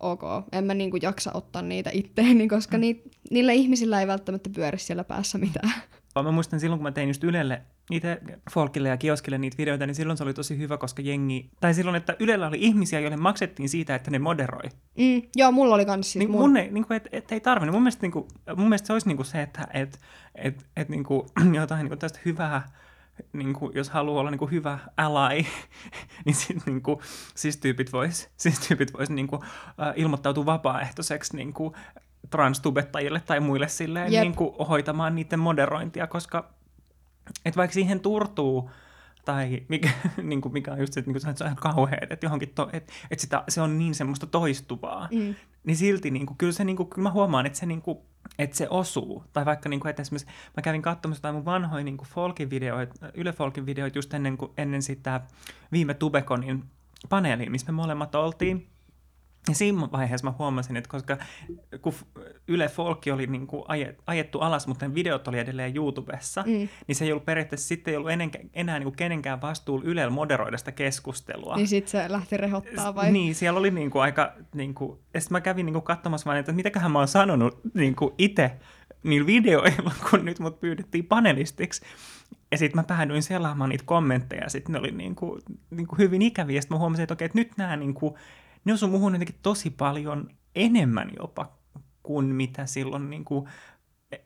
ok, 0.00 0.22
en 0.52 0.64
mä 0.64 0.74
niinku 0.74 0.96
jaksa 1.02 1.30
ottaa 1.34 1.62
niitä 1.62 1.90
itteeni, 1.92 2.48
koska 2.48 2.78
ni, 2.78 3.02
niillä 3.30 3.52
ihmisillä 3.52 4.00
ei 4.00 4.06
välttämättä 4.06 4.50
pyöri 4.54 4.78
siellä 4.78 5.04
päässä 5.04 5.38
mitään. 5.38 5.72
Mä 6.14 6.30
muistan 6.30 6.60
silloin, 6.60 6.78
kun 6.78 6.82
mä 6.82 6.92
tein 6.92 7.08
just 7.08 7.24
Ylelle 7.24 7.62
niitä 7.90 8.18
Folkille 8.50 8.88
ja 8.88 8.96
Kioskille 8.96 9.38
niitä 9.38 9.58
videoita, 9.58 9.86
niin 9.86 9.94
silloin 9.94 10.16
se 10.16 10.24
oli 10.24 10.34
tosi 10.34 10.58
hyvä, 10.58 10.78
koska 10.78 11.02
jengi, 11.02 11.50
tai 11.60 11.74
silloin, 11.74 11.96
että 11.96 12.16
Ylellä 12.20 12.46
oli 12.46 12.56
ihmisiä, 12.60 13.00
joille 13.00 13.16
maksettiin 13.16 13.68
siitä, 13.68 13.94
että 13.94 14.10
ne 14.10 14.18
moderoi. 14.18 14.68
Mm, 14.98 15.22
joo, 15.36 15.52
mulla 15.52 15.74
oli 15.74 15.84
kans 15.84 16.12
siis 16.12 16.18
niin, 16.18 16.30
mun... 16.30 16.40
mun 16.40 16.56
ei, 16.56 16.70
niin 16.70 16.86
kuin, 16.86 16.96
et, 16.96 17.08
et, 17.12 17.32
ei 17.32 17.40
tarvinnut. 17.40 17.74
Mun 17.74 17.82
mielestä, 17.82 18.02
niin 18.02 18.12
kuin, 18.12 18.28
mun 18.56 18.68
mielestä 18.68 18.86
se 18.86 18.92
olisi 18.92 19.08
niin 19.08 19.16
kuin 19.16 19.26
se, 19.26 19.42
että 19.42 19.68
et, 19.74 20.00
et, 20.34 20.66
et, 20.76 20.88
niin 20.88 21.04
kuin, 21.04 21.22
jotain 21.60 21.78
niin 21.78 21.88
kuin 21.88 21.98
tästä 21.98 22.18
hyvää, 22.24 22.68
niin 23.32 23.52
kuin, 23.52 23.72
jos 23.74 23.90
haluaa 23.90 24.20
olla 24.20 24.30
niin 24.30 24.38
kuin 24.38 24.50
hyvä 24.50 24.78
ally, 24.96 25.44
niin 26.24 26.34
sit, 26.34 26.66
niin 26.66 26.82
kuin, 26.82 26.98
siis 27.34 27.56
tyypit 27.56 27.92
vois, 27.92 28.30
siis 28.36 28.60
tyypit 28.60 28.94
vois 28.94 29.10
niin 29.10 29.26
kuin, 29.26 29.42
äh, 29.42 29.92
ilmoittautua 29.96 30.46
vapaaehtoiseksi 30.46 31.36
niin 31.36 31.52
kuin, 31.52 31.74
transtubettajille 32.32 33.20
tai 33.20 33.40
muille 33.40 33.68
silleen 33.68 34.10
niin 34.10 34.34
kuin, 34.34 34.54
hoitamaan 34.68 35.14
niiden 35.14 35.38
moderointia, 35.38 36.06
koska 36.06 36.50
et 37.44 37.56
vaikka 37.56 37.74
siihen 37.74 38.00
turtuu, 38.00 38.70
tai 39.24 39.62
mikä, 39.68 39.90
niin 40.22 40.40
kuin 40.40 40.52
mikä 40.52 40.72
on 40.72 40.78
just 40.78 40.92
se, 40.92 41.00
että, 41.00 41.08
niin 41.12 41.22
kuin, 41.22 41.36
se 41.36 41.44
on 41.44 41.48
ihan 41.48 41.74
kauheat, 41.74 42.12
että 42.12 42.26
johonkin 42.26 42.52
to, 42.54 42.70
että, 42.72 42.92
että 43.10 43.22
sitä, 43.22 43.44
se 43.48 43.60
on 43.60 43.78
niin 43.78 43.94
semmoista 43.94 44.26
toistuvaa, 44.26 45.08
mm. 45.12 45.34
niin 45.64 45.76
silti 45.76 46.10
niin 46.10 46.26
kuin, 46.26 46.38
kyllä, 46.38 46.52
se, 46.52 46.64
niin 46.64 46.76
kuin, 46.76 46.88
kyllä 46.88 47.02
mä 47.02 47.10
huomaan, 47.10 47.46
että 47.46 47.58
se, 47.58 47.66
niin 47.66 47.82
kuin, 47.82 47.98
että 48.38 48.56
se 48.56 48.68
osuu. 48.70 49.24
Tai 49.32 49.44
vaikka 49.44 49.68
niin 49.68 49.80
kuin, 49.80 49.90
että 49.90 50.02
esimerkiksi 50.02 50.28
mä 50.56 50.62
kävin 50.62 50.82
katsomassa 50.82 51.18
jotain 51.18 51.34
mun 51.34 51.44
vanhoja 51.44 51.84
niin 51.84 51.98
folkin 52.04 52.50
videoita, 52.50 53.10
Yle 53.14 53.32
Folkin 53.32 53.66
videoita 53.66 53.98
just 53.98 54.14
ennen, 54.14 54.36
kuin, 54.36 54.52
ennen 54.56 54.82
sitä 54.82 55.20
viime 55.72 55.94
Tubekonin 55.94 56.64
paneeliin, 57.08 57.52
missä 57.52 57.72
me 57.72 57.76
molemmat 57.76 58.14
oltiin. 58.14 58.71
Ja 59.48 59.54
siinä 59.54 59.88
vaiheessa 59.92 60.26
mä 60.26 60.34
huomasin, 60.38 60.76
että 60.76 60.90
koska 60.90 61.18
kun 61.80 61.94
Yle 62.48 62.68
Folkki 62.68 63.10
oli 63.10 63.26
niin 63.26 63.46
kuin 63.46 63.64
ajettu 64.06 64.40
alas, 64.40 64.66
mutta 64.66 64.88
ne 64.88 64.94
videot 64.94 65.28
oli 65.28 65.38
edelleen 65.38 65.76
YouTubessa, 65.76 66.42
mm. 66.46 66.68
niin 66.86 66.96
se 66.96 67.04
ei 67.04 67.12
ollut 67.12 67.24
periaatteessa 67.24 67.68
sitten 67.68 67.92
ei 67.92 67.96
ollut 67.96 68.10
enää, 68.10 68.28
enää 68.54 68.78
niin 68.78 68.84
kuin 68.84 68.96
kenenkään 68.96 69.40
vastuulla 69.40 69.84
Ylellä 69.86 70.10
moderoida 70.10 70.58
sitä 70.58 70.72
keskustelua. 70.72 71.56
Niin 71.56 71.68
sitten 71.68 71.90
se 71.90 72.12
lähti 72.12 72.36
rehottaa 72.36 72.94
vai? 72.94 73.12
Niin, 73.12 73.34
siellä 73.34 73.60
oli 73.60 73.70
niin 73.70 73.90
kuin 73.90 74.02
aika, 74.02 74.32
niin 74.54 74.74
kuin, 74.74 74.98
ja 75.14 75.20
sitten 75.20 75.34
mä 75.34 75.40
kävin 75.40 75.66
niin 75.66 75.74
kuin 75.74 75.84
katsomassa 75.84 76.26
vaan, 76.26 76.38
että 76.38 76.52
mitäköhän 76.52 76.90
mä 76.90 76.98
oon 76.98 77.08
sanonut 77.08 77.60
niin 77.74 77.96
kuin 77.96 78.14
itse 78.18 78.52
niillä 79.02 79.26
videoilla, 79.26 79.92
kun 80.10 80.24
nyt 80.24 80.38
mut 80.38 80.60
pyydettiin 80.60 81.06
panelistiksi. 81.06 81.82
Ja 82.50 82.58
sitten 82.58 82.78
mä 82.78 82.84
päädyin 82.84 83.22
selaamaan 83.22 83.70
niitä 83.70 83.84
kommentteja, 83.86 84.42
ja 84.42 84.50
sitten 84.50 84.72
ne 84.72 84.78
oli 84.78 84.90
niin 84.90 85.14
kuin, 85.14 85.42
niin 85.70 85.86
kuin 85.86 85.98
hyvin 85.98 86.22
ikäviä, 86.22 86.56
ja 86.56 86.62
sitten 86.62 86.74
mä 86.74 86.78
huomasin, 86.78 87.02
että 87.02 87.14
okei, 87.14 87.26
että 87.26 87.38
nyt 87.38 87.52
nämä 87.56 87.76
niin 87.76 87.94
kuin, 87.94 88.14
ne 88.64 88.72
osui 88.72 88.88
muuhun 88.88 89.12
jotenkin 89.12 89.38
tosi 89.42 89.70
paljon 89.70 90.30
enemmän 90.54 91.10
jopa 91.18 91.52
kuin 92.02 92.26
mitä 92.26 92.66
silloin 92.66 93.10
niin 93.10 93.24
kuin, 93.24 93.48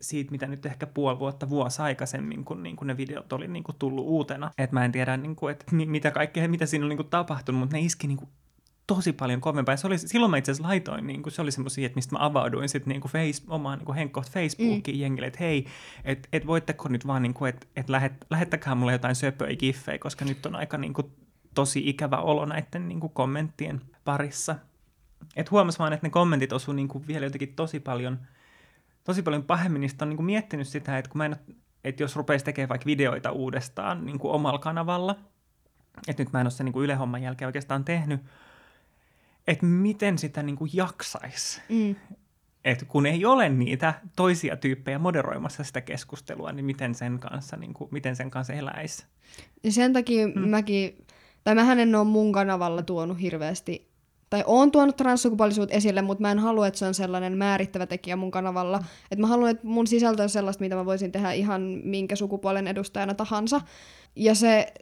siitä, 0.01 0.30
mitä 0.30 0.47
nyt 0.47 0.66
ehkä 0.66 0.87
puoli 0.87 1.18
vuotta, 1.18 1.49
vuosi 1.49 1.82
aikaisemmin, 1.82 2.45
kun 2.45 2.62
niin 2.62 2.76
kuin 2.76 2.87
ne 2.87 2.97
videot 2.97 3.32
oli 3.32 3.49
niin 3.49 3.64
kuin 3.64 3.76
tullut 3.78 4.07
uutena. 4.07 4.51
Et 4.59 4.72
mä 4.72 4.84
en 4.84 4.93
tiedä, 4.93 5.16
niin 5.16 5.37
kuin, 5.37 5.53
että 5.53 5.74
mitä 5.74 6.11
kaikkea, 6.11 6.49
mitä 6.49 6.66
siinä 6.66 6.84
on 6.84 6.89
niin 6.89 6.97
kuin 6.97 7.09
tapahtunut, 7.09 7.59
mutta 7.59 7.76
ne 7.76 7.82
iski 7.82 8.07
niin 8.07 8.18
kuin 8.18 8.30
tosi 8.87 9.12
paljon 9.12 9.41
kovempaa. 9.41 9.76
se 9.76 9.87
oli, 9.87 9.99
silloin 9.99 10.30
mä 10.30 10.37
itse 10.37 10.53
asiassa 10.53 10.68
laitoin, 10.68 11.07
niin 11.07 11.22
kuin, 11.22 11.32
se 11.32 11.43
oli 11.43 11.53
semmoisia, 11.53 11.87
että 11.87 11.97
mistä 11.97 12.14
mä 12.14 12.24
avauduin 12.24 12.68
sitten 12.68 12.91
niin 12.91 13.03
face, 13.03 13.43
omaan 13.49 13.78
niin 13.78 13.95
henkkoht 13.95 14.30
Facebookiin 14.30 14.97
mm. 14.97 15.01
jengille, 15.01 15.26
että 15.26 15.39
hei, 15.41 15.66
että 16.05 16.28
et 16.32 16.47
voitteko 16.47 16.89
nyt 16.89 17.07
vaan, 17.07 17.22
niin 17.22 17.34
kuin, 17.34 17.49
että 17.49 17.66
et 17.76 17.89
lähet, 17.89 18.12
lähettäkää 18.30 18.74
mulle 18.74 18.93
jotain 18.93 19.14
söpöjä 19.14 19.57
giffejä, 19.57 19.99
koska 19.99 20.24
nyt 20.24 20.47
on 20.47 20.57
aika 20.57 20.78
niin 20.78 20.93
kuin, 20.93 21.12
tosi 21.55 21.89
ikävä 21.89 22.16
olo 22.16 22.45
näiden 22.45 22.89
niin 22.89 23.01
kuin, 23.01 23.12
kommenttien 23.12 23.80
parissa. 24.07 24.57
Et 25.37 25.51
huomas 25.51 25.79
vaan, 25.79 25.93
että 25.93 26.07
ne 26.07 26.11
kommentit 26.11 26.53
osu 26.53 26.73
niin 26.73 26.89
kuin, 26.89 27.07
vielä 27.07 27.27
jotenkin 27.27 27.55
tosi 27.57 27.81
paljon, 27.81 28.19
tosi 29.05 29.23
paljon 29.23 29.45
pahemmin, 29.45 29.81
niin 29.81 29.91
on 30.03 30.09
niin 30.09 30.17
kuin, 30.17 30.27
miettinyt 30.27 30.69
sitä, 30.69 30.99
että 30.99 31.11
kun 31.11 31.19
mä 31.19 31.27
en 31.27 31.37
että 31.87 32.03
jos 32.03 32.17
rupeisi 32.17 32.45
tekemään 32.45 32.69
vaikka 32.69 32.87
videoita 32.87 33.33
uudestaan 33.33 34.07
niin 34.07 34.19
kuin 34.19 34.33
omalla 34.33 34.59
kanavalla, 34.59 35.17
että 36.09 36.23
nyt 36.23 36.33
mä 36.33 36.41
en 36.41 36.47
ole 36.47 36.51
sen 36.51 36.65
niin 36.65 36.73
kuin 36.73 36.85
Yle-homman 36.85 37.23
jälkeen 37.23 37.47
oikeastaan 37.47 37.85
tehnyt, 37.85 38.21
että 39.47 39.67
miten 39.67 40.19
sitä 40.19 40.43
niin 40.43 40.57
kuin 40.57 40.71
jaksaisi. 40.73 41.61
Mm. 41.69 41.97
Että 42.65 42.85
kun 42.85 43.07
ei 43.07 43.25
ole 43.25 43.49
niitä 43.49 43.95
toisia 44.17 44.57
tyyppejä 44.57 44.99
moderoimassa 44.99 45.65
sitä 45.65 45.81
keskustelua, 45.81 46.53
niin 46.53 46.65
miten 46.65 46.95
sen 46.95 47.19
kanssa, 47.19 47.57
niin 47.57 47.75
kuin, 47.75 47.89
miten 47.93 48.17
sen 48.17 48.31
kanssa 48.31 48.53
eläisi. 48.53 49.07
Ja 49.65 49.73
sen 49.73 49.93
takia 49.93 50.29
mm. 50.29 50.49
mäkin, 50.49 51.07
tai 51.45 51.55
mä 51.55 51.73
en 51.73 51.95
ole 51.95 52.05
mun 52.05 52.33
kanavalla 52.33 52.83
tuonut 52.83 53.21
hirveästi, 53.21 53.91
tai 54.31 54.45
oon 54.47 54.70
tuonut 54.70 54.97
transsukupuolisuutta 54.97 55.74
esille, 55.74 56.03
mutta 56.03 56.22
mä 56.22 56.31
en 56.31 56.39
halua, 56.39 56.66
että 56.66 56.79
se 56.79 56.87
on 56.87 56.95
sellainen 56.95 57.39
määrittävä 57.39 57.87
tekijä 57.87 58.16
mun 58.16 58.31
kanavalla. 58.31 58.85
Että 59.11 59.20
mä 59.20 59.27
haluan, 59.27 59.51
että 59.51 59.66
mun 59.66 59.87
sisältö 59.87 60.22
on 60.22 60.29
sellaista, 60.29 60.64
mitä 60.64 60.77
mä 60.77 60.87
voisin 60.87 61.12
tehdä 61.12 61.33
ihan 61.33 61.62
minkä 61.85 62.16
sukupuolen 62.16 62.66
edustajana 62.66 63.14
tahansa. 63.14 63.61
Ja 64.16 64.35
se 64.35 64.72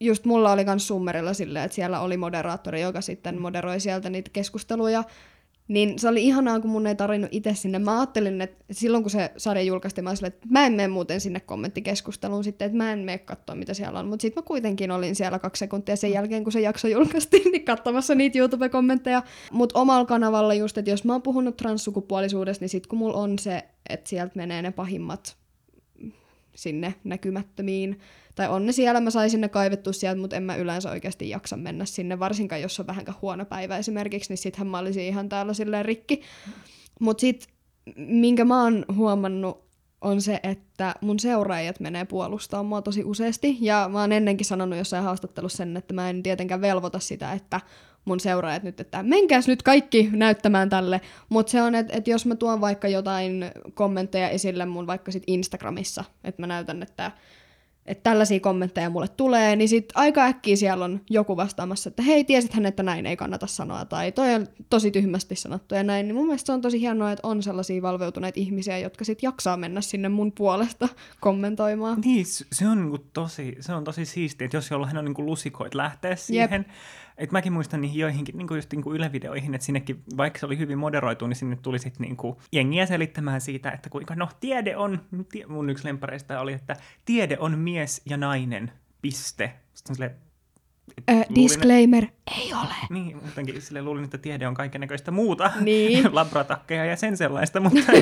just 0.00 0.24
mulla 0.24 0.52
oli 0.52 0.64
myös 0.64 0.86
Summerilla 0.86 1.34
silleen, 1.34 1.64
että 1.64 1.74
siellä 1.74 2.00
oli 2.00 2.16
moderaattori, 2.16 2.82
joka 2.82 3.00
sitten 3.00 3.40
moderoi 3.40 3.80
sieltä 3.80 4.10
niitä 4.10 4.30
keskusteluja. 4.32 5.04
Niin 5.68 5.98
se 5.98 6.08
oli 6.08 6.24
ihanaa, 6.24 6.60
kun 6.60 6.70
mun 6.70 6.86
ei 6.86 6.94
tarvinnut 6.94 7.30
itse 7.32 7.54
sinne. 7.54 7.78
Mä 7.78 7.98
ajattelin, 7.98 8.40
että 8.40 8.64
silloin 8.70 9.04
kun 9.04 9.10
se 9.10 9.32
sade 9.36 9.62
julkaistiin, 9.62 10.04
mä 10.04 10.10
olin, 10.10 10.26
että 10.26 10.46
mä 10.50 10.66
en 10.66 10.72
mene 10.72 10.88
muuten 10.88 11.20
sinne 11.20 11.40
kommenttikeskusteluun 11.40 12.44
sitten, 12.44 12.66
että 12.66 12.78
mä 12.78 12.92
en 12.92 12.98
mene 12.98 13.18
katsoa, 13.18 13.54
mitä 13.56 13.74
siellä 13.74 13.98
on. 13.98 14.06
Mutta 14.06 14.22
sitten 14.22 14.42
mä 14.42 14.46
kuitenkin 14.46 14.90
olin 14.90 15.14
siellä 15.14 15.38
kaksi 15.38 15.60
sekuntia 15.60 15.96
sen 15.96 16.10
jälkeen, 16.10 16.44
kun 16.44 16.52
se 16.52 16.60
jakso 16.60 16.88
julkaistiin, 16.88 17.50
niin 17.52 17.64
katsomassa 17.64 18.14
niitä 18.14 18.38
YouTube-kommentteja. 18.38 19.22
Mutta 19.52 19.80
omalla 19.80 20.04
kanavalla 20.04 20.54
just, 20.54 20.78
että 20.78 20.90
jos 20.90 21.04
mä 21.04 21.12
oon 21.12 21.22
puhunut 21.22 21.56
transsukupuolisuudesta, 21.56 22.62
niin 22.62 22.68
sitten 22.70 22.88
kun 22.88 22.98
mulla 22.98 23.18
on 23.18 23.38
se, 23.38 23.64
että 23.88 24.10
sieltä 24.10 24.32
menee 24.36 24.62
ne 24.62 24.72
pahimmat 24.72 25.36
sinne 26.54 26.94
näkymättömiin 27.04 28.00
tai 28.36 28.48
on 28.48 28.66
ne 28.66 28.72
siellä, 28.72 29.00
mä 29.00 29.10
saisin 29.10 29.40
ne 29.40 29.48
kaivettua 29.48 29.92
sieltä, 29.92 30.20
mutta 30.20 30.36
en 30.36 30.42
mä 30.42 30.56
yleensä 30.56 30.90
oikeasti 30.90 31.28
jaksa 31.28 31.56
mennä 31.56 31.84
sinne, 31.84 32.18
varsinkaan 32.18 32.62
jos 32.62 32.80
on 32.80 32.86
vähän 32.86 33.04
huono 33.22 33.44
päivä 33.44 33.78
esimerkiksi, 33.78 34.30
niin 34.30 34.38
sittenhän 34.38 34.66
mä 34.66 34.78
olisin 34.78 35.02
ihan 35.02 35.28
täällä 35.28 35.54
silleen 35.54 35.84
rikki. 35.84 36.22
Mutta 37.00 37.20
sit, 37.20 37.48
minkä 37.96 38.44
mä 38.44 38.62
oon 38.62 38.84
huomannut, 38.96 39.66
on 40.00 40.20
se, 40.20 40.40
että 40.42 40.94
mun 41.00 41.18
seuraajat 41.18 41.80
menee 41.80 42.04
puolustamaan 42.04 42.66
mua 42.66 42.82
tosi 42.82 43.04
useasti, 43.04 43.58
ja 43.60 43.88
mä 43.92 44.00
oon 44.00 44.12
ennenkin 44.12 44.46
sanonut 44.46 44.78
jossain 44.78 45.04
haastattelussa 45.04 45.56
sen, 45.56 45.76
että 45.76 45.94
mä 45.94 46.10
en 46.10 46.22
tietenkään 46.22 46.60
velvoita 46.60 46.98
sitä, 46.98 47.32
että 47.32 47.60
mun 48.04 48.20
seuraajat 48.20 48.62
nyt, 48.62 48.80
että 48.80 49.02
menkääs 49.02 49.48
nyt 49.48 49.62
kaikki 49.62 50.08
näyttämään 50.12 50.68
tälle, 50.68 51.00
mutta 51.28 51.50
se 51.50 51.62
on, 51.62 51.74
että, 51.74 51.96
että 51.96 52.10
jos 52.10 52.26
mä 52.26 52.34
tuon 52.34 52.60
vaikka 52.60 52.88
jotain 52.88 53.44
kommentteja 53.74 54.28
esille 54.28 54.66
mun 54.66 54.86
vaikka 54.86 55.12
sit 55.12 55.22
Instagramissa, 55.26 56.04
että 56.24 56.42
mä 56.42 56.46
näytän, 56.46 56.82
että 56.82 57.12
että 57.86 58.02
tällaisia 58.02 58.40
kommentteja 58.40 58.90
mulle 58.90 59.08
tulee, 59.08 59.56
niin 59.56 59.68
sitten 59.68 59.98
aika 59.98 60.24
äkkiä 60.24 60.56
siellä 60.56 60.84
on 60.84 61.00
joku 61.10 61.36
vastaamassa, 61.36 61.88
että 61.88 62.02
hei, 62.02 62.24
tiesithän, 62.24 62.66
että 62.66 62.82
näin 62.82 63.06
ei 63.06 63.16
kannata 63.16 63.46
sanoa, 63.46 63.84
tai 63.84 64.12
toi 64.12 64.34
on 64.34 64.46
tosi 64.70 64.90
tyhmästi 64.90 65.36
sanottu 65.36 65.74
ja 65.74 65.82
näin, 65.82 66.08
niin 66.08 66.16
mun 66.16 66.26
mielestä 66.26 66.46
se 66.46 66.52
on 66.52 66.60
tosi 66.60 66.80
hienoa, 66.80 67.12
että 67.12 67.28
on 67.28 67.42
sellaisia 67.42 67.82
valveutuneita 67.82 68.40
ihmisiä, 68.40 68.78
jotka 68.78 69.04
sitten 69.04 69.26
jaksaa 69.26 69.56
mennä 69.56 69.80
sinne 69.80 70.08
mun 70.08 70.32
puolesta 70.32 70.88
kommentoimaan. 71.20 72.00
Niin, 72.00 72.26
se 72.52 72.68
on, 72.68 72.78
niinku 72.78 72.98
tosi, 72.98 73.56
se 73.60 73.72
on 73.72 73.84
tosi 73.84 74.04
siistiä, 74.04 74.44
että 74.44 74.56
jos 74.56 74.70
jollain 74.70 74.98
on 74.98 75.04
niinku 75.04 75.26
lusikoit 75.26 75.74
lähteä 75.74 76.16
siihen, 76.16 76.64
Jep 76.68 76.76
et 77.18 77.32
mäkin 77.32 77.52
muistan 77.52 77.80
niihin 77.80 78.00
joihinkin 78.00 78.36
niin 78.38 78.48
kuin 78.48 78.58
just 78.58 78.72
niin 78.72 78.82
kuin 78.82 78.96
Yle-videoihin, 78.96 79.54
että 79.54 79.64
sinnekin, 79.64 80.02
vaikka 80.16 80.38
se 80.38 80.46
oli 80.46 80.58
hyvin 80.58 80.78
moderoitu, 80.78 81.26
niin 81.26 81.36
sinne 81.36 81.56
tuli 81.62 81.78
sitten 81.78 82.02
niin 82.02 82.16
kuin 82.16 82.36
jengiä 82.52 82.86
selittämään 82.86 83.40
siitä, 83.40 83.70
että 83.70 83.90
kuinka, 83.90 84.14
no 84.14 84.28
tiede 84.40 84.76
on, 84.76 85.00
mun 85.48 85.70
yksi 85.70 85.84
lempareista 85.84 86.40
oli, 86.40 86.52
että 86.52 86.76
tiede 87.04 87.36
on 87.40 87.58
mies 87.58 88.02
ja 88.06 88.16
nainen, 88.16 88.72
piste. 89.02 89.52
Sitten 89.74 89.92
on 89.92 89.96
silleen, 89.96 90.16
Äh, 91.10 91.24
disclaimer, 91.34 92.04
että, 92.04 92.32
ei 92.36 92.54
ole. 92.54 92.74
Niin, 92.90 93.16
muutenkin 93.16 93.62
sille 93.62 93.82
luulin, 93.82 94.04
että 94.04 94.18
tiede 94.18 94.48
on 94.48 94.54
kaikennäköistä 94.54 95.10
muuta, 95.10 95.50
niin. 95.60 96.08
labratakkeja 96.14 96.84
ja 96.84 96.96
sen 96.96 97.16
sellaista, 97.16 97.60
mutta 97.60 97.92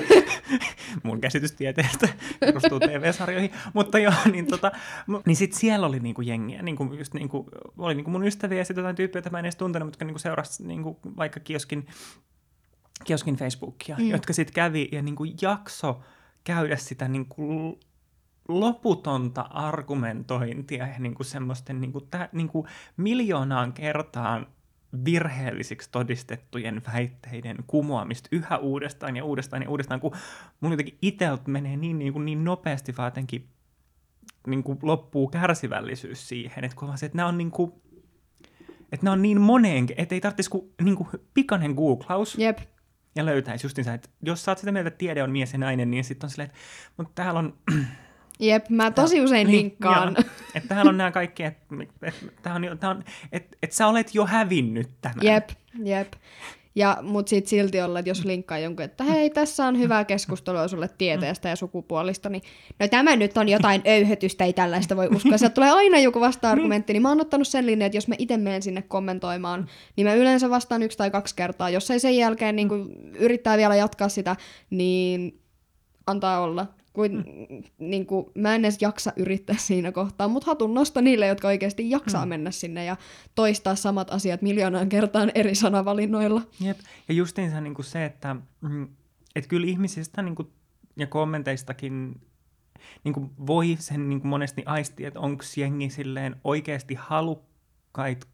mun 1.03 1.20
käsitys 1.20 1.53
tieteestä 1.53 2.09
perustuu 2.41 2.80
TV-sarjoihin. 2.80 3.51
Mutta 3.74 3.99
joo, 3.99 4.12
niin, 4.32 4.47
tota, 4.47 4.72
niin 5.26 5.37
sit 5.37 5.53
siellä 5.53 5.87
oli 5.87 6.01
niinku 6.01 6.22
jengiä, 6.22 6.62
niinku 6.62 6.85
just 6.85 7.14
niinku, 7.14 7.49
oli 7.78 7.95
niinku 7.95 8.11
mun 8.11 8.26
ystäviä 8.26 8.59
ja 8.59 8.64
sitten 8.64 8.82
jotain 8.82 8.97
tyyppiä, 8.97 9.18
joita 9.18 9.30
mä 9.30 9.39
en 9.39 9.45
edes 9.45 9.57
tuntenut, 9.57 9.87
mutta 9.87 10.05
niinku 10.05 10.18
seurasi 10.18 10.66
niinku 10.66 10.99
vaikka 11.16 11.41
kioskin, 11.41 11.87
kioskin 13.05 13.37
Facebookia, 13.37 13.97
mm. 13.99 14.11
jotka 14.11 14.32
sitten 14.32 14.55
kävi 14.55 14.89
ja 14.93 15.03
niinku 15.03 15.24
jakso 15.43 16.01
käydä 16.45 16.76
sitä 16.76 17.09
niinku 17.09 17.78
loputonta 18.49 19.41
argumentointia 19.41 20.87
ja 20.87 20.99
niin 20.99 21.15
kuin 21.15 21.27
semmoisten 21.27 21.81
niin 21.81 21.93
kuin, 21.93 22.09
tä, 22.11 22.29
niin 22.33 22.49
kuin 22.49 22.67
miljoonaan 22.97 23.73
kertaan 23.73 24.47
virheellisiksi 25.05 25.89
todistettujen 25.93 26.83
väitteiden 26.93 27.57
kumoamista 27.67 28.29
yhä 28.33 28.57
uudestaan 28.57 29.17
ja 29.17 29.25
uudestaan 29.25 29.63
ja 29.63 29.71
uudestaan, 29.71 30.01
kun 30.01 30.17
mun 30.61 30.73
jotenkin 30.73 30.99
itseltä 31.03 31.51
menee 31.51 31.77
niin, 31.77 31.99
niin, 31.99 32.13
kuin 32.13 32.25
niin 32.25 32.45
nopeasti 32.45 32.95
vaan 32.97 33.07
jotenkin 33.07 33.49
niin 34.47 34.63
kuin 34.63 34.79
loppuu 34.83 35.29
kärsivällisyys 35.29 36.29
siihen, 36.29 36.65
että 36.65 36.77
kun 36.77 36.89
vaan 36.89 36.99
se, 36.99 37.07
että 37.07 37.17
nämä 37.17 37.29
on 37.29 37.39
niin 37.39 37.51
kuin, 37.51 37.73
että 38.93 39.05
nämä 39.05 39.13
on 39.13 39.23
niin 39.23 39.41
moneen, 39.41 39.87
että 39.97 40.15
ei 40.15 40.21
tarvitsisi 40.21 40.51
kuin, 40.51 40.75
niin 40.83 40.97
kuin 40.97 41.09
pikainen 41.35 41.73
googlaus. 41.73 42.39
Jep. 42.39 42.59
Ja 43.17 43.25
löytäisi 43.25 43.67
justiinsa, 43.67 43.95
että 43.95 44.09
jos 44.23 44.45
sä 44.45 44.51
oot 44.51 44.59
sitä 44.59 44.73
mieltä, 44.73 44.89
että 44.89 44.99
tiede 44.99 45.23
on 45.23 45.31
mies 45.31 45.53
ja 45.53 45.59
nainen, 45.59 45.91
niin 45.91 46.05
sitten 46.05 46.27
on 46.27 46.31
silleen, 46.31 46.51
että 46.51 46.59
mutta 46.97 47.13
täällä 47.15 47.41
on 47.41 47.59
Jep, 48.41 48.68
mä 48.68 48.91
tosi 48.91 49.20
usein 49.20 49.47
niin, 49.47 49.59
linkkaan. 49.59 50.16
että 50.55 50.68
tähän 50.68 50.89
on 50.89 50.99
nämä 50.99 51.11
kaikki, 51.11 51.43
että 51.43 51.64
et, 52.03 52.14
et, 52.72 52.85
on, 52.85 53.05
et, 53.32 53.59
et 53.62 53.72
sä 53.72 53.87
olet 53.87 54.14
jo 54.14 54.26
hävinnyt 54.26 54.91
tämän. 55.01 55.16
Jep, 55.22 55.49
jep. 55.85 56.12
Ja, 56.76 56.99
mut 57.03 57.28
sit 57.28 57.47
silti 57.47 57.82
olla, 57.82 57.99
että 57.99 58.11
jos 58.11 58.24
linkkaa 58.24 58.59
jonkun, 58.59 58.85
että 58.85 59.05
hei, 59.05 59.30
tässä 59.30 59.66
on 59.66 59.78
hyvää 59.78 60.05
keskustelua 60.05 60.68
sulle 60.68 60.91
tieteestä 60.99 61.49
ja 61.49 61.57
sukupuolista, 61.57 62.28
niin 62.28 62.43
no 62.78 62.89
tämä 62.89 63.16
nyt 63.16 63.37
on 63.37 63.49
jotain 63.49 63.82
öyhötystä, 63.87 64.45
ei 64.45 64.53
tällaista 64.53 64.97
voi 64.97 65.09
uskoa. 65.14 65.39
Sieltä 65.39 65.55
tulee 65.55 65.70
aina 65.70 65.99
joku 65.99 66.20
vasta-argumentti, 66.20 66.93
niin 66.93 67.03
mä 67.03 67.09
oon 67.09 67.20
ottanut 67.20 67.49
sen 67.49 67.66
linjan, 67.66 67.87
että 67.87 67.97
jos 67.97 68.09
mä 68.09 68.14
itse 68.18 68.37
menen 68.37 68.62
sinne 68.62 68.82
kommentoimaan, 68.82 69.68
niin 69.97 70.07
mä 70.07 70.14
yleensä 70.14 70.51
vastaan 70.51 70.82
yksi 70.82 70.99
tai 70.99 71.11
kaksi 71.11 71.37
kertaa. 71.37 71.70
Jos 71.70 71.91
ei 71.91 72.01
sen 72.01 72.16
jälkeen 72.16 72.57
niin 72.57 72.68
yrittää 73.18 73.57
vielä 73.57 73.76
jatkaa 73.76 74.09
sitä, 74.09 74.37
niin 74.70 75.41
antaa 76.07 76.41
olla. 76.41 76.66
Kuin, 76.95 77.13
mm. 77.17 77.63
niin 77.79 78.07
kuin, 78.07 78.27
mä 78.35 78.55
en 78.55 78.65
edes 78.65 78.83
jaksa 78.83 79.13
yrittää 79.17 79.57
siinä 79.59 79.93
kohtaa, 79.93 80.29
mutta 80.29 80.47
hatun 80.47 80.75
nosto 80.75 81.01
niille, 81.01 81.27
jotka 81.27 81.49
oikeasti 81.49 81.91
jaksaa 81.91 82.25
mm. 82.25 82.29
mennä 82.29 82.51
sinne 82.51 82.85
ja 82.85 82.97
toistaa 83.35 83.75
samat 83.75 84.11
asiat 84.11 84.43
miljoonaan 84.43 84.89
kertaan 84.89 85.33
eri 85.35 85.55
sanavalinnoilla. 85.55 86.43
Jep. 86.61 86.79
Ja 87.09 87.15
justiinsa 87.15 87.61
niin 87.61 87.75
kuin 87.75 87.87
se, 87.87 88.05
että, 88.05 88.37
mm, 88.61 88.89
että 89.37 89.49
kyllä 89.49 89.67
ihmisistä 89.67 90.23
niin 90.23 90.35
kuin, 90.35 90.49
ja 90.97 91.07
kommenteistakin 91.07 92.21
niin 93.05 93.15
kuin 93.15 93.31
voi 93.47 93.77
sen 93.79 94.09
niin 94.09 94.21
kuin 94.21 94.29
monesti 94.29 94.63
aistia, 94.67 95.09
että 95.09 95.21
onko 95.21 95.45
jengi 95.57 95.91
silleen 95.91 96.37
oikeasti 96.45 96.95
halukkaita 96.95 98.27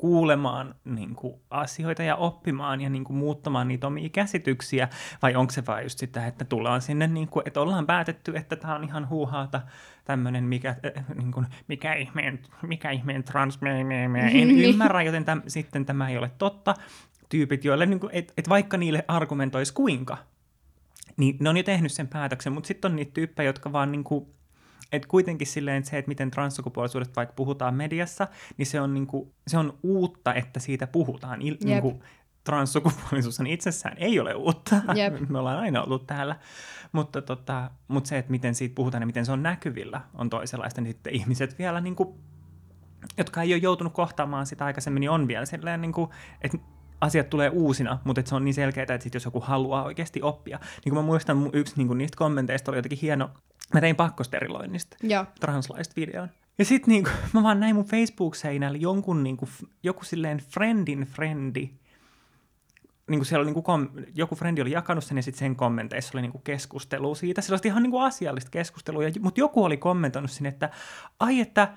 kuulemaan 0.00 0.74
niin 0.84 1.14
kuin, 1.14 1.34
asioita 1.50 2.02
ja 2.02 2.16
oppimaan 2.16 2.80
ja 2.80 2.90
niin 2.90 3.04
kuin, 3.04 3.16
muuttamaan 3.16 3.68
niitä 3.68 3.86
omia 3.86 4.08
käsityksiä, 4.08 4.88
vai 5.22 5.34
onko 5.34 5.52
se 5.52 5.66
vain 5.66 5.82
just 5.82 5.98
sitä, 5.98 6.26
että 6.26 6.44
tullaan 6.44 6.82
sinne, 6.82 7.06
niin 7.06 7.28
kuin, 7.28 7.42
että 7.46 7.60
ollaan 7.60 7.86
päätetty, 7.86 8.36
että 8.36 8.56
tämä 8.56 8.74
on 8.74 8.84
ihan 8.84 9.08
huuhaata, 9.08 9.60
tämmöinen, 10.04 10.44
mikä, 10.44 10.68
äh, 10.68 11.04
niin 11.14 11.32
kuin, 11.32 11.46
mikä 11.68 11.94
ihmeen, 11.94 12.38
mikä 12.62 12.90
ihmeen 12.90 13.24
trans, 13.24 13.60
me, 13.60 13.84
me, 13.84 14.08
me, 14.08 14.30
en 14.34 14.50
ymmärrä, 14.68 15.02
joten 15.02 15.24
täm, 15.24 15.42
sitten 15.46 15.86
tämä 15.86 16.08
ei 16.08 16.18
ole 16.18 16.30
totta. 16.38 16.74
Tyypit, 17.28 17.64
joille, 17.64 17.86
niin 17.86 18.00
kuin, 18.00 18.10
et, 18.14 18.32
et 18.36 18.48
vaikka 18.48 18.76
niille 18.76 19.04
argumentoisi 19.08 19.74
kuinka, 19.74 20.16
niin 21.16 21.36
ne 21.40 21.50
on 21.50 21.56
jo 21.56 21.62
tehnyt 21.62 21.92
sen 21.92 22.08
päätöksen, 22.08 22.52
mutta 22.52 22.68
sitten 22.68 22.90
on 22.90 22.96
niitä 22.96 23.12
tyyppejä, 23.14 23.48
jotka 23.48 23.72
vaan 23.72 23.92
niin 23.92 24.04
kuin, 24.04 24.26
et 24.92 25.06
kuitenkin 25.06 25.46
silleen 25.46 25.84
se, 25.84 25.98
että 25.98 26.08
miten 26.08 26.30
transsukupuolisuudesta 26.30 27.16
vaikka 27.16 27.32
puhutaan 27.36 27.74
mediassa, 27.74 28.28
niin 28.56 28.66
se 28.66 28.80
on, 28.80 28.94
niinku, 28.94 29.34
se 29.46 29.58
on 29.58 29.78
uutta, 29.82 30.34
että 30.34 30.60
siitä 30.60 30.86
puhutaan. 30.86 31.42
Il, 31.42 31.56
niinku, 31.64 32.02
transsukupuolisuus 32.44 33.40
on 33.40 33.46
itsessään 33.46 33.96
ei 33.98 34.20
ole 34.20 34.34
uutta. 34.34 34.76
Jep. 34.94 35.20
Me 35.28 35.38
ollaan 35.38 35.58
aina 35.58 35.82
ollut 35.82 36.06
täällä. 36.06 36.36
Mutta, 36.92 37.22
tota, 37.22 37.70
mutta 37.88 38.08
se, 38.08 38.18
että 38.18 38.30
miten 38.30 38.54
siitä 38.54 38.74
puhutaan 38.74 39.02
ja 39.02 39.06
miten 39.06 39.26
se 39.26 39.32
on 39.32 39.42
näkyvillä, 39.42 40.00
on 40.14 40.30
toisenlaista. 40.30 40.80
Niin 40.80 40.92
sitten 40.92 41.14
ihmiset 41.14 41.58
vielä, 41.58 41.80
niinku, 41.80 42.18
jotka 43.18 43.42
ei 43.42 43.54
ole 43.54 43.62
joutunut 43.62 43.92
kohtaamaan 43.92 44.46
sitä 44.46 44.64
aikaisemmin, 44.64 45.00
niin 45.00 45.10
on 45.10 45.28
vielä 45.28 45.46
silleen, 45.46 45.80
niinku, 45.80 46.10
että 46.40 46.58
asiat 47.00 47.30
tulee 47.30 47.48
uusina, 47.48 47.98
mutta 48.04 48.22
se 48.24 48.34
on 48.34 48.44
niin 48.44 48.54
selkeää, 48.54 48.82
että 48.82 49.02
sit 49.02 49.14
jos 49.14 49.24
joku 49.24 49.40
haluaa 49.40 49.84
oikeasti 49.84 50.22
oppia. 50.22 50.58
Niin 50.84 50.94
kuin 50.94 50.94
mä 50.94 51.02
muistan, 51.02 51.50
yksi 51.52 51.74
niin 51.76 51.98
niistä 51.98 52.16
kommenteista 52.16 52.70
oli 52.70 52.78
jotenkin 52.78 52.98
hieno, 53.02 53.30
mä 53.74 53.80
tein 53.80 53.96
pakkosteriloinnista 53.96 54.96
Joo. 55.02 55.26
translaista 55.40 55.92
videon. 55.96 56.28
Ja 56.58 56.64
sit 56.64 56.86
niinku, 56.86 57.10
mä 57.32 57.42
vaan 57.42 57.60
näin 57.60 57.74
mun 57.74 57.84
Facebook-seinällä 57.84 58.78
jonkun 58.78 59.22
niinku, 59.22 59.48
joku 59.82 60.04
silleen 60.04 60.38
friendin 60.38 61.00
friendi, 61.00 61.70
niinku 63.10 63.24
siellä 63.24 63.40
oli 63.40 63.46
niinku 63.46 63.62
kom, 63.62 63.88
joku 64.14 64.34
frendi 64.34 64.62
oli 64.62 64.70
jakanut 64.70 65.04
sen 65.04 65.16
ja 65.16 65.22
sitten 65.22 65.38
sen 65.38 65.56
kommenteissa 65.56 66.10
oli 66.14 66.22
niinku 66.22 66.38
keskustelua 66.38 67.14
siitä, 67.14 67.42
sellaista 67.42 67.68
ihan 67.68 67.82
niinku 67.82 67.98
asiallista 67.98 68.50
keskustelua, 68.50 69.02
mutta 69.20 69.40
joku 69.40 69.64
oli 69.64 69.76
kommentoinut 69.76 70.30
sinne, 70.30 70.48
että 70.48 70.70
ai 71.20 71.40
että, 71.40 71.68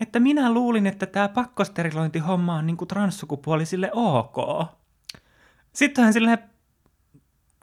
että 0.00 0.20
minä 0.20 0.52
luulin, 0.52 0.86
että 0.86 1.06
tämä 1.06 1.28
pakkosterilointihomma 1.28 2.54
on 2.54 2.66
niinku 2.66 2.86
transsukupuolisille 2.86 3.90
ok. 3.92 4.36
Sitten 5.72 6.04
hän 6.04 6.12
silleen, 6.12 6.38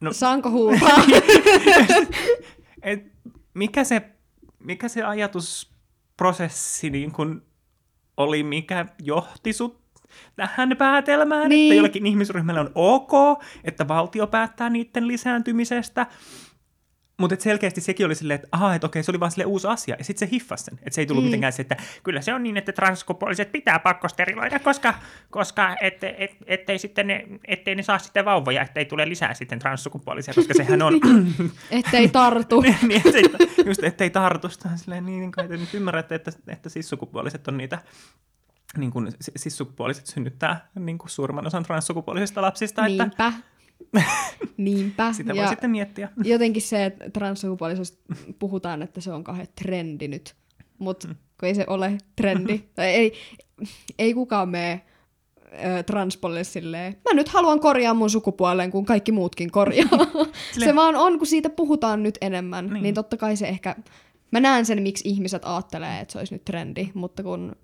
No. 0.01 0.13
Saanko 0.13 0.51
huutaa? 0.51 0.97
et 2.81 3.05
mikä, 3.55 3.83
se, 3.83 4.01
mikä 4.59 4.87
se 4.87 5.03
ajatusprosessi 5.03 6.89
niin 6.89 7.11
kun 7.11 7.45
oli, 8.17 8.43
mikä 8.43 8.85
johti 9.03 9.53
sut 9.53 9.85
tähän 10.35 10.75
päätelmään, 10.77 11.49
Niin. 11.49 11.71
että 11.71 11.75
jollakin 11.75 12.05
ihmisryhmällä 12.05 12.61
on 12.61 12.71
ok, 12.75 13.11
että 13.63 13.87
valtio 13.87 14.27
päättää 14.27 14.69
niiden 14.69 15.07
lisääntymisestä, 15.07 16.05
mutta 17.17 17.35
selkeästi 17.39 17.81
sekin 17.81 18.05
oli 18.05 18.15
silleen, 18.15 18.35
että 18.35 18.47
aha, 18.51 18.75
että 18.75 18.87
okei, 18.87 19.03
se 19.03 19.11
oli 19.11 19.19
vaan 19.19 19.31
sille 19.31 19.45
uusi 19.45 19.67
asia, 19.67 19.95
ja 19.99 20.03
sitten 20.03 20.27
se 20.27 20.31
hiffasi 20.33 20.63
sen. 20.63 20.73
Että 20.73 20.95
se 20.95 21.01
ei 21.01 21.05
tullut 21.05 21.23
Mm. 21.23 21.27
mitenkään 21.27 21.53
se, 21.53 21.61
että 21.61 21.77
kyllä 22.03 22.21
se 22.21 22.33
on 22.33 22.43
niin, 22.43 22.57
että 22.57 22.71
transsukupuoliset 22.71 23.51
pitää 23.51 23.79
pakkosteriloida, 23.79 24.59
koska, 24.59 24.93
koska 25.29 25.75
et, 25.81 26.03
et, 26.03 26.31
ettei, 26.47 26.79
sitten 26.79 27.07
ne, 27.07 27.25
ettei 27.47 27.75
ne 27.75 27.83
saa 27.83 27.99
sitten 27.99 28.25
vauvoja, 28.25 28.61
ettei 28.61 28.85
tule 28.85 29.09
lisää 29.09 29.33
sitten 29.33 29.59
transsukupuolisia, 29.59 30.33
koska 30.33 30.53
sehän 30.53 30.81
on 30.81 30.93
Ettei 31.71 32.07
tartu. 32.07 32.61
niin, 32.61 33.01
ettei, 33.05 33.23
just 33.65 33.83
ettei 33.83 34.09
tartu 34.09 34.49
sitä 34.49 34.69
silleen 34.75 35.05
niin, 35.05 35.19
niin 35.19 35.31
kuin, 35.31 35.45
että 35.45 35.57
nyt 35.57 35.73
ymmärrätte, 35.73 36.15
että, 36.15 36.31
että 36.47 36.69
sissukupuoliset 36.69 37.47
on 37.47 37.57
niitä 37.57 37.79
niin 38.77 38.91
kuin, 38.91 39.11
si- 39.21 39.31
sissukupuoliset 39.35 40.05
synnyttää 40.05 40.67
niin 40.79 40.97
kuin 40.97 41.09
suurimman 41.09 41.47
osan 41.47 41.63
transsukupuolisista 41.63 42.41
lapsista, 42.41 42.85
että 42.85 43.33
Niinpä. 44.57 45.13
Sitä 45.13 45.33
voi 45.33 45.43
Ja 45.43 45.49
sitten 45.49 45.71
miettiä. 45.71 46.09
jotenkin 46.23 46.61
se, 46.61 46.85
että 46.85 47.09
transsukupuolisuudesta 47.09 48.15
puhutaan, 48.39 48.81
että 48.81 49.01
se 49.01 49.11
on 49.11 49.23
kahden 49.23 49.47
trendi 49.63 50.07
nyt. 50.07 50.35
Mutta 50.77 51.07
Mm. 51.07 51.15
kun 51.39 51.47
ei 51.47 51.55
se 51.55 51.63
ole 51.67 51.97
trendi. 52.15 52.57
tai 52.75 52.85
ei, 52.87 53.13
ei 53.99 54.13
kukaan 54.13 54.49
mene 54.49 54.81
transpolle 55.85 56.43
silleen, 56.43 56.95
mä 57.09 57.13
nyt 57.13 57.29
haluan 57.29 57.59
korjaa 57.59 57.93
mun 57.93 58.09
sukupuolen, 58.09 58.71
kun 58.71 58.85
kaikki 58.85 59.11
muutkin 59.11 59.51
korjaa. 59.51 59.87
se 60.65 60.75
vaan 60.75 60.95
on, 60.95 61.17
kun 61.17 61.27
siitä 61.27 61.49
puhutaan 61.49 62.03
nyt 62.03 62.17
enemmän, 62.21 62.65
niin. 62.65 62.73
Niin. 62.73 62.83
niin 62.83 62.95
totta 62.95 63.17
kai 63.17 63.35
se 63.37 63.47
ehkä... 63.47 63.75
Mä 64.31 64.39
näen 64.39 64.65
sen, 64.65 64.81
miksi 64.81 65.09
ihmiset 65.09 65.41
ajattelee, 65.45 65.99
että 65.99 66.11
se 66.11 66.17
olisi 66.19 66.33
nyt 66.33 66.45
trendi, 66.45 66.89
mutta 66.93 67.23
kun 67.23 67.55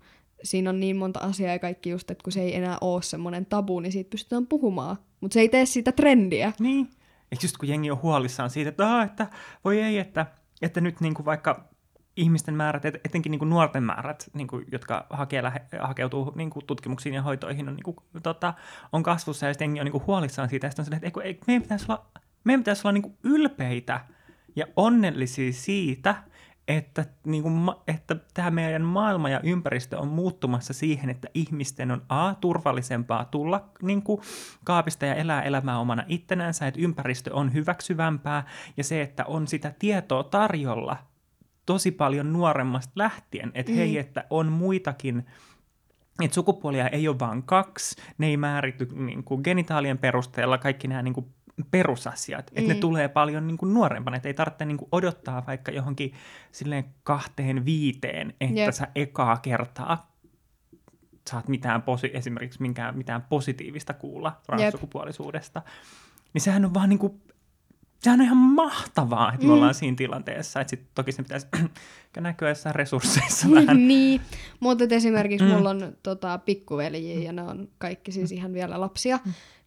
siinä 0.44 0.70
on 0.70 0.80
niin 0.80 0.96
monta 0.96 1.20
asiaa 1.20 1.52
ja 1.52 1.60
kaikki 1.60 1.90
just, 1.90 2.12
että 2.12 2.24
kun 2.24 2.34
se 2.34 2.42
ei 2.42 2.56
enää 2.56 2.78
ole 2.82 3.02
semmoinen 3.02 3.46
tabu, 3.46 3.80
niin 3.80 3.92
siitä 3.92 4.10
pystytään 4.10 4.48
puhumaan. 4.48 4.98
Mutta 5.22 5.34
se 5.34 5.40
ei 5.40 5.50
tee 5.50 5.66
siitä 5.66 5.92
trendiä. 5.92 6.54
Niin. 6.60 6.90
Ja 7.32 7.38
just 7.44 7.58
kun 7.58 7.70
jengi 7.70 7.92
on 7.92 8.02
huolissaan 8.02 8.50
siitä, 8.50 8.70
että, 8.70 8.88
"Aa, 8.96 9.04
että 9.04 9.28
voi 9.66 9.82
ei, 9.82 9.98
että, 9.98 10.26
että 10.62 10.82
nyt 10.82 11.02
niin 11.02 11.14
kuin 11.14 11.26
vaikka 11.26 11.70
ihmisten 12.18 12.56
määrät, 12.56 12.86
et- 12.86 13.02
etenkin 13.06 13.32
niin 13.32 13.40
kuin 13.40 13.50
nuorten 13.50 13.84
määrät, 13.84 14.30
niin 14.34 14.48
kuin, 14.48 14.66
jotka 14.72 15.06
hakee, 15.10 15.44
lähe, 15.44 15.62
hakeutuu 15.80 16.34
niin 16.36 16.50
kuin 16.50 16.66
tutkimuksiin 16.66 17.16
ja 17.16 17.22
hoitoihin, 17.22 17.70
on, 17.70 17.76
niin 17.76 17.84
kuin, 17.84 17.98
tota, 18.24 18.54
on 18.92 19.04
kasvussa 19.04 19.46
ja 19.46 19.54
jengi 19.60 19.80
on 19.80 19.86
niin 19.86 19.92
kuin 19.92 20.08
huolissaan 20.08 20.50
siitä. 20.50 20.68
Ja 20.68 20.72
on 20.80 20.86
silleen, 20.86 21.02
että 21.06 21.22
ei, 21.22 21.28
ei, 21.30 21.40
meidän 21.48 21.62
pitäisi 21.62 21.86
olla, 21.90 22.06
meidän 22.44 22.62
pitäisi 22.62 22.82
olla 22.88 22.92
niin 22.92 23.02
kuin 23.04 23.18
ylpeitä 23.24 24.00
ja 24.56 24.66
onnellisia 24.76 25.54
siitä, 25.54 26.16
että, 26.78 27.06
niin 27.26 27.44
kuin, 27.44 27.72
että 27.88 28.16
tämä 28.34 28.52
meidän 28.52 28.82
maailma 28.82 29.30
ja 29.30 29.40
ympäristö 29.44 30.00
on 30.00 30.08
muuttumassa 30.08 30.74
siihen, 30.74 31.10
että 31.10 31.28
ihmisten 31.34 31.92
on 31.92 32.02
A, 32.10 32.34
turvallisempaa 32.36 33.26
tulla 33.26 33.70
niin 33.82 34.02
kuin, 34.02 34.22
kaapista 34.64 35.06
ja 35.06 35.16
elää 35.16 35.42
elämää 35.42 35.80
omana 35.80 36.04
ittenänsä, 36.08 36.68
että 36.68 36.82
ympäristö 36.82 37.36
on 37.36 37.54
hyväksyvämpää 37.54 38.44
ja 38.78 38.84
se, 38.84 39.02
että 39.02 39.26
on 39.26 39.48
sitä 39.48 39.74
tietoa 39.80 40.24
tarjolla 40.24 40.98
tosi 41.66 41.92
paljon 41.92 42.34
nuoremmasta 42.34 42.92
lähtien, 42.96 43.52
että 43.54 43.72
Mm. 43.72 43.78
hei, 43.78 43.98
että 43.98 44.26
on 44.30 44.52
muitakin 44.52 45.26
että 46.22 46.36
sukupuolia 46.36 46.88
ei 46.88 47.08
ole 47.08 47.20
vain 47.20 47.44
kaksi, 47.44 48.02
ne 48.18 48.28
ei 48.28 48.38
määrity 48.38 48.88
niin 48.94 49.24
kuin 49.24 49.42
genitaalien 49.44 49.98
perusteella, 49.98 50.58
kaikki 50.58 50.88
nämä 50.88 51.02
niin 51.02 51.14
kuin 51.14 51.26
perusasiat, 51.72 52.48
että 52.48 52.62
mm. 52.62 52.68
ne 52.68 52.74
Mm. 52.74 52.80
tulee 52.80 53.08
paljon 53.08 53.48
niin 53.48 53.58
kuin 53.58 53.74
nuorempana, 53.74 54.18
että 54.18 54.30
ei 54.30 54.34
tarvitse 54.34 54.66
niin 54.66 54.78
kuin 54.78 54.90
odottaa 54.92 55.44
vaikka 55.48 55.72
johonkin 55.72 56.14
silleen 56.52 56.86
kahteen 57.04 57.66
viiteen, 57.66 58.34
että 58.42 58.60
Jep. 58.60 58.74
sä 58.74 58.88
ekaa 58.96 59.38
kertaa 59.38 60.12
saat 61.30 61.48
mitään, 61.48 61.82
posi- 61.82 62.12
esimerkiksi 62.14 62.62
minkään, 62.62 62.98
mitään 62.98 63.22
positiivista 63.22 63.94
kuulla 63.94 64.42
transsukupuolisuudesta. 64.46 65.62
Niin 66.34 66.42
sehän 66.42 66.66
on 66.66 66.74
vaan 66.74 66.90
niin 66.90 67.00
kuin, 67.00 67.22
sehän 68.00 68.20
on 68.20 68.26
ihan 68.26 68.38
mahtavaa, 68.38 69.34
että 69.34 69.46
me 69.46 69.52
Mm. 69.52 69.54
ollaan 69.54 69.74
siinä 69.74 69.96
tilanteessa, 69.98 70.62
että 70.62 70.70
sit 70.70 70.88
toki 70.96 71.12
se 71.12 71.24
pitäisi 71.24 71.48
näkyä 72.20 72.50
jossain 72.50 72.76
resursseissa 72.76 73.48
vähän. 73.56 73.88
niin, 73.88 74.22
mutta 74.60 74.84
esimerkiksi 74.90 75.46
Mm. 75.48 75.52
mulla 75.54 75.70
on 75.70 75.98
tota, 76.04 76.38
pikkuveljiä 76.38 77.20
ja 77.20 77.32
ne 77.34 77.42
on 77.44 77.68
kaikki 77.78 78.12
siis 78.12 78.32
ihan 78.32 78.54
vielä 78.54 78.82
lapsia, 78.82 79.20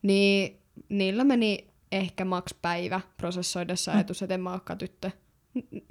niin 0.02 0.56
niillä 0.88 1.24
meni 1.24 1.68
ehkä 1.96 2.24
maks 2.24 2.54
päivä 2.62 3.00
prosessoidessa 3.16 3.92
ajatus, 3.92 4.22
että 4.22 4.34
en 4.34 4.40
mä 4.40 4.52
olekaan 4.52 4.78
tyttö. 4.78 5.10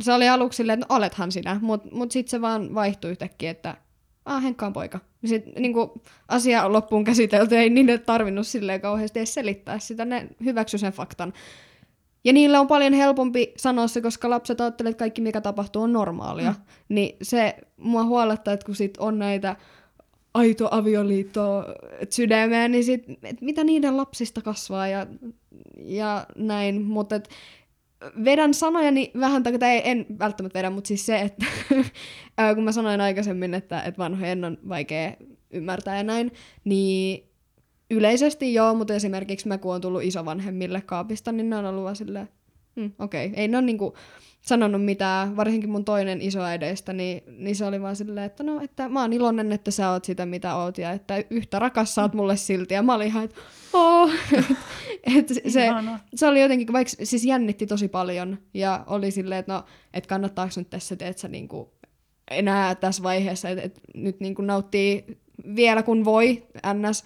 Se 0.01 0.13
oli 0.13 0.29
aluksi 0.29 0.57
silleen, 0.57 0.79
että 0.79 0.93
no, 0.93 0.97
olethan 0.97 1.31
sinä, 1.31 1.59
mutta 1.61 1.89
mut 1.91 2.11
sitten 2.11 2.31
se 2.31 2.41
vaan 2.41 2.75
vaihtui 2.75 3.11
yhtäkkiä, 3.11 3.51
että 3.51 3.77
ah, 4.25 4.43
Henkka 4.43 4.65
on 4.65 4.73
poika. 4.73 4.99
Sitten 5.25 5.53
niinku, 5.61 6.01
asia 6.27 6.65
on 6.65 6.73
loppuun 6.73 7.03
käsitelty, 7.03 7.57
ei 7.57 7.69
niille 7.69 7.97
tarvinnut 7.97 8.47
silleen 8.47 8.81
kauheasti 8.81 9.19
edes 9.19 9.33
selittää 9.33 9.79
sitä, 9.79 10.05
ne 10.05 10.27
hyväksy 10.43 10.77
sen 10.77 10.93
faktan. 10.93 11.33
Ja 12.23 12.33
niillä 12.33 12.59
on 12.59 12.67
paljon 12.67 12.93
helpompi 12.93 13.53
sanoa 13.57 13.87
se, 13.87 14.01
koska 14.01 14.29
lapset 14.29 14.61
ajattelee, 14.61 14.89
että 14.89 14.99
kaikki 14.99 15.21
mikä 15.21 15.41
tapahtuu 15.41 15.81
on 15.81 15.93
normaalia. 15.93 16.51
Mm. 16.51 16.95
Niin 16.95 17.17
se 17.21 17.55
mua 17.77 18.03
huolettaa, 18.03 18.53
että 18.53 18.65
kun 18.65 18.75
sit 18.75 18.97
on 18.97 19.19
näitä 19.19 19.55
aito 20.33 20.67
avioliitto 20.71 21.65
sydämeen, 22.09 22.71
niin 22.71 22.83
sit, 22.83 23.03
et 23.23 23.41
mitä 23.41 23.63
niiden 23.63 23.97
lapsista 23.97 24.41
kasvaa 24.41 24.87
ja, 24.87 25.07
ja 25.77 26.25
näin. 26.35 26.81
Mutta 26.81 27.19
vedän 28.25 28.53
sanojani 28.53 29.11
vähän, 29.19 29.43
tai 29.43 29.81
en 29.83 30.05
välttämättä 30.19 30.59
vedä, 30.59 30.69
mutta 30.69 30.87
siis 30.87 31.05
se, 31.05 31.21
että 31.21 31.45
kun 32.55 32.63
mä 32.63 32.71
sanoin 32.71 33.01
aikaisemmin, 33.01 33.53
että, 33.53 33.81
että 33.81 33.97
vanhojen 33.97 34.45
on 34.45 34.57
vaikea 34.69 35.13
ymmärtää 35.51 35.97
ja 35.97 36.03
näin, 36.03 36.31
niin 36.63 37.23
yleisesti 37.91 38.53
joo, 38.53 38.73
mutta 38.73 38.93
esimerkiksi 38.93 39.47
mä 39.47 39.57
kun 39.57 39.75
on 39.75 39.81
tullut 39.81 40.03
isovanhemmille 40.03 40.81
kaapista, 40.81 41.31
niin 41.31 41.49
ne 41.49 41.55
on 41.55 41.65
ollut 41.65 41.83
vaan 41.83 41.95
silleen, 41.95 42.29
mm, 42.75 42.91
okei, 42.99 43.25
okay. 43.25 43.39
ei 43.41 43.47
ne 43.47 43.57
ole 43.57 43.65
niinku 43.65 43.93
sanonut 44.43 44.85
mitään, 44.85 45.35
varsinkin 45.35 45.69
mun 45.69 45.85
toinen 45.85 46.21
isoäideistä, 46.21 46.93
niin, 46.93 47.23
niin 47.37 47.55
se 47.55 47.65
oli 47.65 47.81
vaan 47.81 47.95
silleen, 47.95 48.25
että 48.25 48.43
no, 48.43 48.61
että 48.61 48.89
mä 48.89 49.01
oon 49.01 49.13
iloinen, 49.13 49.51
että 49.51 49.71
sä 49.71 49.91
oot 49.91 50.05
sitä, 50.05 50.25
mitä 50.25 50.55
oot, 50.55 50.77
ja 50.77 50.91
että 50.91 51.23
yhtä 51.29 51.59
rakas 51.59 51.95
sä 51.95 52.01
oot 52.01 52.13
mulle 52.13 52.37
silti, 52.37 52.73
ja 52.73 52.83
mä 52.83 52.93
olin 52.95 53.07
ihan, 53.07 53.23
että 53.23 53.41
oo, 53.73 54.09
et 55.17 55.27
se, 55.27 55.69
se 56.15 56.27
oli 56.27 56.41
jotenkin, 56.41 56.73
vaikka 56.73 56.93
siis 57.03 57.25
jännitti 57.25 57.67
tosi 57.67 57.87
paljon, 57.87 58.37
ja 58.53 58.83
oli 58.87 59.11
silleen, 59.11 59.39
että 59.39 59.53
no, 59.53 59.63
että 59.93 60.07
kannattaako 60.07 60.53
nyt 60.55 60.69
tässä, 60.69 60.95
että 60.99 61.21
sä 61.21 61.27
niinku 61.27 61.73
enää 62.31 62.75
tässä 62.75 63.03
vaiheessa, 63.03 63.49
että, 63.49 63.63
että 63.63 63.81
nyt 63.95 64.19
niinku 64.19 64.41
nauttii 64.41 65.05
vielä 65.55 65.83
kun 65.83 66.05
voi, 66.05 66.43
ns, 66.73 67.03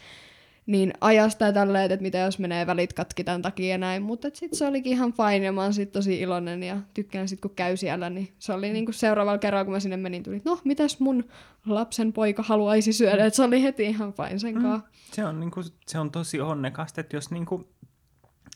niin 0.67 0.93
ajasta 1.01 1.45
ja 1.45 1.53
tälleen, 1.53 1.91
että 1.91 2.01
mitä 2.01 2.17
jos 2.17 2.39
menee 2.39 2.67
välit 2.67 2.93
katki 2.93 3.23
tämän 3.23 3.41
takia 3.41 3.69
ja 3.69 3.77
näin, 3.77 4.03
mutta 4.03 4.27
sitten 4.33 4.57
se 4.57 4.67
olikin 4.67 4.91
ihan 4.91 5.13
fine 5.13 5.45
ja 5.45 5.51
mä 5.51 5.61
oon 5.61 5.73
sit 5.73 5.91
tosi 5.91 6.19
iloinen 6.19 6.63
ja 6.63 6.77
tykkään 6.93 7.27
sitten 7.27 7.49
kun 7.49 7.55
käy 7.55 7.77
siellä, 7.77 8.09
niin 8.09 8.33
se 8.39 8.53
oli 8.53 8.73
niinku 8.73 8.91
seuraavalla 8.91 9.37
kerralla, 9.37 9.65
kun 9.65 9.73
mä 9.73 9.79
sinne 9.79 9.97
menin, 9.97 10.23
tuli, 10.23 10.41
no 10.45 10.59
mitäs 10.63 10.99
mun 10.99 11.23
lapsen 11.65 12.13
poika 12.13 12.43
haluaisi 12.43 12.93
syödä, 12.93 13.25
että 13.25 13.35
se 13.35 13.43
oli 13.43 13.63
heti 13.63 13.83
ihan 13.83 14.13
fine 14.13 14.39
sen 14.39 14.61
mm. 14.61 14.81
Se 15.13 15.25
on, 15.25 15.39
niinku, 15.39 15.63
se 15.87 15.99
on 15.99 16.11
tosi 16.11 16.41
onnekasta, 16.41 17.01
että 17.01 17.15
jos 17.15 17.31
niinku, 17.31 17.69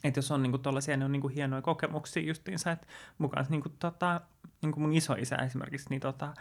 että 0.03 0.17
jos 0.17 0.31
on 0.31 0.43
niinku 0.43 0.57
tollaisia, 0.57 0.97
ne 0.97 1.05
on 1.05 1.11
niinku 1.11 1.27
hienoja 1.27 1.61
kokemuksia 1.61 2.23
justiinsa, 2.23 2.71
että 2.71 2.87
mukaan 3.17 3.45
niinku, 3.49 3.69
tota, 3.79 4.21
niinku 4.61 4.79
mun 4.79 4.93
isoisä 4.93 5.35
esimerkiksi, 5.35 5.89
niin 5.89 6.01
tota, 6.01 6.33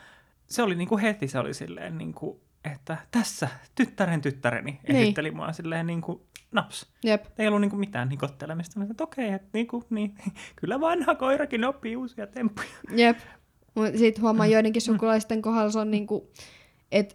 se 0.47 0.63
oli 0.63 0.75
niinku 0.75 0.99
heti, 0.99 1.29
se 1.29 1.39
oli 1.39 1.55
silleen 1.55 1.99
niinku, 1.99 2.41
että 2.65 2.97
tässä 3.11 3.49
tyttären 3.75 4.21
tyttäreni 4.21 4.81
niin. 4.89 4.97
esitteli 4.97 5.31
mua 5.31 5.53
silleen 5.53 5.87
niin 5.87 6.01
kuin 6.01 6.21
naps. 6.53 6.87
Jep. 7.05 7.25
Ei 7.39 7.49
ollut 7.49 7.61
niin 7.61 7.71
kuin 7.71 7.81
mitään 7.81 8.09
nikottelemista. 8.09 8.79
Mä 8.79 8.87
että 8.91 9.05
okei, 9.05 9.27
okay, 9.27 9.37
että 9.37 9.49
niin 9.53 9.67
kuin, 9.67 9.85
niin, 9.91 10.15
kyllä 10.61 10.81
vanha 10.81 11.15
koirakin 11.15 11.65
oppii 11.65 11.97
uusia 11.97 12.27
temppuja. 12.27 12.69
Jep. 12.97 13.19
Sitten 13.97 14.23
huomaa 14.23 14.47
mm. 14.47 14.53
joidenkin 14.53 14.83
sukulaisten 14.83 15.43
kohdalla 15.43 15.71
se 15.71 15.79
on 15.79 15.91
niin 15.91 16.07
kuin, 16.07 16.23
että 16.93 17.15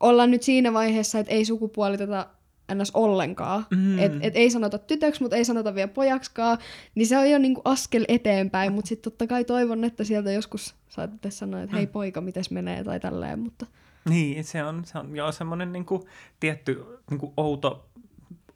ollaan 0.00 0.30
nyt 0.30 0.42
siinä 0.42 0.72
vaiheessa, 0.72 1.18
että 1.18 1.32
ei 1.32 1.44
sukupuoliteta 1.44 2.26
ns. 2.74 2.90
ollenkaan. 2.94 3.66
Mm. 3.70 3.98
Et, 3.98 4.12
et 4.20 4.36
ei 4.36 4.50
sanota 4.50 4.78
tytöksi, 4.78 5.22
mutta 5.22 5.36
ei 5.36 5.44
sanota 5.44 5.74
vielä 5.74 5.88
pojakskaan. 5.88 6.58
Niin 6.94 7.06
se 7.06 7.18
on 7.18 7.30
jo 7.30 7.38
niinku 7.38 7.62
askel 7.64 8.04
eteenpäin, 8.08 8.72
mutta 8.72 8.88
sitten 8.88 9.12
totta 9.12 9.26
kai 9.26 9.44
toivon, 9.44 9.84
että 9.84 10.04
sieltä 10.04 10.32
joskus 10.32 10.74
saatte 10.88 11.30
sanoa, 11.30 11.62
että 11.62 11.76
hei 11.76 11.86
mm. 11.86 11.92
poika, 11.92 12.20
mites 12.20 12.50
menee 12.50 12.84
tai 12.84 13.00
tälleen, 13.00 13.38
mutta... 13.38 13.66
Niin, 14.08 14.44
se 14.44 14.64
on, 14.64 14.84
se 14.84 14.98
on 14.98 15.16
joo 15.16 15.32
semmoinen 15.32 15.72
niin 15.72 15.84
kuin, 15.84 16.02
tietty 16.40 16.84
niin 17.10 17.20
kuin 17.20 17.32
outo, 17.36 17.88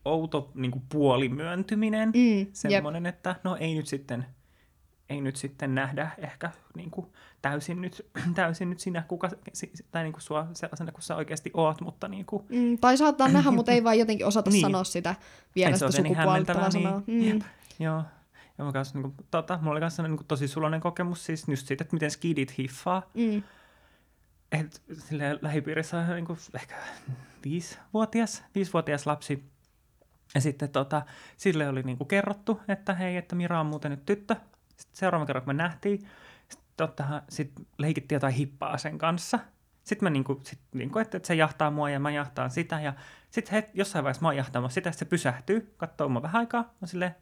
outo 0.05 0.51
niin 0.55 0.71
kuin 0.71 0.83
puolimyöntyminen. 0.89 2.09
Mm, 2.09 2.47
semmoinen, 2.53 3.05
jep. 3.05 3.15
että 3.15 3.37
no 3.45 3.57
ei 3.61 3.75
nyt 3.75 3.87
sitten 3.87 4.27
ei 5.09 5.21
nyt 5.21 5.37
sitten 5.37 5.75
nähdä 5.75 6.11
ehkä 6.19 6.51
niin 6.75 6.91
kuin 6.91 7.07
täysin, 7.43 7.81
nyt, 7.81 8.07
täysin 8.35 8.71
nyt 8.71 8.81
sinä, 8.81 9.03
kuka, 9.09 9.31
tai 9.91 10.03
niin 10.03 10.13
kuin 10.13 10.23
sua 10.23 10.47
sellaisena 10.53 10.93
kuin 10.93 11.03
sä 11.03 11.17
oikeasti 11.17 11.51
oot, 11.55 11.81
mutta 11.81 12.09
niin 12.09 12.27
kuin... 12.27 12.45
Mm, 12.49 12.79
tai 12.79 12.97
saattaa 12.97 13.29
nähdä, 13.29 13.51
mutta 13.51 13.73
ei 13.73 13.85
vaan 13.85 13.99
jotenkin 13.99 14.27
osata 14.27 14.51
niin. 14.53 14.61
sanoa 14.61 14.85
sitä 14.85 15.15
vierestä 15.57 15.91
sukupuolittavaa 15.91 16.69
niin 16.69 16.73
sanaa. 16.73 17.03
Niin, 17.07 17.37
mm. 17.37 17.43
Joo. 17.85 18.03
Ja 18.59 18.65
mä 18.65 18.73
kanssa, 18.73 18.99
niin 18.99 19.03
kuin, 19.03 19.15
tota, 19.31 19.59
mulla 19.59 19.73
oli 19.73 19.81
kanssa 19.81 20.03
niin 20.03 20.17
kuin, 20.17 20.27
tosi 20.27 20.49
sulonen 20.49 20.81
kokemus 20.81 21.27
siis 21.27 21.49
just 21.49 21.67
siitä, 21.67 21.85
että 21.85 21.95
miten 21.95 22.11
skidit 22.11 22.59
hiffaa. 22.59 23.03
Mm 23.15 23.43
et, 24.53 24.83
lähipiirissä 25.43 25.99
on 25.99 26.07
niin 26.09 26.25
kuin 26.25 26.39
ehkä 26.55 26.75
viisivuotias, 27.45 28.45
viisivuotias 28.55 29.07
lapsi. 29.07 29.51
Ja 30.35 30.41
sitten 30.41 30.69
tota, 30.69 31.03
sille 31.37 31.69
oli 31.69 31.83
niin 31.83 31.99
kuin 31.99 32.09
kerrottu, 32.09 32.61
että 32.69 32.95
hei, 32.95 33.17
että 33.17 33.37
Mira 33.37 33.61
on 33.61 33.67
muuten 33.67 33.91
nyt 33.91 34.07
tyttö. 34.07 34.37
Sitten 34.77 34.97
seuraavan 34.97 35.27
kerran, 35.27 35.45
kun 35.45 35.55
me 35.55 35.63
nähtiin, 35.63 36.09
sitten 36.49 36.87
sit 37.29 37.53
leikittiin 37.79 38.17
jotain 38.17 38.35
hippaa 38.35 38.79
sen 38.79 38.99
kanssa. 38.99 39.39
Sitten 39.85 40.07
mä 40.07 40.11
niinku, 40.11 40.41
sit, 40.45 40.59
niinku, 40.75 40.99
että, 40.99 41.17
että 41.17 41.27
se 41.27 41.35
jahtaa 41.35 41.71
mua 41.71 41.91
ja 41.91 42.01
mä 42.01 42.11
jahtaan 42.11 42.51
sitä. 42.51 42.81
Ja 42.81 42.93
sitten 43.31 43.53
he, 43.53 43.71
jossain 43.75 44.05
vaiheessa 44.05 44.23
mä 44.23 44.29
oon 44.29 44.37
jahtaamassa 44.37 44.75
sitä, 44.75 44.91
että 44.91 44.99
se 44.99 45.05
pysähtyy, 45.05 45.75
katsoo 45.77 46.09
mua 46.09 46.23
vähän 46.23 46.41
aikaa. 46.41 46.75
Mä 46.81 46.87
silleen, 46.87 47.15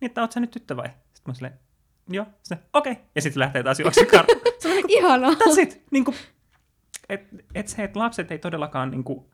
niin 0.00 0.06
että 0.06 0.20
oot 0.20 0.32
sä 0.32 0.40
nyt 0.40 0.50
tyttö 0.50 0.76
vai? 0.76 0.88
Sitten 0.88 1.22
mä 1.26 1.34
silleen, 1.34 1.60
joo. 2.08 2.26
okei. 2.72 2.92
Okay. 2.92 3.04
Ja 3.14 3.22
sitten 3.22 3.40
lähtee 3.40 3.62
taas 3.62 3.80
juoksemaan 3.80 4.10
karkuun. 4.10 4.40
Niinku, 4.64 4.88
Ihanaa. 4.92 5.30
That's 5.30 5.60
it. 5.60 5.82
Niinku, 5.90 6.14
et, 7.08 7.28
et 7.54 7.68
se, 7.68 7.84
että 7.84 7.98
lapset 7.98 8.30
ei 8.30 8.38
todellakaan 8.38 8.90
niin 8.90 9.04
kuin, 9.04 9.26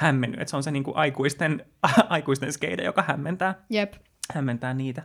hämmenny, 0.00 0.36
että 0.40 0.50
se 0.50 0.56
on 0.56 0.62
se 0.62 0.70
niin 0.70 0.84
kuin 0.84 0.96
aikuisten, 0.96 1.66
aikuisten 2.08 2.52
skeide, 2.52 2.84
joka 2.84 3.02
hämmentää, 3.02 3.54
Jep. 3.70 3.92
hämmentää 4.34 4.74
niitä. 4.74 5.02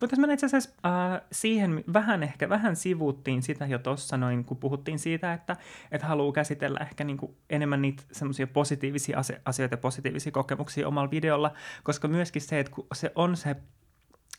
Mutta 0.00 0.16
mennä 0.16 0.34
itse 0.34 0.46
asiassa 0.46 0.70
äh, 0.86 1.20
siihen, 1.32 1.84
vähän 1.92 2.22
ehkä, 2.22 2.48
vähän 2.48 2.76
sivuuttiin 2.76 3.42
sitä 3.42 3.66
jo 3.66 3.78
tuossa 3.78 4.16
noin, 4.16 4.44
kun 4.44 4.56
puhuttiin 4.56 4.98
siitä, 4.98 5.32
että 5.32 5.56
et 5.92 6.02
haluaa 6.02 6.32
käsitellä 6.32 6.78
ehkä 6.80 7.04
niinku 7.04 7.36
enemmän 7.50 7.82
niitä 7.82 8.02
semmoisia 8.12 8.46
positiivisia 8.46 9.18
asioita 9.44 9.72
ja 9.72 9.78
positiivisia 9.78 10.32
kokemuksia 10.32 10.88
omalla 10.88 11.10
videolla, 11.10 11.52
koska 11.82 12.08
myöskin 12.08 12.42
se, 12.42 12.60
että 12.60 12.72
kun 12.72 12.86
se 12.94 13.12
on 13.14 13.36
se 13.36 13.56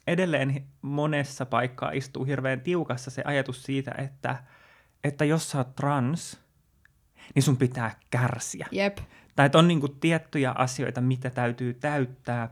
edelleen 0.07 0.63
monessa 0.81 1.45
paikkaa 1.45 1.91
istuu 1.91 2.23
hirveän 2.25 2.61
tiukassa 2.61 3.11
se 3.11 3.21
ajatus 3.25 3.63
siitä, 3.63 3.91
että, 3.97 4.43
että 5.03 5.25
jos 5.25 5.51
sä 5.51 5.57
oot 5.57 5.75
trans, 5.75 6.42
niin 7.35 7.43
sun 7.43 7.57
pitää 7.57 7.95
kärsiä. 8.09 8.67
Jep. 8.71 8.97
Tai 9.35 9.45
että 9.45 9.57
on 9.57 9.67
niinku 9.67 9.87
tiettyjä 9.87 10.51
asioita, 10.51 11.01
mitä 11.01 11.29
täytyy 11.29 11.73
täyttää 11.73 12.49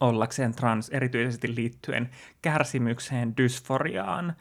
ollakseen 0.00 0.54
trans, 0.54 0.88
erityisesti 0.88 1.54
liittyen 1.54 2.10
kärsimykseen, 2.42 3.36
dysforiaan, 3.36 4.36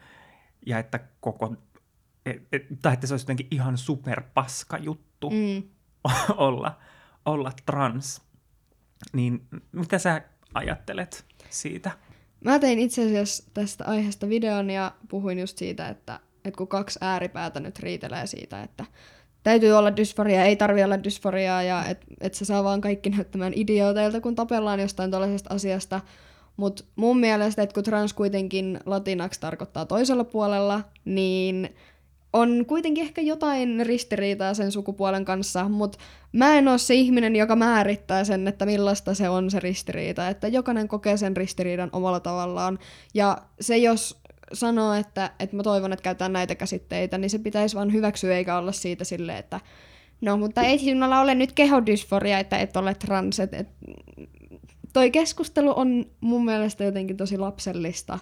ja 0.66 0.80
että 0.80 1.00
koko, 1.20 1.56
et, 2.26 2.48
et, 2.52 2.66
tai 2.82 2.94
että 2.94 3.08
se 3.08 3.14
olisi 3.14 3.24
jotenkin 3.24 3.48
ihan 3.52 3.78
superpaska 3.78 4.78
juttu 4.78 5.30
mm. 5.30 5.64
olla, 6.38 6.80
olla 7.26 7.52
trans. 7.66 8.22
Niin 9.14 9.48
mitä 9.72 10.00
sä 10.00 10.22
ajattelet 10.54 11.26
siitä? 11.50 11.92
Mä 12.46 12.60
tein 12.60 12.80
itse 12.80 13.06
asiassa 13.06 13.44
tästä 13.54 13.86
aiheesta 13.86 14.30
videon 14.30 14.70
ja 14.70 14.92
puhuin 15.10 15.40
just 15.40 15.58
siitä, 15.58 15.90
että, 15.90 16.20
että 16.46 16.58
kun 16.58 16.68
kaksi 16.68 17.00
ääripäätä 17.02 17.60
nyt 17.60 17.80
riitelee 17.80 18.28
siitä, 18.28 18.64
että 18.64 18.86
täytyy 19.44 19.72
olla 19.72 19.96
dysforia, 19.96 20.46
ei 20.46 20.56
tarvi 20.56 20.84
olla 20.84 21.04
dysforiaa 21.04 21.64
ja 21.64 21.86
että 21.86 22.06
et 22.22 22.34
se 22.34 22.46
saa 22.46 22.64
vaan 22.64 22.82
kaikki 22.82 23.10
näyttämään 23.10 23.54
idiooteilta, 23.56 24.22
kun 24.22 24.36
tapellaan 24.36 24.80
jostain 24.80 25.12
tällaisesta 25.12 25.54
asiasta. 25.54 26.02
Mutta 26.58 26.84
mun 26.96 27.20
mielestä, 27.20 27.62
että 27.62 27.74
kun 27.74 27.84
trans 27.84 28.14
kuitenkin 28.14 28.80
latinaksi 28.86 29.40
tarkoittaa 29.40 29.86
toisella 29.86 30.24
puolella, 30.24 30.82
niin 31.06 31.76
on 32.34 32.66
kuitenkin 32.68 33.04
ehkä 33.04 33.22
jotain 33.22 33.86
ristiriitaa 33.86 34.54
sen 34.54 34.72
sukupuolen 34.72 35.26
kanssa, 35.26 35.70
mutta 35.70 35.98
mä 36.32 36.58
en 36.58 36.68
ole 36.68 36.78
se 36.78 36.94
ihminen, 36.94 37.36
joka 37.36 37.56
määrittää 37.56 38.24
sen, 38.24 38.48
että 38.48 38.66
millaista 38.66 39.14
se 39.14 39.30
on 39.30 39.52
se 39.52 39.60
ristiriita, 39.60 40.30
että 40.30 40.48
jokainen 40.48 40.88
kokee 40.88 41.18
sen 41.18 41.38
ristiriidan 41.38 41.90
omalla 41.92 42.20
tavallaan. 42.20 42.80
Ja 43.14 43.38
se, 43.62 43.78
jos 43.78 44.23
sanoo, 44.54 44.94
että, 44.94 45.32
että 45.40 45.56
mä 45.56 45.64
toivon, 45.64 45.94
että 45.94 46.04
käytetään 46.04 46.34
näitä 46.34 46.56
käsitteitä, 46.56 47.18
niin 47.18 47.30
se 47.30 47.40
pitäisi 47.40 47.76
vaan 47.76 47.94
hyväksyä 47.94 48.38
eikä 48.38 48.58
olla 48.58 48.72
siitä 48.72 49.04
silleen, 49.04 49.38
että 49.38 49.60
no, 50.22 50.38
mutta 50.38 50.62
ei 50.62 50.80
sinulla 50.80 51.22
ole 51.22 51.36
nyt 51.36 51.52
kehodysforia, 51.52 52.40
että 52.40 52.58
et 52.58 52.78
ole 52.78 52.94
trans. 52.94 53.40
Et, 53.40 53.54
et, 53.54 53.68
toi 54.94 55.12
keskustelu 55.12 55.74
on 55.76 56.06
mun 56.22 56.46
mielestä 56.46 56.84
jotenkin 56.84 57.18
tosi 57.18 57.38
lapsellista 57.38 58.20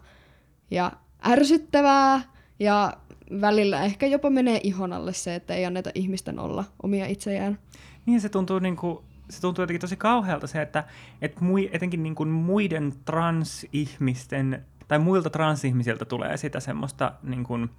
ja 0.71 0.91
ärsyttävää 1.27 2.21
ja 2.59 2.93
välillä 3.41 3.83
ehkä 3.83 4.05
jopa 4.05 4.29
menee 4.29 4.59
ihon 4.63 4.93
alle 4.93 5.13
se, 5.13 5.35
että 5.35 5.55
ei 5.55 5.65
anneta 5.65 5.89
ihmisten 5.95 6.39
olla 6.39 6.63
omia 6.83 7.05
itsejään. 7.05 7.59
Niin 8.05 8.21
se 8.21 8.29
tuntuu 8.29 8.59
niin 8.59 8.75
kuin 8.75 8.99
se 9.31 9.41
tuntuu 9.41 9.63
jotenkin 9.63 9.81
tosi 9.81 9.95
kauhealta 9.95 10.47
se, 10.47 10.61
että, 10.61 10.83
että 11.21 11.43
mui, 11.43 11.69
etenkin 11.73 12.03
niin 12.03 12.15
kuin 12.15 12.29
muiden 12.29 12.93
transihmisten 13.05 14.65
tai 14.91 14.99
muilta 14.99 15.29
transihmisiltä 15.29 16.05
tulee 16.05 16.37
sitä 16.37 16.59
semmoista 16.59 17.11
niin 17.23 17.43
kuin, 17.43 17.69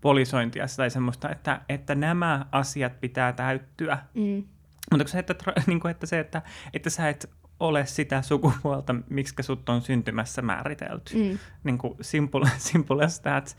polisointia 0.00 0.66
tai 0.76 0.90
semmoista, 0.90 1.30
että, 1.30 1.60
että 1.68 1.94
nämä 1.94 2.46
asiat 2.52 3.00
pitää 3.00 3.32
täyttyä. 3.32 3.98
Mm. 4.14 4.44
Mutta 4.90 5.08
se, 5.08 5.18
että, 5.18 5.34
niin 5.66 5.80
kuin, 5.80 5.90
että, 5.90 6.06
se, 6.06 6.20
että, 6.20 6.42
että 6.72 6.90
sä 6.90 7.08
et 7.08 7.30
ole 7.60 7.86
sitä 7.86 8.22
sukupuolta, 8.22 8.94
miksi 9.10 9.34
sut 9.40 9.68
on 9.68 9.82
syntymässä 9.82 10.42
määritelty. 10.42 11.14
Mm. 11.14 11.38
Niin 11.64 11.78
kuin 11.78 11.94
simple, 12.00 12.50
simple 12.70 13.04
as 13.04 13.20
that. 13.20 13.56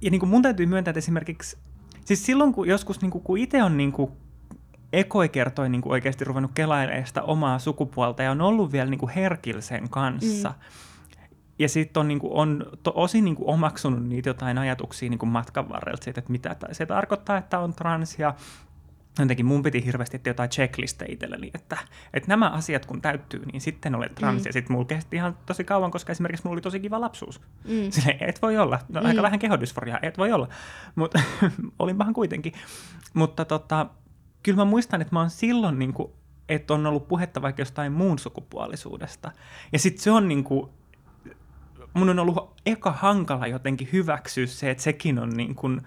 Ja 0.00 0.10
niin 0.10 0.20
kuin 0.20 0.30
mun 0.30 0.42
täytyy 0.42 0.66
myöntää, 0.66 0.90
että 0.90 0.98
esimerkiksi, 0.98 1.58
siis 2.04 2.26
silloin 2.26 2.52
kun 2.52 2.68
joskus, 2.68 3.00
niin 3.00 3.10
kuin, 3.10 3.24
kun 3.24 3.38
itse 3.38 3.62
on 3.62 3.76
niin 3.76 3.92
kuin, 3.92 4.12
ekoi 4.92 5.28
kertoi 5.28 5.68
niin 5.68 5.82
kuin 5.82 5.92
oikeasti 5.92 6.24
ruvennut 6.24 6.52
kelailemaan 6.54 7.06
sitä 7.06 7.22
omaa 7.22 7.58
sukupuolta 7.58 8.22
ja 8.22 8.30
on 8.30 8.40
ollut 8.40 8.72
vielä 8.72 8.90
niin 8.90 8.98
kuin 8.98 9.12
herkilsen 9.12 9.88
kanssa, 9.88 10.48
mm 10.48 10.89
ja 11.60 11.68
sitten 11.68 12.00
on, 12.00 12.08
niin 12.08 12.18
kuin, 12.18 12.32
on 12.32 12.66
to, 12.82 12.92
osin 12.94 13.24
niin 13.24 13.36
kuin 13.36 13.48
omaksunut 13.48 14.06
niitä 14.06 14.28
jotain 14.28 14.58
ajatuksia 14.58 15.10
niin 15.10 15.18
kuin 15.18 15.30
matkan 15.30 15.68
varrella 15.68 16.02
siitä, 16.02 16.18
että 16.18 16.32
mitä 16.32 16.56
se 16.72 16.86
tarkoittaa, 16.86 17.36
että 17.36 17.58
on 17.58 17.74
trans 17.74 18.18
ja 18.18 18.34
jotenkin 19.18 19.46
mun 19.46 19.62
piti 19.62 19.84
hirveästi 19.84 20.16
että 20.16 20.30
jotain 20.30 20.50
checklistejä 20.50 21.12
itselleni, 21.12 21.50
että, 21.54 21.78
että 22.14 22.28
nämä 22.28 22.50
asiat 22.50 22.86
kun 22.86 23.00
täyttyy, 23.00 23.46
niin 23.46 23.60
sitten 23.60 23.94
olen 23.94 24.14
trans. 24.14 24.42
Mm. 24.42 24.46
Ja 24.46 24.52
sitten 24.52 24.72
mulla 24.72 24.84
kesti 24.84 25.16
ihan 25.16 25.36
tosi 25.46 25.64
kauan, 25.64 25.90
koska 25.90 26.12
esimerkiksi 26.12 26.44
mulla 26.44 26.54
oli 26.54 26.60
tosi 26.60 26.80
kiva 26.80 27.00
lapsuus. 27.00 27.40
Mm. 27.64 27.90
Sille 27.90 28.16
et 28.20 28.42
voi 28.42 28.58
olla. 28.58 28.78
No, 28.88 29.00
mm. 29.00 29.06
aika 29.06 29.22
vähän 29.22 29.38
kehodysforiaa, 29.38 29.98
et 30.02 30.18
voi 30.18 30.32
olla. 30.32 30.48
Mutta 30.94 31.20
olinpahan 31.78 32.14
kuitenkin. 32.14 32.52
Mutta 33.14 33.44
tota, 33.44 33.86
kyllä 34.42 34.56
mä 34.56 34.64
muistan, 34.64 35.00
että 35.00 35.14
mä 35.14 35.20
oon 35.20 35.30
silloin 35.30 35.78
niin 35.78 35.92
kuin, 35.92 36.12
että 36.48 36.74
on 36.74 36.86
ollut 36.86 37.08
puhetta 37.08 37.42
vaikka 37.42 37.62
jostain 37.62 37.92
muun 37.92 38.18
sukupuolisuudesta. 38.18 39.32
Ja 39.72 39.78
sitten 39.78 40.02
se 40.02 40.10
on 40.10 40.28
niin 40.28 40.44
kuin, 40.44 40.70
mun 41.94 42.08
on 42.08 42.18
ollut 42.18 42.60
eka 42.66 42.92
hankala 42.92 43.46
jotenkin 43.46 43.88
hyväksyä 43.92 44.46
se, 44.46 44.70
että 44.70 44.82
sekin 44.82 45.18
on 45.18 45.30
niin 45.30 45.54
kuin 45.54 45.80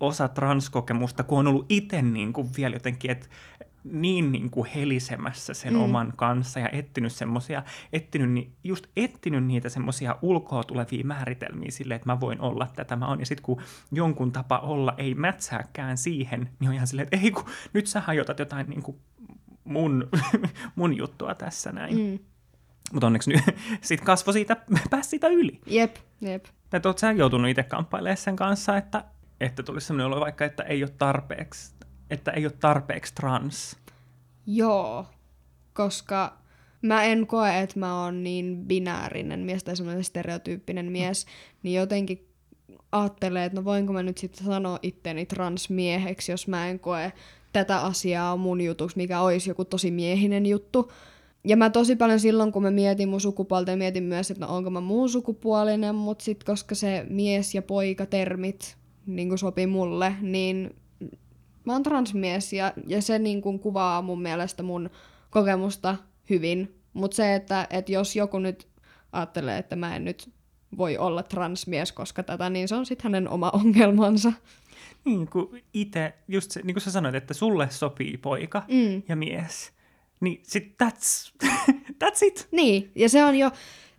osa 0.00 0.28
transkokemusta, 0.28 1.22
kun 1.22 1.38
on 1.38 1.46
ollut 1.46 1.66
itse 1.68 2.02
niin 2.02 2.32
kuin 2.32 2.50
vielä 2.56 2.76
jotenkin, 2.76 3.10
että 3.10 3.26
niin, 3.84 4.32
niin 4.32 4.50
kuin 4.50 4.70
helisemässä 4.74 5.54
sen 5.54 5.72
mm. 5.72 5.80
oman 5.80 6.12
kanssa 6.16 6.60
ja 6.60 6.68
etsinyt 6.68 7.12
semmosia, 7.12 7.62
etsinyt, 7.92 8.48
just 8.64 8.86
etsinyt 8.96 9.44
niitä 9.44 9.68
semmoisia 9.68 10.16
ulkoa 10.22 10.64
tulevia 10.64 11.04
määritelmiä 11.04 11.70
sille, 11.70 11.94
että 11.94 12.06
mä 12.06 12.20
voin 12.20 12.40
olla 12.40 12.68
tätä 12.76 12.96
mä 12.96 13.06
oon. 13.06 13.20
Ja 13.20 13.26
sitten 13.26 13.42
kun 13.42 13.62
jonkun 13.92 14.32
tapa 14.32 14.58
olla 14.58 14.94
ei 14.98 15.14
mätsääkään 15.14 15.98
siihen, 15.98 16.50
niin 16.60 16.68
on 16.68 16.74
ihan 16.74 16.86
silleen, 16.86 17.08
että 17.12 17.24
ei 17.24 17.30
kun 17.30 17.44
nyt 17.72 17.86
sä 17.86 18.00
hajotat 18.00 18.38
jotain 18.38 18.70
niin 18.70 18.82
kuin 18.82 18.96
mun, 19.64 20.08
mun 20.76 20.96
juttua 20.96 21.34
tässä 21.34 21.72
näin. 21.72 21.98
Mm. 21.98 22.18
Mutta 22.92 23.06
onneksi 23.06 23.30
nyt 23.30 23.40
sit 23.80 24.00
kasvoi 24.00 24.32
siitä, 24.32 24.56
pääsi 24.90 25.10
siitä 25.10 25.28
yli. 25.28 25.60
Jep, 25.66 25.96
jep. 26.20 26.44
Tai 26.70 26.80
oot 26.84 26.98
sä 26.98 27.12
joutunut 27.12 27.50
itse 27.50 27.62
kamppailemaan 27.62 28.16
sen 28.16 28.36
kanssa, 28.36 28.76
että, 28.76 29.04
että 29.40 29.62
tulisi 29.62 29.86
sellainen 29.86 30.06
olo 30.06 30.20
vaikka, 30.20 30.44
että 30.44 30.62
ei 30.62 30.82
ole 30.82 30.92
tarpeeksi, 30.98 31.74
että 32.10 32.30
ei 32.30 32.44
ole 32.46 32.52
tarpeeksi 32.60 33.14
trans. 33.14 33.76
Joo, 34.46 35.06
koska 35.72 36.36
mä 36.82 37.04
en 37.04 37.26
koe, 37.26 37.60
että 37.60 37.78
mä 37.78 38.02
oon 38.02 38.24
niin 38.24 38.64
binäärinen 38.66 39.40
mies 39.40 39.64
tai 39.64 39.76
semmoinen 39.76 40.04
stereotyyppinen 40.04 40.86
mm. 40.86 40.92
mies, 40.92 41.26
mm. 41.26 41.30
niin 41.62 41.74
jotenkin 41.74 42.28
ajattelee, 42.92 43.44
että 43.44 43.58
no 43.58 43.64
voinko 43.64 43.92
mä 43.92 44.02
nyt 44.02 44.18
sitten 44.18 44.46
sanoa 44.46 44.78
itteni 44.82 45.26
transmieheksi, 45.26 46.32
jos 46.32 46.48
mä 46.48 46.68
en 46.68 46.80
koe 46.80 47.12
tätä 47.52 47.80
asiaa 47.80 48.36
mun 48.36 48.60
jutuksi, 48.60 48.96
mikä 48.96 49.20
olisi 49.20 49.50
joku 49.50 49.64
tosi 49.64 49.90
miehinen 49.90 50.46
juttu. 50.46 50.92
Ja 51.44 51.56
mä 51.56 51.70
tosi 51.70 51.96
paljon 51.96 52.20
silloin, 52.20 52.52
kun 52.52 52.62
mä 52.62 52.70
mietin 52.70 53.08
mun 53.08 53.20
sukupuolta, 53.20 53.76
mietin 53.76 54.02
myös, 54.02 54.30
että 54.30 54.46
no 54.46 54.56
onko 54.56 54.70
mä 54.70 54.80
muun 54.80 55.08
sukupuolinen, 55.08 55.94
mutta 55.94 56.24
sitten 56.24 56.46
koska 56.46 56.74
se 56.74 57.06
mies 57.08 57.54
ja 57.54 57.62
poika 57.62 58.06
termit 58.06 58.76
niin 59.06 59.38
sopii 59.38 59.66
mulle, 59.66 60.14
niin 60.20 60.76
mä 61.64 61.72
oon 61.72 61.82
transmies 61.82 62.52
ja, 62.52 62.72
ja 62.86 63.02
se 63.02 63.18
niin 63.18 63.42
kuin 63.42 63.58
kuvaa 63.58 64.02
mun 64.02 64.22
mielestä 64.22 64.62
mun 64.62 64.90
kokemusta 65.30 65.96
hyvin. 66.30 66.74
Mutta 66.92 67.14
se, 67.14 67.34
että, 67.34 67.66
että 67.70 67.92
jos 67.92 68.16
joku 68.16 68.38
nyt 68.38 68.68
ajattelee, 69.12 69.58
että 69.58 69.76
mä 69.76 69.96
en 69.96 70.04
nyt 70.04 70.30
voi 70.76 70.98
olla 70.98 71.22
transmies 71.22 71.92
koska 71.92 72.22
tätä, 72.22 72.50
niin 72.50 72.68
se 72.68 72.74
on 72.74 72.86
sitten 72.86 73.04
hänen 73.04 73.28
oma 73.28 73.50
ongelmansa. 73.64 74.32
Niin 75.04 75.28
kuin 75.30 75.64
itse, 75.74 76.14
just 76.28 76.50
se, 76.50 76.60
niin 76.64 76.74
kuin 76.74 76.82
sä 76.82 76.90
sanoit, 76.90 77.14
että 77.14 77.34
sulle 77.34 77.70
sopii 77.70 78.16
poika 78.16 78.62
mm. 78.68 79.02
ja 79.08 79.16
mies. 79.16 79.72
Niin 80.20 80.40
sit 80.42 80.74
that's, 80.82 81.32
that's 82.04 82.26
it. 82.26 82.48
Niin, 82.50 82.90
ja 82.94 83.08
se 83.08 83.24
on 83.24 83.36
jo, 83.36 83.50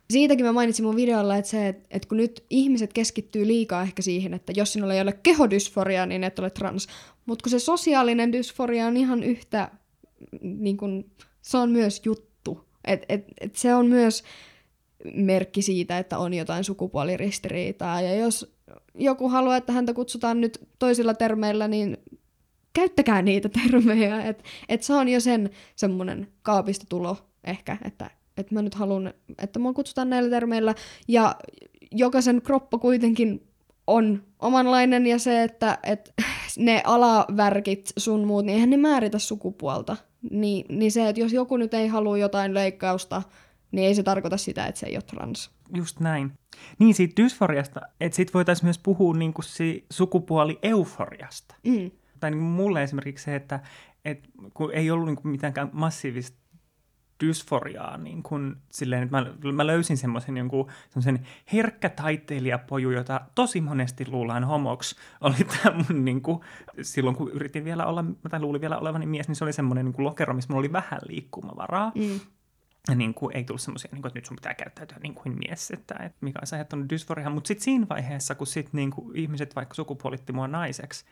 siitäkin 0.09 0.45
mä 0.45 0.53
mainitsin 0.53 0.85
mun 0.85 0.95
videolla, 0.95 1.37
että 1.37 1.51
se, 1.51 1.67
että, 1.67 1.87
että 1.91 2.07
kun 2.07 2.17
nyt 2.17 2.43
ihmiset 2.49 2.93
keskittyy 2.93 3.47
liikaa 3.47 3.81
ehkä 3.81 4.01
siihen, 4.01 4.33
että 4.33 4.53
jos 4.55 4.73
sinulla 4.73 4.93
ei 4.93 5.01
ole 5.01 5.19
kehodysforia, 5.23 6.05
niin 6.05 6.23
et 6.23 6.39
ole 6.39 6.49
trans. 6.49 6.87
Mutta 7.25 7.43
kun 7.43 7.49
se 7.49 7.59
sosiaalinen 7.59 8.31
dysforia 8.31 8.87
on 8.87 8.97
ihan 8.97 9.23
yhtä, 9.23 9.71
niin 10.41 10.77
kun, 10.77 11.11
se 11.41 11.57
on 11.57 11.71
myös 11.71 12.01
juttu. 12.05 12.65
Et, 12.85 13.05
et, 13.09 13.25
et 13.41 13.55
se 13.55 13.75
on 13.75 13.87
myös 13.87 14.23
merkki 15.13 15.61
siitä, 15.61 15.97
että 15.97 16.17
on 16.17 16.33
jotain 16.33 16.63
sukupuoliristiriitaa. 16.63 18.01
Ja 18.01 18.15
jos 18.15 18.55
joku 18.95 19.29
haluaa, 19.29 19.57
että 19.57 19.73
häntä 19.73 19.93
kutsutaan 19.93 20.41
nyt 20.41 20.67
toisilla 20.79 21.13
termeillä, 21.13 21.67
niin 21.67 21.97
käyttäkää 22.73 23.21
niitä 23.21 23.49
termejä. 23.49 24.21
Että 24.21 24.43
et 24.69 24.83
se 24.83 24.93
on 24.93 25.09
jo 25.09 25.19
sen 25.19 25.49
semmoinen 25.75 26.27
kaapistotulo 26.41 27.17
ehkä, 27.43 27.77
että 27.85 28.09
et 28.37 28.51
mä 28.51 28.61
nyt 28.61 28.75
haluan, 28.75 29.13
että 29.37 29.59
mua 29.59 29.73
kutsutaan 29.73 30.09
näillä 30.09 30.29
termeillä. 30.29 30.75
Ja 31.07 31.35
jokaisen 31.91 32.41
kroppa 32.41 32.77
kuitenkin 32.77 33.47
on 33.87 34.23
omanlainen 34.39 35.07
ja 35.07 35.19
se, 35.19 35.43
että, 35.43 35.77
että 35.83 36.11
ne 36.57 36.81
alavärkit 36.85 37.93
sun 37.97 38.27
muut, 38.27 38.45
niin 38.45 38.53
eihän 38.53 38.69
ne 38.69 38.77
määritä 38.77 39.19
sukupuolta. 39.19 39.97
Niin, 40.31 40.65
niin 40.69 40.91
se, 40.91 41.09
että 41.09 41.21
jos 41.21 41.33
joku 41.33 41.57
nyt 41.57 41.73
ei 41.73 41.87
halua 41.87 42.17
jotain 42.17 42.53
leikkausta, 42.53 43.21
niin 43.71 43.87
ei 43.87 43.95
se 43.95 44.03
tarkoita 44.03 44.37
sitä, 44.37 44.65
että 44.65 44.79
se 44.79 44.85
ei 44.85 44.95
ole 44.95 45.01
trans. 45.01 45.51
Just 45.75 45.99
näin. 45.99 46.31
Niin 46.79 46.93
siitä 46.93 47.21
dysforiasta, 47.21 47.81
että 48.01 48.15
sit 48.15 48.33
voitaisiin 48.33 48.65
myös 48.65 48.79
puhua 48.79 49.13
niinku 49.13 49.41
si 49.41 49.85
sukupuoli-euforiasta. 49.89 51.55
Mm. 51.63 51.91
Tai 52.21 52.31
niinku 52.31 52.45
mulle 52.45 52.83
esimerkiksi 52.83 53.25
se, 53.25 53.35
että 53.35 53.59
et, 54.05 54.29
kun 54.53 54.73
ei 54.73 54.91
ollut 54.91 55.05
niinku 55.05 55.27
mitään 55.27 55.53
massiivista 55.71 56.41
dysforiaa, 57.25 57.97
niin 57.97 58.23
kun, 58.23 58.57
silleen, 58.71 59.03
että 59.03 59.21
mä, 59.21 59.51
mä 59.51 59.67
löysin 59.67 59.97
semmoisen 59.97 60.37
jonkun 60.37 60.71
semmoisen 60.89 61.27
herkkä 61.53 61.89
taiteilijapoju, 61.89 62.91
jota 62.91 63.21
tosi 63.35 63.61
monesti 63.61 64.05
luullaan 64.07 64.43
homoksi, 64.43 64.95
oli 65.21 65.35
tämä 65.35 65.77
mun 65.77 66.05
niin 66.05 66.21
kuin, 66.21 66.39
silloin 66.81 67.15
kun 67.15 67.31
yritin 67.31 67.65
vielä 67.65 67.85
olla, 67.85 68.05
tai 68.29 68.39
luulin 68.39 68.61
vielä 68.61 68.77
olevani 68.77 69.05
mies, 69.05 69.27
niin 69.27 69.35
se 69.35 69.43
oli 69.43 69.53
semmoinen 69.53 69.85
niin 69.85 69.93
kuin 69.93 70.05
lokero, 70.05 70.33
missä 70.33 70.47
mulla 70.49 70.59
oli 70.59 70.71
vähän 70.71 70.99
liikkumavaraa. 71.07 71.91
Mm. 71.95 72.19
Ja 72.89 72.95
niin 72.95 73.13
kuin, 73.13 73.37
ei 73.37 73.43
tullut 73.43 73.61
semmoisia, 73.61 73.89
niin 73.91 74.01
kuin, 74.01 74.09
että 74.09 74.17
nyt 74.17 74.25
sun 74.25 74.35
pitää 74.35 74.53
käyttäytyä 74.53 74.97
niin 75.03 75.15
kuin 75.15 75.37
mies, 75.37 75.71
että, 75.71 75.95
että 75.95 76.17
mikä 76.21 76.39
olisi 76.39 76.55
aiheuttanut 76.55 76.89
dysforiaa. 76.89 77.29
Mutta 77.29 77.47
sitten 77.47 77.63
siinä 77.63 77.85
vaiheessa, 77.89 78.35
kun 78.35 78.47
sit, 78.47 78.73
niin 78.73 78.91
kuin, 78.91 79.15
ihmiset 79.17 79.55
vaikka 79.55 79.75
sukupuolitti 79.75 80.33
mua 80.33 80.47
naiseksi, 80.47 81.05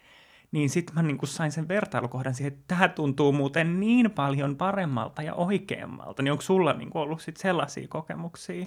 niin 0.52 0.70
sitten 0.70 0.96
mä 0.96 1.04
niinku 1.04 1.26
sain 1.26 1.52
sen 1.52 1.68
vertailukohdan 1.68 2.34
siihen, 2.34 2.54
että 2.54 2.64
tämä 2.68 2.88
tuntuu 2.88 3.32
muuten 3.32 3.80
niin 3.80 4.12
paljon 4.12 4.56
paremmalta 4.56 5.22
ja 5.22 5.34
oikeammalta. 5.34 6.24
Niin 6.24 6.32
onko 6.32 6.42
sulla 6.42 6.74
niinku 6.74 7.00
ollut 7.00 7.22
sit 7.22 7.38
sellaisia 7.38 7.88
kokemuksia? 7.88 8.66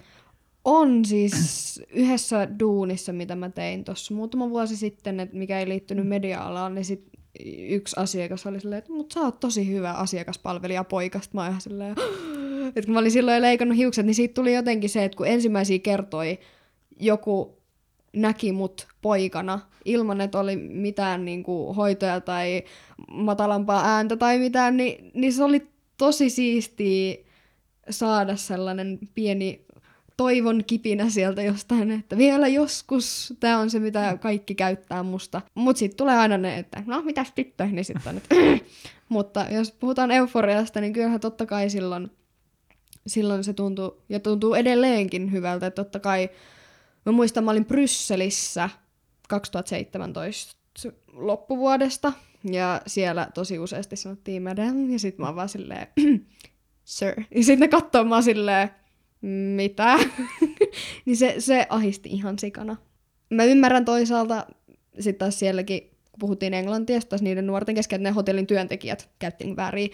On 0.64 1.04
siis 1.04 1.82
yhdessä 1.90 2.48
duunissa, 2.58 3.12
mitä 3.12 3.36
mä 3.36 3.48
tein 3.48 3.84
tuossa 3.84 4.14
muutama 4.14 4.50
vuosi 4.50 4.76
sitten, 4.76 5.20
että 5.20 5.36
mikä 5.36 5.58
ei 5.58 5.68
liittynyt 5.68 6.08
media-alaan, 6.08 6.74
niin 6.74 6.84
sit 6.84 7.04
yksi 7.68 7.96
asiakas 7.98 8.46
oli 8.46 8.60
silleen, 8.60 8.78
että 8.78 8.92
mutta 8.92 9.14
sä 9.14 9.20
oot 9.20 9.40
tosi 9.40 9.68
hyvä 9.68 9.92
asiakaspalvelija 9.92 10.84
poikasta. 10.84 11.34
Mä 11.34 11.48
ihan 11.48 11.60
silleen, 11.60 11.96
että 12.76 12.82
kun 12.84 12.92
mä 12.92 12.98
olin 12.98 13.10
silloin 13.10 13.42
leikannut 13.42 13.78
hiukset, 13.78 14.06
niin 14.06 14.14
siitä 14.14 14.34
tuli 14.34 14.54
jotenkin 14.54 14.90
se, 14.90 15.04
että 15.04 15.16
kun 15.16 15.26
ensimmäisiä 15.26 15.78
kertoi 15.78 16.38
joku 17.00 17.61
näki 18.12 18.52
mut 18.52 18.88
poikana 19.02 19.60
ilman, 19.84 20.20
että 20.20 20.38
oli 20.38 20.56
mitään 20.56 21.24
niin 21.24 21.42
kuin, 21.42 21.76
hoitoja 21.76 22.20
tai 22.20 22.62
matalampaa 23.12 23.84
ääntä 23.84 24.16
tai 24.16 24.38
mitään, 24.38 24.76
niin, 24.76 25.10
niin 25.14 25.32
se 25.32 25.44
oli 25.44 25.66
tosi 25.98 26.30
siistiä 26.30 27.16
saada 27.90 28.36
sellainen 28.36 28.98
pieni 29.14 29.64
toivon 30.16 30.64
kipinä 30.66 31.10
sieltä 31.10 31.42
jostain, 31.42 31.90
että 31.90 32.16
vielä 32.16 32.48
joskus 32.48 33.34
tämä 33.40 33.58
on 33.58 33.70
se, 33.70 33.78
mitä 33.78 34.18
kaikki 34.20 34.54
käyttää 34.54 35.02
musta. 35.02 35.42
Mutta 35.54 35.78
sitten 35.78 35.96
tulee 35.96 36.18
aina 36.18 36.38
ne, 36.38 36.58
että 36.58 36.82
no 36.86 37.02
mitäs 37.02 37.32
tyttö, 37.32 37.66
niin 37.66 37.84
sitten 37.84 38.16
että 38.16 38.34
Mutta 39.08 39.46
jos 39.50 39.72
puhutaan 39.72 40.10
euforiasta, 40.10 40.80
niin 40.80 40.92
kyllähän 40.92 41.20
totta 41.20 41.46
kai 41.46 41.70
silloin, 41.70 42.10
silloin 43.06 43.44
se 43.44 43.52
tuntuu, 43.52 44.02
ja 44.08 44.20
tuntuu 44.20 44.54
edelleenkin 44.54 45.32
hyvältä, 45.32 45.66
että 45.66 45.84
totta 45.84 46.00
kai 46.00 46.30
Mä 47.06 47.12
muistan, 47.12 47.44
mä 47.44 47.50
olin 47.50 47.64
Brysselissä 47.64 48.70
2017 49.28 50.56
loppuvuodesta, 51.12 52.12
ja 52.50 52.82
siellä 52.86 53.28
tosi 53.34 53.58
useasti 53.58 53.96
sanottiin 53.96 54.42
madam, 54.42 54.90
ja 54.90 54.98
sit 54.98 55.18
mä 55.18 55.26
oon 55.26 55.36
vaan 55.36 55.48
silleen, 55.48 55.86
sir. 56.84 57.14
Ja 57.34 57.44
sitten 57.44 57.60
ne 57.60 57.68
kattoo 57.68 58.04
mä 58.04 58.22
silleen, 58.22 58.70
mitä? 59.56 59.98
niin 61.06 61.16
se, 61.16 61.34
se 61.38 61.66
ahisti 61.68 62.08
ihan 62.08 62.38
sikana. 62.38 62.76
Mä 63.30 63.44
ymmärrän 63.44 63.84
toisaalta, 63.84 64.46
sitten 64.94 65.18
taas 65.18 65.38
sielläkin, 65.38 65.80
kun 65.80 66.18
puhuttiin 66.18 66.54
englantia, 66.54 67.00
taas 67.00 67.22
niiden 67.22 67.46
nuorten 67.46 67.74
kesken, 67.74 67.96
että 67.96 68.08
ne 68.08 68.14
hotellin 68.14 68.46
työntekijät 68.46 69.10
käytti 69.18 69.56
vääriä. 69.56 69.88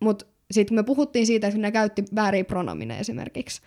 Mutta 0.00 0.26
sitten 0.50 0.74
me 0.74 0.82
puhuttiin 0.82 1.26
siitä, 1.26 1.46
että 1.46 1.60
ne 1.60 1.72
käytti 1.72 2.04
vääriä 2.14 2.44
pronomineja 2.44 3.00
esimerkiksi 3.00 3.62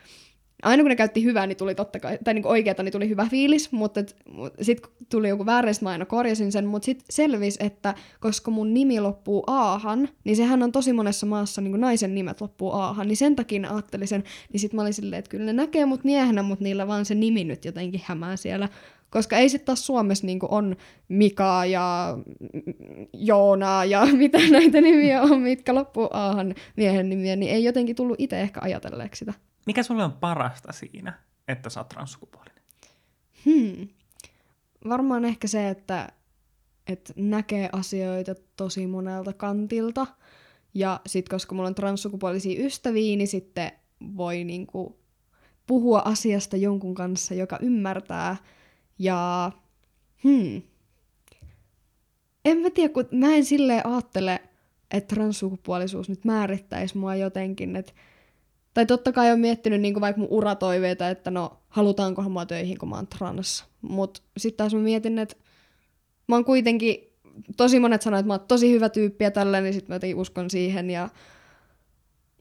aina 0.64 0.84
kun 0.84 0.90
ne 0.90 0.96
käytti 0.96 1.24
hyvää, 1.24 1.48
niin 1.48 1.58
tuli 1.58 1.76
totta 1.76 2.00
kai, 2.00 2.18
tai 2.24 2.34
niinku 2.34 2.50
oikeeta, 2.50 2.84
niin 2.84 2.92
tuli 2.92 3.10
hyvä 3.10 3.28
fiilis, 3.32 3.72
mutta 3.72 4.04
mut 4.30 4.54
sitten 4.62 4.92
tuli 5.10 5.30
joku 5.30 5.46
väärä, 5.46 5.72
mä 5.82 5.90
aina 5.90 6.06
korjasin 6.06 6.52
sen, 6.52 6.66
mutta 6.66 6.86
sitten 6.86 7.06
selvisi, 7.10 7.60
että 7.64 7.94
koska 8.20 8.52
mun 8.52 8.74
nimi 8.74 9.00
loppuu 9.00 9.44
aahan, 9.48 10.10
niin 10.24 10.36
sehän 10.36 10.64
on 10.64 10.72
tosi 10.72 10.94
monessa 10.94 11.26
maassa 11.26 11.62
niin 11.62 11.82
naisen 11.82 12.16
nimet 12.16 12.42
loppuu 12.42 12.72
aahan, 12.72 13.08
niin 13.08 13.18
sen 13.18 13.36
takia 13.36 13.70
ajattelin 13.70 14.08
sen, 14.08 14.24
niin 14.54 14.60
sitten 14.60 14.76
mä 14.76 14.82
olin 14.82 14.94
silleen, 14.94 15.20
että 15.20 15.30
kyllä 15.30 15.46
ne 15.46 15.54
näkee 15.54 15.86
mut 15.86 16.04
miehenä, 16.04 16.44
mutta 16.44 16.64
niillä 16.64 16.88
vaan 16.88 17.06
se 17.06 17.16
nimi 17.16 17.44
nyt 17.44 17.66
jotenkin 17.66 18.02
hämää 18.04 18.38
siellä. 18.38 18.70
Koska 19.10 19.38
ei 19.38 19.50
sitten 19.50 19.66
taas 19.66 19.86
Suomessa 19.86 20.26
niin 20.26 20.40
on 20.42 20.76
Mika 21.08 21.66
ja 21.66 22.18
Joona 23.14 23.86
ja 23.86 24.06
mitä 24.22 24.38
näitä 24.52 24.82
nimiä 24.82 25.22
on, 25.22 25.42
mitkä 25.42 25.76
loppuu 25.76 26.10
aahan 26.12 26.56
miehen 26.78 27.10
nimiä, 27.10 27.36
niin 27.36 27.52
ei 27.52 27.64
jotenkin 27.64 27.96
tullut 27.96 28.20
itse 28.20 28.42
ehkä 28.42 28.60
ajatelleeksi 28.64 29.20
sitä. 29.20 29.34
Mikä 29.66 29.84
sulle 29.84 30.04
on 30.04 30.14
parasta 30.14 30.72
siinä, 30.72 31.14
että 31.48 31.70
sä 31.70 31.80
oot 31.80 31.90
transsukupuolinen? 31.90 32.64
Hmm. 33.46 33.88
Varmaan 34.90 35.26
ehkä 35.26 35.48
se, 35.48 35.70
että, 35.70 36.10
että 36.88 37.14
näkee 37.16 37.70
asioita 37.72 38.36
tosi 38.56 38.88
monelta 38.88 39.34
kantilta. 39.34 40.08
Ja 40.74 41.00
sitten 41.06 41.36
koska 41.36 41.56
mulla 41.56 41.68
on 41.68 41.76
transsukupuolisia 41.76 42.66
ystäviä, 42.66 43.18
niin 43.18 43.28
sitten 43.28 43.72
voi 44.18 44.44
niinku 44.44 45.00
puhua 45.68 46.02
asiasta 46.06 46.58
jonkun 46.58 46.96
kanssa, 46.96 47.34
joka 47.34 47.58
ymmärtää. 47.62 48.36
Ja 49.00 49.52
hmm, 50.24 50.62
en 52.46 52.58
mä 52.58 52.70
tiedä, 52.70 52.94
kun 52.94 53.06
mä 53.12 53.36
en 53.36 53.46
silleen 53.46 53.88
ajattele, 53.88 54.40
että 54.92 55.16
transsukupuolisuus 55.16 56.10
nyt 56.10 56.26
määrittäisi 56.26 56.98
mua 56.98 57.16
jotenkin, 57.16 57.76
että 57.76 57.94
tai 58.74 58.86
totta 58.86 59.12
kai 59.12 59.32
on 59.32 59.40
miettinyt 59.40 59.82
niin 59.82 60.02
vaikka 60.02 60.20
mun 60.20 60.32
uratoiveita, 60.32 61.10
että 61.10 61.32
no, 61.32 61.58
halutaankohan 61.70 62.32
mua 62.32 62.46
töihin, 62.46 62.78
kun 62.78 62.90
mä 62.90 62.96
oon 62.96 63.08
trans. 63.08 63.66
Mutta 63.82 64.22
sitten 64.38 64.58
taas 64.58 64.74
mä 64.74 64.80
mietin, 64.80 65.20
että 65.20 65.36
mä 66.28 66.36
oon 66.36 66.46
kuitenkin, 66.46 66.98
tosi 67.58 67.80
monet 67.80 68.02
sanoivat, 68.02 68.24
että 68.24 68.28
mä 68.28 68.34
oon 68.34 68.48
tosi 68.48 68.72
hyvä 68.72 68.90
tyyppi 68.90 69.24
ja 69.24 69.32
tälleen, 69.32 69.64
niin 69.64 69.74
sitten 69.74 70.00
mä 70.16 70.22
uskon 70.22 70.50
siihen. 70.50 70.90
Ja, 70.90 71.10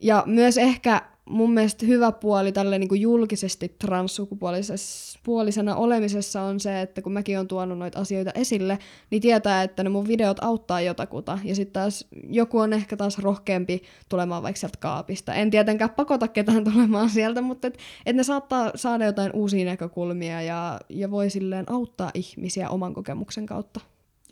ja 0.02 0.22
myös 0.26 0.58
ehkä 0.58 1.02
mun 1.28 1.52
mielestä 1.52 1.86
hyvä 1.86 2.12
puoli 2.12 2.52
tälle 2.52 2.78
niin 2.78 3.00
julkisesti 3.00 3.76
transsukupuolisena 3.78 5.76
olemisessa 5.76 6.42
on 6.42 6.60
se, 6.60 6.80
että 6.80 7.02
kun 7.02 7.12
mäkin 7.12 7.38
on 7.38 7.48
tuonut 7.48 7.78
noita 7.78 8.00
asioita 8.00 8.30
esille, 8.34 8.78
niin 9.10 9.22
tietää, 9.22 9.62
että 9.62 9.82
ne 9.82 9.88
mun 9.88 10.08
videot 10.08 10.44
auttaa 10.44 10.80
jotakuta. 10.80 11.38
Ja 11.44 11.54
sitten 11.54 11.72
taas 11.72 12.06
joku 12.28 12.58
on 12.58 12.72
ehkä 12.72 12.96
taas 12.96 13.18
rohkeampi 13.18 13.82
tulemaan 14.08 14.42
vaikka 14.42 14.60
sieltä 14.60 14.78
kaapista. 14.80 15.34
En 15.34 15.50
tietenkään 15.50 15.90
pakota 15.90 16.28
ketään 16.28 16.64
tulemaan 16.72 17.10
sieltä, 17.10 17.40
mutta 17.42 17.66
et, 17.66 17.78
et 18.06 18.16
ne 18.16 18.22
saattaa 18.22 18.70
saada 18.74 19.04
jotain 19.04 19.30
uusia 19.34 19.64
näkökulmia 19.64 20.42
ja, 20.42 20.80
ja 20.88 21.10
voi 21.10 21.30
silleen 21.30 21.64
auttaa 21.70 22.10
ihmisiä 22.14 22.70
oman 22.70 22.94
kokemuksen 22.94 23.46
kautta. 23.46 23.80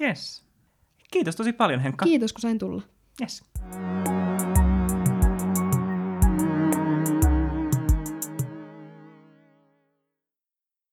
Yes. 0.01 0.45
Kiitos 1.11 1.37
tosi 1.37 1.53
paljon, 1.53 1.81
Henkka. 1.81 2.05
Kiitos, 2.05 2.33
kun 2.33 2.41
sain 2.41 2.59
tulla. 2.59 2.83
Yes. 3.21 3.45